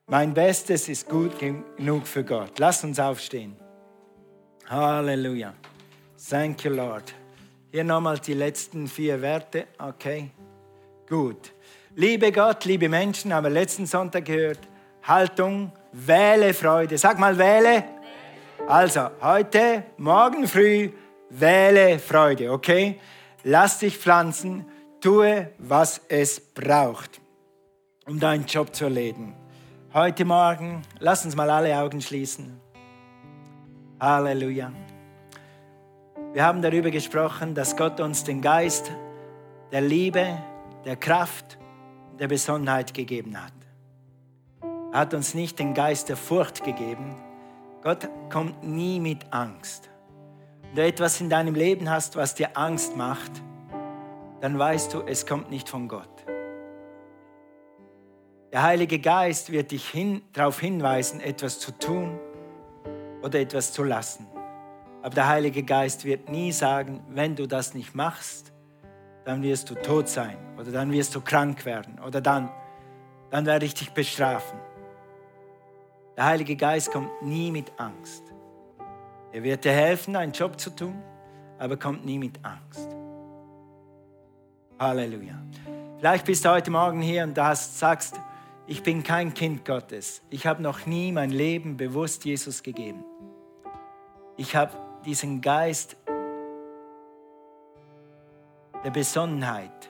Mein 0.08 0.34
Bestes 0.34 0.90
ist 0.90 1.08
gut 1.08 1.32
genug 1.40 2.08
für 2.08 2.24
Gott. 2.24 2.60
Lass 2.60 2.84
uns 2.84 3.00
aufstehen. 3.00 3.56
Halleluja. 4.68 5.54
Thank 6.30 6.66
you, 6.66 6.74
Lord. 6.74 7.14
Hier 7.72 7.84
nochmal 7.84 8.20
die 8.20 8.34
letzten 8.34 8.88
vier 8.88 9.22
Werte. 9.22 9.68
Okay. 9.78 10.32
Gut. 11.10 11.54
Liebe 11.96 12.32
Gott, 12.32 12.66
liebe 12.66 12.90
Menschen, 12.90 13.34
haben 13.34 13.46
wir 13.46 13.52
letzten 13.52 13.86
Sonntag 13.86 14.26
gehört. 14.26 14.60
Haltung, 15.04 15.72
wähle 15.92 16.54
Freude. 16.54 16.98
Sag 16.98 17.20
mal, 17.20 17.38
wähle. 17.38 17.84
Also, 18.68 19.10
heute, 19.22 19.84
morgen 19.98 20.48
früh, 20.48 20.92
wähle 21.30 22.00
Freude, 22.00 22.52
okay? 22.52 23.00
lass 23.44 23.80
dich 23.80 23.98
pflanzen, 23.98 24.66
tue, 25.02 25.52
was 25.58 26.02
es 26.08 26.40
braucht, 26.40 27.20
um 28.08 28.20
deinen 28.20 28.46
Job 28.46 28.74
zu 28.74 28.86
erledigen. 28.86 29.36
Heute 29.96 30.26
Morgen, 30.26 30.82
lass 30.98 31.24
uns 31.24 31.36
mal 31.36 31.52
alle 31.52 31.78
Augen 31.78 32.02
schließen. 32.02 32.60
Halleluja. 34.00 34.72
Wir 36.34 36.44
haben 36.44 36.64
darüber 36.64 36.90
gesprochen, 36.90 37.54
dass 37.54 37.78
Gott 37.78 38.00
uns 38.00 38.24
den 38.24 38.42
Geist 38.42 38.92
der 39.72 39.82
Liebe, 39.82 40.40
der 40.84 40.96
Kraft, 40.96 41.60
der 42.18 42.28
Besonnenheit 42.28 42.96
gegeben 42.96 43.40
hat. 43.40 43.54
Er 44.92 45.02
hat 45.02 45.14
uns 45.14 45.36
nicht 45.36 45.60
den 45.60 45.76
Geist 45.76 46.10
der 46.10 46.18
Furcht 46.18 46.64
gegeben. 46.64 47.16
Gott 47.84 48.10
kommt 48.32 48.64
nie 48.64 49.00
mit 49.00 49.32
Angst. 49.32 49.92
Wenn 50.64 50.76
du 50.76 50.86
etwas 50.86 51.22
in 51.22 51.30
deinem 51.30 51.54
Leben 51.54 51.88
hast, 51.88 52.16
was 52.16 52.34
dir 52.34 52.58
Angst 52.58 52.98
macht, 52.98 53.44
dann 54.42 54.58
weißt 54.58 54.92
du, 54.92 55.02
es 55.02 55.28
kommt 55.28 55.52
nicht 55.52 55.70
von 55.70 55.88
Gott. 55.88 56.13
Der 58.54 58.62
Heilige 58.62 59.00
Geist 59.00 59.52
wird 59.52 59.72
dich 59.72 59.90
hin, 59.90 60.22
darauf 60.32 60.60
hinweisen, 60.60 61.20
etwas 61.22 61.60
zu 61.60 61.72
tun 61.72 62.20
oder 63.24 63.40
etwas 63.40 63.74
zu 63.74 63.84
lassen. 63.84 64.28
Aber 65.02 65.16
der 65.16 65.28
Heilige 65.28 65.64
Geist 65.64 66.06
wird 66.06 66.30
nie 66.30 66.52
sagen, 66.52 67.04
wenn 67.10 67.36
du 67.36 67.48
das 67.48 67.74
nicht 67.74 67.96
machst, 67.96 68.54
dann 69.26 69.42
wirst 69.42 69.72
du 69.72 69.74
tot 69.74 70.08
sein 70.08 70.38
oder 70.56 70.72
dann 70.72 70.92
wirst 70.92 71.16
du 71.16 71.22
krank 71.22 71.66
werden 71.66 72.00
oder 72.06 72.22
dann, 72.22 72.52
dann 73.32 73.48
werde 73.48 73.66
ich 73.66 73.74
dich 73.74 73.90
bestrafen. 73.90 74.60
Der 76.16 76.26
Heilige 76.26 76.56
Geist 76.56 76.92
kommt 76.92 77.24
nie 77.24 77.50
mit 77.50 77.72
Angst. 77.78 78.22
Er 79.32 79.42
wird 79.42 79.66
dir 79.66 79.72
helfen, 79.72 80.16
einen 80.16 80.32
Job 80.32 80.60
zu 80.60 80.70
tun, 80.70 81.02
aber 81.58 81.76
kommt 81.76 82.06
nie 82.06 82.20
mit 82.20 82.40
Angst. 82.44 82.88
Halleluja. 84.78 85.42
Vielleicht 85.98 86.26
bist 86.28 86.46
du 86.46 86.50
heute 86.52 86.70
Morgen 86.70 87.02
hier 87.02 87.24
und 87.24 87.40
hast, 87.40 87.80
sagst, 87.80 88.20
ich 88.66 88.84
bin 88.84 89.04
kein 89.04 89.34
Kind 89.34 89.66
Gottes. 89.66 90.22
Ich 90.30 90.48
habe 90.48 90.62
noch 90.62 90.86
nie 90.86 91.12
mein 91.12 91.32
Leben 91.32 91.78
bewusst 91.78 92.26
Jesus 92.26 92.64
gegeben. 92.64 93.04
Ich 94.38 94.56
habe 94.56 94.72
diesen 95.06 95.42
Geist 95.42 95.98
der 98.84 98.92
Besonnenheit, 98.92 99.90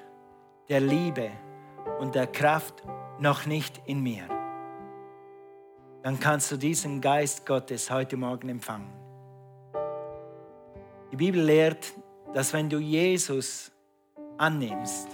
der 0.70 0.80
Liebe 0.80 1.32
und 2.00 2.16
der 2.16 2.28
Kraft 2.28 2.84
noch 3.20 3.46
nicht 3.46 3.82
in 3.86 4.02
mir. 4.02 4.28
Dann 6.02 6.20
kannst 6.20 6.52
du 6.52 6.58
diesen 6.58 7.00
Geist 7.00 7.46
Gottes 7.46 7.90
heute 7.90 8.18
Morgen 8.18 8.50
empfangen. 8.50 8.92
Die 11.12 11.16
Bibel 11.16 11.42
lehrt, 11.42 11.94
dass 12.34 12.54
wenn 12.54 12.70
du 12.70 12.80
Jesus 12.80 13.72
annimmst, 14.38 15.08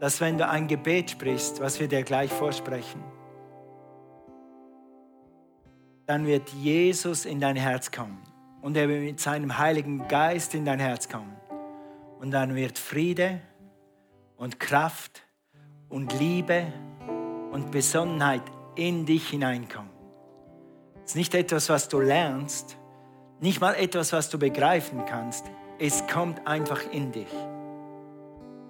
dass 0.00 0.20
wenn 0.20 0.38
du 0.38 0.48
ein 0.48 0.68
Gebet 0.68 1.10
sprichst, 1.10 1.60
was 1.60 1.80
wir 1.80 1.88
dir 1.88 2.02
gleich 2.02 2.30
vorsprechen, 2.32 3.02
dann 6.06 6.26
wird 6.26 6.48
Jesus 6.50 7.24
in 7.24 7.40
dein 7.40 7.56
Herz 7.56 7.90
kommen 7.90 8.22
und 8.62 8.76
er 8.76 8.88
wird 8.88 9.02
mit 9.02 9.20
seinem 9.20 9.58
Heiligen 9.58 10.06
Geist 10.08 10.54
in 10.54 10.64
dein 10.64 10.78
Herz 10.78 11.08
kommen. 11.08 11.36
Und 12.20 12.30
dann 12.30 12.54
wird 12.54 12.78
Friede 12.78 13.40
und 14.36 14.58
Kraft 14.60 15.22
und 15.88 16.18
Liebe 16.18 16.66
und 17.52 17.70
Besonnenheit 17.70 18.42
in 18.74 19.04
dich 19.06 19.28
hineinkommen. 19.28 19.90
Es 21.04 21.12
ist 21.12 21.16
nicht 21.16 21.34
etwas, 21.34 21.68
was 21.68 21.88
du 21.88 22.00
lernst, 22.00 22.76
nicht 23.40 23.60
mal 23.60 23.74
etwas, 23.74 24.12
was 24.12 24.30
du 24.30 24.38
begreifen 24.38 25.04
kannst. 25.06 25.44
Es 25.78 26.06
kommt 26.06 26.46
einfach 26.46 26.80
in 26.90 27.12
dich. 27.12 27.28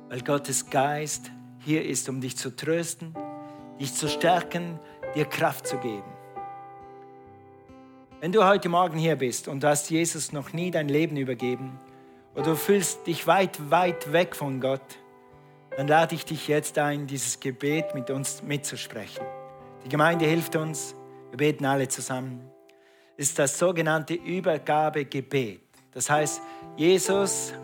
Weil 0.09 0.23
Gottes 0.23 0.71
Geist 0.71 1.31
hier 1.59 1.85
ist, 1.85 2.09
um 2.09 2.21
dich 2.21 2.37
zu 2.37 2.55
trösten, 2.55 3.15
dich 3.81 3.95
zu 3.95 4.09
stärken, 4.09 4.79
dir 5.15 5.25
Kraft 5.25 5.67
zu 5.67 5.79
geben. 5.79 6.11
Wenn 8.21 8.33
du 8.33 8.45
heute 8.45 8.69
Morgen 8.69 8.99
hier 8.99 9.17
bist 9.17 9.49
und 9.49 9.63
du 9.63 9.69
hast 9.69 9.91
Jesus 9.91 10.33
noch 10.33 10.53
nie 10.53 10.71
dein 10.71 10.89
Leben 10.89 11.17
übergeben 11.17 11.79
oder 12.35 12.45
du 12.45 12.57
fühlst 12.57 13.07
dich 13.07 13.27
weit, 13.27 13.71
weit 13.71 14.13
weg 14.13 14.35
von 14.35 14.61
Gott, 14.61 14.99
dann 15.77 15.89
lade 15.89 16.15
ich 16.15 16.25
dich 16.25 16.49
jetzt 16.49 16.79
ein, 16.79 17.07
dieses 17.07 17.41
Gebet 17.41 17.95
mit 17.95 18.11
uns 18.11 18.43
mitzusprechen. 18.43 19.25
Die 19.85 19.89
Gemeinde 19.89 20.25
hilft 20.25 20.57
uns, 20.57 20.95
wir 21.31 21.37
beten 21.37 21.67
alle 21.67 21.89
zusammen 21.89 22.51
ist 23.17 23.39
das 23.39 23.59
sogenannte 23.59 24.15
Übergabegebet. 24.15 25.61
Das 25.93 26.11
heißt, 26.11 26.43
Jesus, 26.77 27.55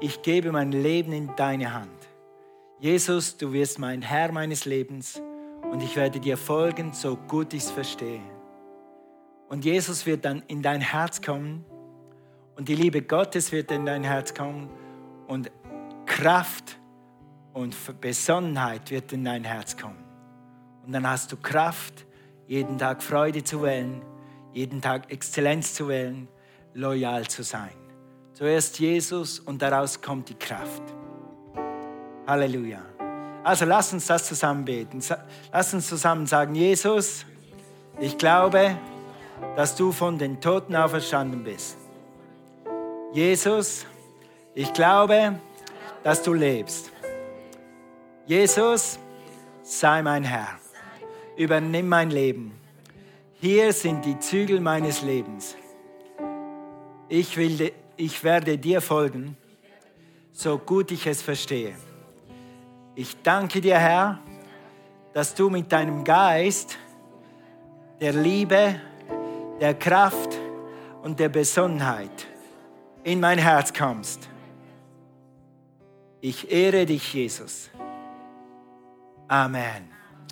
ich 0.00 0.22
gebe 0.22 0.52
mein 0.52 0.72
Leben 0.72 1.12
in 1.12 1.34
deine 1.36 1.72
Hand. 1.72 2.08
Jesus, 2.78 3.36
du 3.36 3.52
wirst 3.52 3.78
mein 3.78 4.02
Herr 4.02 4.32
meines 4.32 4.64
Lebens 4.64 5.20
und 5.70 5.82
ich 5.82 5.96
werde 5.96 6.20
dir 6.20 6.36
folgen, 6.36 6.92
so 6.92 7.16
gut 7.16 7.54
ich 7.54 7.64
es 7.64 7.70
verstehe. 7.70 8.20
Und 9.48 9.64
Jesus 9.64 10.06
wird 10.06 10.24
dann 10.24 10.42
in 10.48 10.62
dein 10.62 10.80
Herz 10.80 11.22
kommen 11.22 11.64
und 12.56 12.68
die 12.68 12.74
Liebe 12.74 13.02
Gottes 13.02 13.52
wird 13.52 13.70
in 13.70 13.86
dein 13.86 14.04
Herz 14.04 14.34
kommen 14.34 14.68
und 15.28 15.50
Kraft 16.04 16.78
und 17.52 17.74
Besonnenheit 18.00 18.90
wird 18.90 19.12
in 19.12 19.24
dein 19.24 19.44
Herz 19.44 19.76
kommen. 19.76 20.04
Und 20.84 20.92
dann 20.92 21.08
hast 21.08 21.32
du 21.32 21.36
Kraft, 21.36 22.06
jeden 22.46 22.78
Tag 22.78 23.02
Freude 23.02 23.42
zu 23.42 23.62
wählen 23.62 24.02
jeden 24.56 24.80
Tag 24.80 25.12
Exzellenz 25.12 25.74
zu 25.74 25.86
wählen, 25.86 26.28
loyal 26.72 27.28
zu 27.28 27.42
sein. 27.42 27.85
Zuerst 28.36 28.78
Jesus 28.78 29.40
und 29.40 29.62
daraus 29.62 29.98
kommt 29.98 30.28
die 30.28 30.34
Kraft. 30.34 30.82
Halleluja. 32.26 32.82
Also 33.42 33.64
lass 33.64 33.94
uns 33.94 34.04
das 34.04 34.26
zusammen 34.26 34.62
beten. 34.62 35.00
Lass 35.50 35.72
uns 35.72 35.88
zusammen 35.88 36.26
sagen, 36.26 36.54
Jesus, 36.54 37.24
ich 37.98 38.18
glaube, 38.18 38.76
dass 39.56 39.74
du 39.74 39.90
von 39.90 40.18
den 40.18 40.38
Toten 40.38 40.76
auferstanden 40.76 41.44
bist. 41.44 41.78
Jesus, 43.14 43.86
ich 44.54 44.70
glaube, 44.74 45.40
dass 46.04 46.22
du 46.22 46.34
lebst. 46.34 46.92
Jesus, 48.26 48.98
sei 49.62 50.02
mein 50.02 50.24
Herr. 50.24 50.58
Übernimm 51.38 51.88
mein 51.88 52.10
Leben. 52.10 52.52
Hier 53.40 53.72
sind 53.72 54.04
die 54.04 54.18
Zügel 54.18 54.60
meines 54.60 55.00
Lebens. 55.00 55.56
Ich 57.08 57.34
will 57.38 57.72
ich 57.96 58.22
werde 58.22 58.58
dir 58.58 58.80
folgen, 58.80 59.36
so 60.32 60.58
gut 60.58 60.90
ich 60.90 61.06
es 61.06 61.22
verstehe. 61.22 61.74
Ich 62.94 63.20
danke 63.22 63.60
dir, 63.60 63.78
Herr, 63.78 64.20
dass 65.12 65.34
du 65.34 65.48
mit 65.48 65.72
deinem 65.72 66.04
Geist 66.04 66.76
der 68.00 68.12
Liebe, 68.12 68.80
der 69.60 69.74
Kraft 69.74 70.38
und 71.02 71.18
der 71.18 71.28
Besonnenheit 71.28 72.26
in 73.04 73.20
mein 73.20 73.38
Herz 73.38 73.72
kommst. 73.72 74.28
Ich 76.20 76.50
ehre 76.50 76.86
dich, 76.86 77.14
Jesus. 77.14 77.70
Amen. 79.28 79.90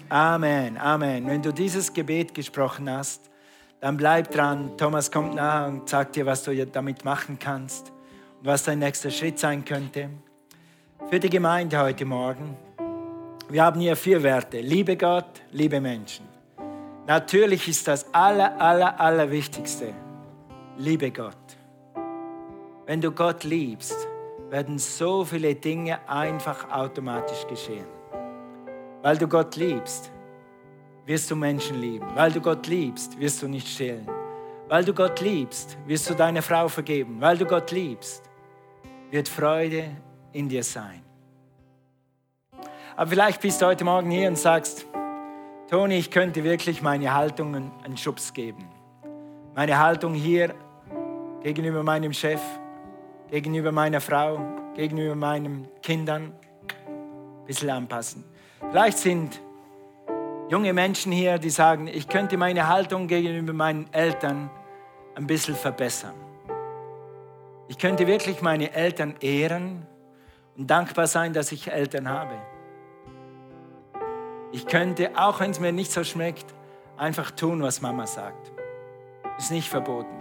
Amen. 0.08 0.76
Amen. 0.76 1.26
Wenn 1.26 1.42
du 1.42 1.52
dieses 1.52 1.92
Gebet 1.92 2.34
gesprochen 2.34 2.90
hast, 2.90 3.30
dann 3.84 3.98
bleib 3.98 4.30
dran. 4.30 4.78
Thomas 4.78 5.10
kommt 5.10 5.34
nach 5.34 5.68
und 5.68 5.86
sagt 5.86 6.16
dir, 6.16 6.24
was 6.24 6.42
du 6.42 6.66
damit 6.66 7.04
machen 7.04 7.38
kannst 7.38 7.92
und 8.40 8.46
was 8.46 8.62
dein 8.62 8.78
nächster 8.78 9.10
Schritt 9.10 9.38
sein 9.38 9.62
könnte. 9.62 10.08
Für 11.10 11.20
die 11.20 11.28
Gemeinde 11.28 11.78
heute 11.78 12.06
Morgen. 12.06 12.56
Wir 13.50 13.62
haben 13.62 13.78
hier 13.80 13.94
vier 13.94 14.22
Werte. 14.22 14.60
Liebe 14.60 14.96
Gott, 14.96 15.42
liebe 15.52 15.82
Menschen. 15.82 16.26
Natürlich 17.06 17.68
ist 17.68 17.86
das 17.86 18.06
aller, 18.14 18.58
aller, 18.58 18.98
aller 18.98 19.30
Wichtigste. 19.30 19.92
Liebe 20.78 21.10
Gott. 21.10 21.36
Wenn 22.86 23.02
du 23.02 23.10
Gott 23.10 23.44
liebst, 23.44 24.08
werden 24.48 24.78
so 24.78 25.26
viele 25.26 25.56
Dinge 25.56 25.98
einfach 26.08 26.70
automatisch 26.70 27.46
geschehen. 27.48 27.86
Weil 29.02 29.18
du 29.18 29.28
Gott 29.28 29.56
liebst, 29.56 30.10
wirst 31.06 31.30
du 31.30 31.36
Menschen 31.36 31.80
lieben. 31.80 32.06
Weil 32.14 32.32
du 32.32 32.40
Gott 32.40 32.66
liebst, 32.66 33.18
wirst 33.18 33.42
du 33.42 33.48
nicht 33.48 33.68
stehlen. 33.68 34.08
Weil 34.68 34.84
du 34.84 34.94
Gott 34.94 35.20
liebst, 35.20 35.76
wirst 35.86 36.08
du 36.08 36.14
deine 36.14 36.42
Frau 36.42 36.68
vergeben. 36.68 37.20
Weil 37.20 37.36
du 37.36 37.44
Gott 37.44 37.70
liebst, 37.70 38.22
wird 39.10 39.28
Freude 39.28 39.90
in 40.32 40.48
dir 40.48 40.64
sein. 40.64 41.02
Aber 42.96 43.10
vielleicht 43.10 43.40
bist 43.40 43.60
du 43.60 43.66
heute 43.66 43.84
Morgen 43.84 44.10
hier 44.10 44.28
und 44.28 44.38
sagst, 44.38 44.86
Toni, 45.68 45.96
ich 45.96 46.10
könnte 46.10 46.44
wirklich 46.44 46.82
meine 46.82 47.12
Haltung 47.12 47.54
einen 47.54 47.96
Schubs 47.96 48.32
geben. 48.32 48.68
Meine 49.54 49.78
Haltung 49.78 50.14
hier 50.14 50.54
gegenüber 51.42 51.82
meinem 51.82 52.12
Chef, 52.12 52.40
gegenüber 53.30 53.72
meiner 53.72 54.00
Frau, 54.00 54.38
gegenüber 54.74 55.14
meinen 55.14 55.68
Kindern 55.82 56.32
ein 56.88 57.46
bisschen 57.46 57.70
anpassen. 57.70 58.24
Vielleicht 58.70 58.98
sind 58.98 59.40
junge 60.48 60.72
Menschen 60.72 61.12
hier, 61.12 61.38
die 61.38 61.50
sagen, 61.50 61.88
ich 61.88 62.08
könnte 62.08 62.36
meine 62.36 62.68
Haltung 62.68 63.08
gegenüber 63.08 63.52
meinen 63.52 63.92
Eltern 63.92 64.50
ein 65.14 65.26
bisschen 65.26 65.54
verbessern. 65.54 66.14
Ich 67.68 67.78
könnte 67.78 68.06
wirklich 68.06 68.42
meine 68.42 68.72
Eltern 68.72 69.14
ehren 69.20 69.86
und 70.56 70.68
dankbar 70.68 71.06
sein, 71.06 71.32
dass 71.32 71.50
ich 71.52 71.70
Eltern 71.70 72.08
habe. 72.08 72.34
Ich 74.52 74.66
könnte, 74.66 75.10
auch 75.16 75.40
wenn 75.40 75.50
es 75.50 75.60
mir 75.60 75.72
nicht 75.72 75.90
so 75.90 76.04
schmeckt, 76.04 76.54
einfach 76.96 77.30
tun, 77.30 77.62
was 77.62 77.80
Mama 77.80 78.06
sagt. 78.06 78.52
Ist 79.38 79.50
nicht 79.50 79.68
verboten. 79.68 80.14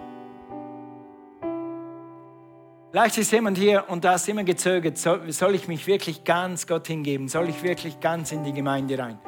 Vielleicht 2.92 3.18
ist 3.18 3.32
jemand 3.32 3.58
hier 3.58 3.86
und 3.90 4.04
da 4.04 4.14
hast 4.14 4.30
immer 4.30 4.44
gezögert, 4.44 4.98
soll 4.98 5.56
ich 5.56 5.68
mich 5.68 5.86
wirklich 5.88 6.24
ganz 6.24 6.66
Gott 6.66 6.88
hingeben? 6.88 7.28
Soll 7.28 7.50
ich 7.50 7.62
wirklich 7.64 8.00
ganz 8.00 8.32
in 8.32 8.44
die 8.44 8.54
Gemeinde 8.54 8.98
rein? 8.98 9.20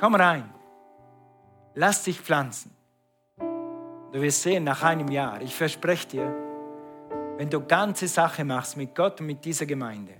Komm 0.00 0.14
rein. 0.14 0.50
Lass 1.74 2.04
dich 2.04 2.18
pflanzen. 2.18 2.74
Du 3.38 4.22
wirst 4.22 4.40
sehen, 4.40 4.64
nach 4.64 4.82
einem 4.82 5.08
Jahr, 5.08 5.42
ich 5.42 5.54
verspreche 5.54 6.08
dir, 6.08 6.34
wenn 7.36 7.50
du 7.50 7.60
ganze 7.60 8.08
Sache 8.08 8.42
machst 8.42 8.78
mit 8.78 8.94
Gott 8.94 9.20
und 9.20 9.26
mit 9.26 9.44
dieser 9.44 9.66
Gemeinde, 9.66 10.14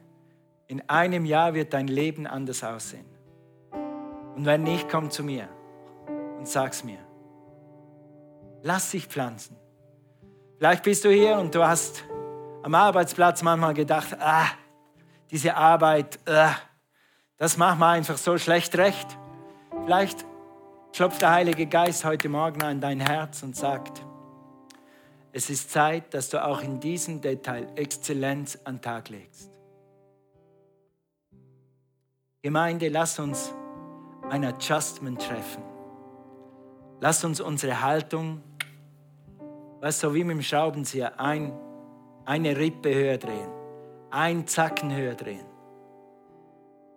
in 0.69 0.87
einem 0.87 1.25
Jahr 1.25 1.55
wird 1.55 1.73
dein 1.73 1.89
Leben 1.89 2.27
anders 2.27 2.63
aussehen. 2.63 3.07
Und 4.37 4.45
wenn 4.45 4.65
nicht, 4.65 4.87
komm 4.91 5.11
zu 5.11 5.25
mir 5.25 5.49
und 6.39 6.47
sag's 6.47 6.85
mir. 6.85 6.99
Lass 8.63 8.91
dich 8.91 9.07
pflanzen. 9.07 9.57
Vielleicht 10.59 10.83
bist 10.83 11.07
du 11.07 11.09
hier 11.09 11.39
und 11.39 11.55
du 11.55 11.67
hast 11.67 12.05
am 12.63 12.75
Arbeitsplatz 12.75 13.43
manchmal 13.43 13.73
gedacht, 13.73 14.15
ah, 14.21 14.47
diese 15.31 15.57
Arbeit, 15.57 16.19
ah, 16.29 16.55
das 17.39 17.57
macht 17.57 17.79
man 17.79 17.95
einfach 17.97 18.19
so 18.19 18.37
schlecht 18.37 18.77
recht. 18.77 19.17
Vielleicht 19.85 20.25
klopft 20.93 21.23
der 21.23 21.33
Heilige 21.33 21.67
Geist 21.67 22.05
heute 22.05 22.29
Morgen 22.29 22.63
an 22.63 22.81
dein 22.81 23.01
Herz 23.01 23.43
und 23.43 23.57
sagt, 23.57 24.05
es 25.33 25.51
ist 25.51 25.71
Zeit, 25.71 26.13
dass 26.15 26.29
du 26.29 26.45
auch 26.45 26.63
in 26.63 26.81
diesem 26.81 27.21
Detail 27.21 27.67
Exzellenz 27.77 28.59
an 28.65 28.77
den 28.77 28.83
Tag 28.83 29.09
legst. 29.09 29.51
Gemeinde, 32.43 32.89
lass 32.89 33.19
uns 33.19 33.53
ein 34.29 34.45
Adjustment 34.45 35.21
treffen. 35.21 35.63
Lass 37.01 37.25
uns 37.25 37.41
unsere 37.41 37.81
Haltung, 37.81 38.43
was 39.81 40.01
so 40.01 40.15
wie 40.15 40.25
mit 40.25 40.37
dem 40.37 40.43
Schraubenzieher, 40.43 41.19
ein 41.19 41.53
eine 42.25 42.57
Rippe 42.57 42.95
höher 42.95 43.19
drehen, 43.19 43.51
ein 44.11 44.47
Zacken 44.47 44.95
höher 44.95 45.15
drehen. 45.15 45.47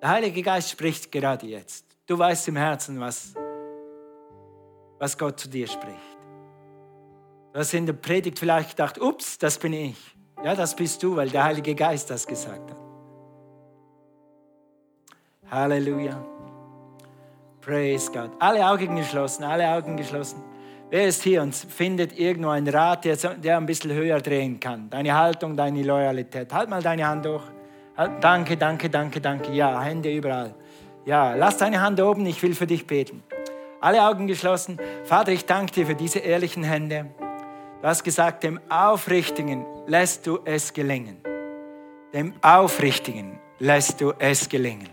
Der 0.01 0.09
Heilige 0.09 0.43
Geist 0.43 0.69
spricht 0.69 1.11
gerade 1.11 1.47
jetzt. 1.47 1.92
Du 2.13 2.19
weißt 2.19 2.47
im 2.49 2.57
Herzen, 2.57 2.99
was, 2.99 3.33
was 4.99 5.17
Gott 5.17 5.39
zu 5.39 5.49
dir 5.49 5.65
spricht. 5.65 5.97
Du 7.51 7.57
hast 7.57 7.73
in 7.73 7.87
der 7.87 7.93
Predigt 7.93 8.37
vielleicht 8.37 8.69
gedacht, 8.69 9.01
ups, 9.01 9.39
das 9.39 9.57
bin 9.57 9.73
ich. 9.73 10.15
Ja, 10.43 10.53
das 10.53 10.75
bist 10.75 11.01
du, 11.01 11.15
weil 11.15 11.29
der 11.31 11.43
Heilige 11.43 11.73
Geist 11.73 12.11
das 12.11 12.27
gesagt 12.27 12.69
hat. 12.69 12.79
Halleluja. 15.49 16.23
Praise 17.61 18.11
God. 18.11 18.29
Alle 18.37 18.63
Augen 18.63 18.95
geschlossen, 18.95 19.43
alle 19.43 19.67
Augen 19.69 19.97
geschlossen. 19.97 20.39
Wer 20.91 21.07
ist 21.07 21.23
hier 21.23 21.41
und 21.41 21.55
findet 21.55 22.15
irgendwo 22.19 22.49
einen 22.49 22.67
Rat, 22.67 23.05
der, 23.05 23.15
der 23.15 23.57
ein 23.57 23.65
bisschen 23.65 23.91
höher 23.91 24.21
drehen 24.21 24.59
kann? 24.59 24.87
Deine 24.87 25.17
Haltung, 25.17 25.57
deine 25.57 25.81
Loyalität. 25.81 26.53
Halt 26.53 26.69
mal 26.69 26.83
deine 26.83 27.07
Hand 27.07 27.25
hoch. 27.25 27.45
Halt, 27.97 28.23
danke, 28.23 28.55
danke, 28.55 28.87
danke, 28.87 29.19
danke. 29.19 29.51
Ja, 29.51 29.81
Hände 29.81 30.15
überall. 30.15 30.53
Ja, 31.05 31.33
lass 31.33 31.57
deine 31.57 31.81
Hand 31.81 31.99
oben, 32.01 32.25
ich 32.25 32.41
will 32.41 32.55
für 32.55 32.67
dich 32.67 32.87
beten. 32.87 33.23
Alle 33.81 34.07
Augen 34.07 34.27
geschlossen. 34.27 34.79
Vater, 35.03 35.31
ich 35.31 35.45
danke 35.45 35.73
dir 35.73 35.85
für 35.85 35.95
diese 35.95 36.19
ehrlichen 36.19 36.63
Hände. 36.63 37.07
Du 37.81 37.87
hast 37.87 38.03
gesagt, 38.03 38.43
dem 38.43 38.59
Aufrichtigen 38.69 39.65
lässt 39.87 40.25
du 40.25 40.39
es 40.45 40.73
gelingen. 40.73 41.17
Dem 42.13 42.33
Aufrichtigen 42.41 43.39
lässt 43.59 43.99
du 43.99 44.13
es 44.19 44.47
gelingen. 44.47 44.89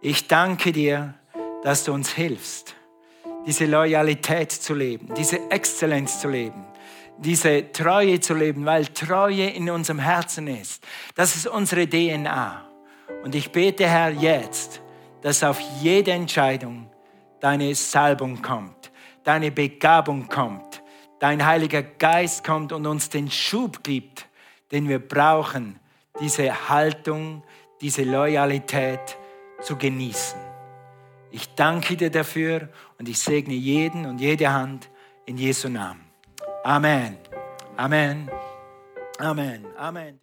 Ich 0.00 0.28
danke 0.28 0.72
dir, 0.72 1.14
dass 1.62 1.84
du 1.84 1.92
uns 1.92 2.10
hilfst 2.10 2.74
diese 3.46 3.66
Loyalität 3.66 4.52
zu 4.52 4.74
leben, 4.74 5.12
diese 5.16 5.50
Exzellenz 5.50 6.20
zu 6.20 6.28
leben, 6.28 6.64
diese 7.18 7.70
Treue 7.72 8.20
zu 8.20 8.34
leben, 8.34 8.64
weil 8.64 8.86
Treue 8.86 9.50
in 9.50 9.68
unserem 9.70 9.98
Herzen 9.98 10.48
ist. 10.48 10.82
Das 11.14 11.36
ist 11.36 11.46
unsere 11.46 11.88
DNA. 11.88 12.66
Und 13.22 13.34
ich 13.34 13.52
bete, 13.52 13.86
Herr, 13.86 14.10
jetzt, 14.10 14.80
dass 15.24 15.42
auf 15.42 15.58
jede 15.80 16.12
Entscheidung 16.12 16.90
deine 17.40 17.74
Salbung 17.74 18.42
kommt, 18.42 18.92
deine 19.24 19.50
Begabung 19.50 20.28
kommt, 20.28 20.82
dein 21.18 21.46
Heiliger 21.46 21.82
Geist 21.82 22.44
kommt 22.44 22.72
und 22.72 22.86
uns 22.86 23.08
den 23.08 23.30
Schub 23.30 23.82
gibt, 23.82 24.26
den 24.70 24.86
wir 24.86 24.98
brauchen, 24.98 25.80
diese 26.20 26.68
Haltung, 26.68 27.42
diese 27.80 28.02
Loyalität 28.02 29.16
zu 29.62 29.76
genießen. 29.76 30.38
Ich 31.30 31.54
danke 31.54 31.96
dir 31.96 32.10
dafür 32.10 32.68
und 32.98 33.08
ich 33.08 33.18
segne 33.18 33.54
jeden 33.54 34.04
und 34.04 34.20
jede 34.20 34.52
Hand 34.52 34.90
in 35.24 35.38
Jesu 35.38 35.70
Namen. 35.70 36.04
Amen. 36.64 37.16
Amen. 37.78 38.30
Amen. 39.18 39.64
Amen. 39.78 40.12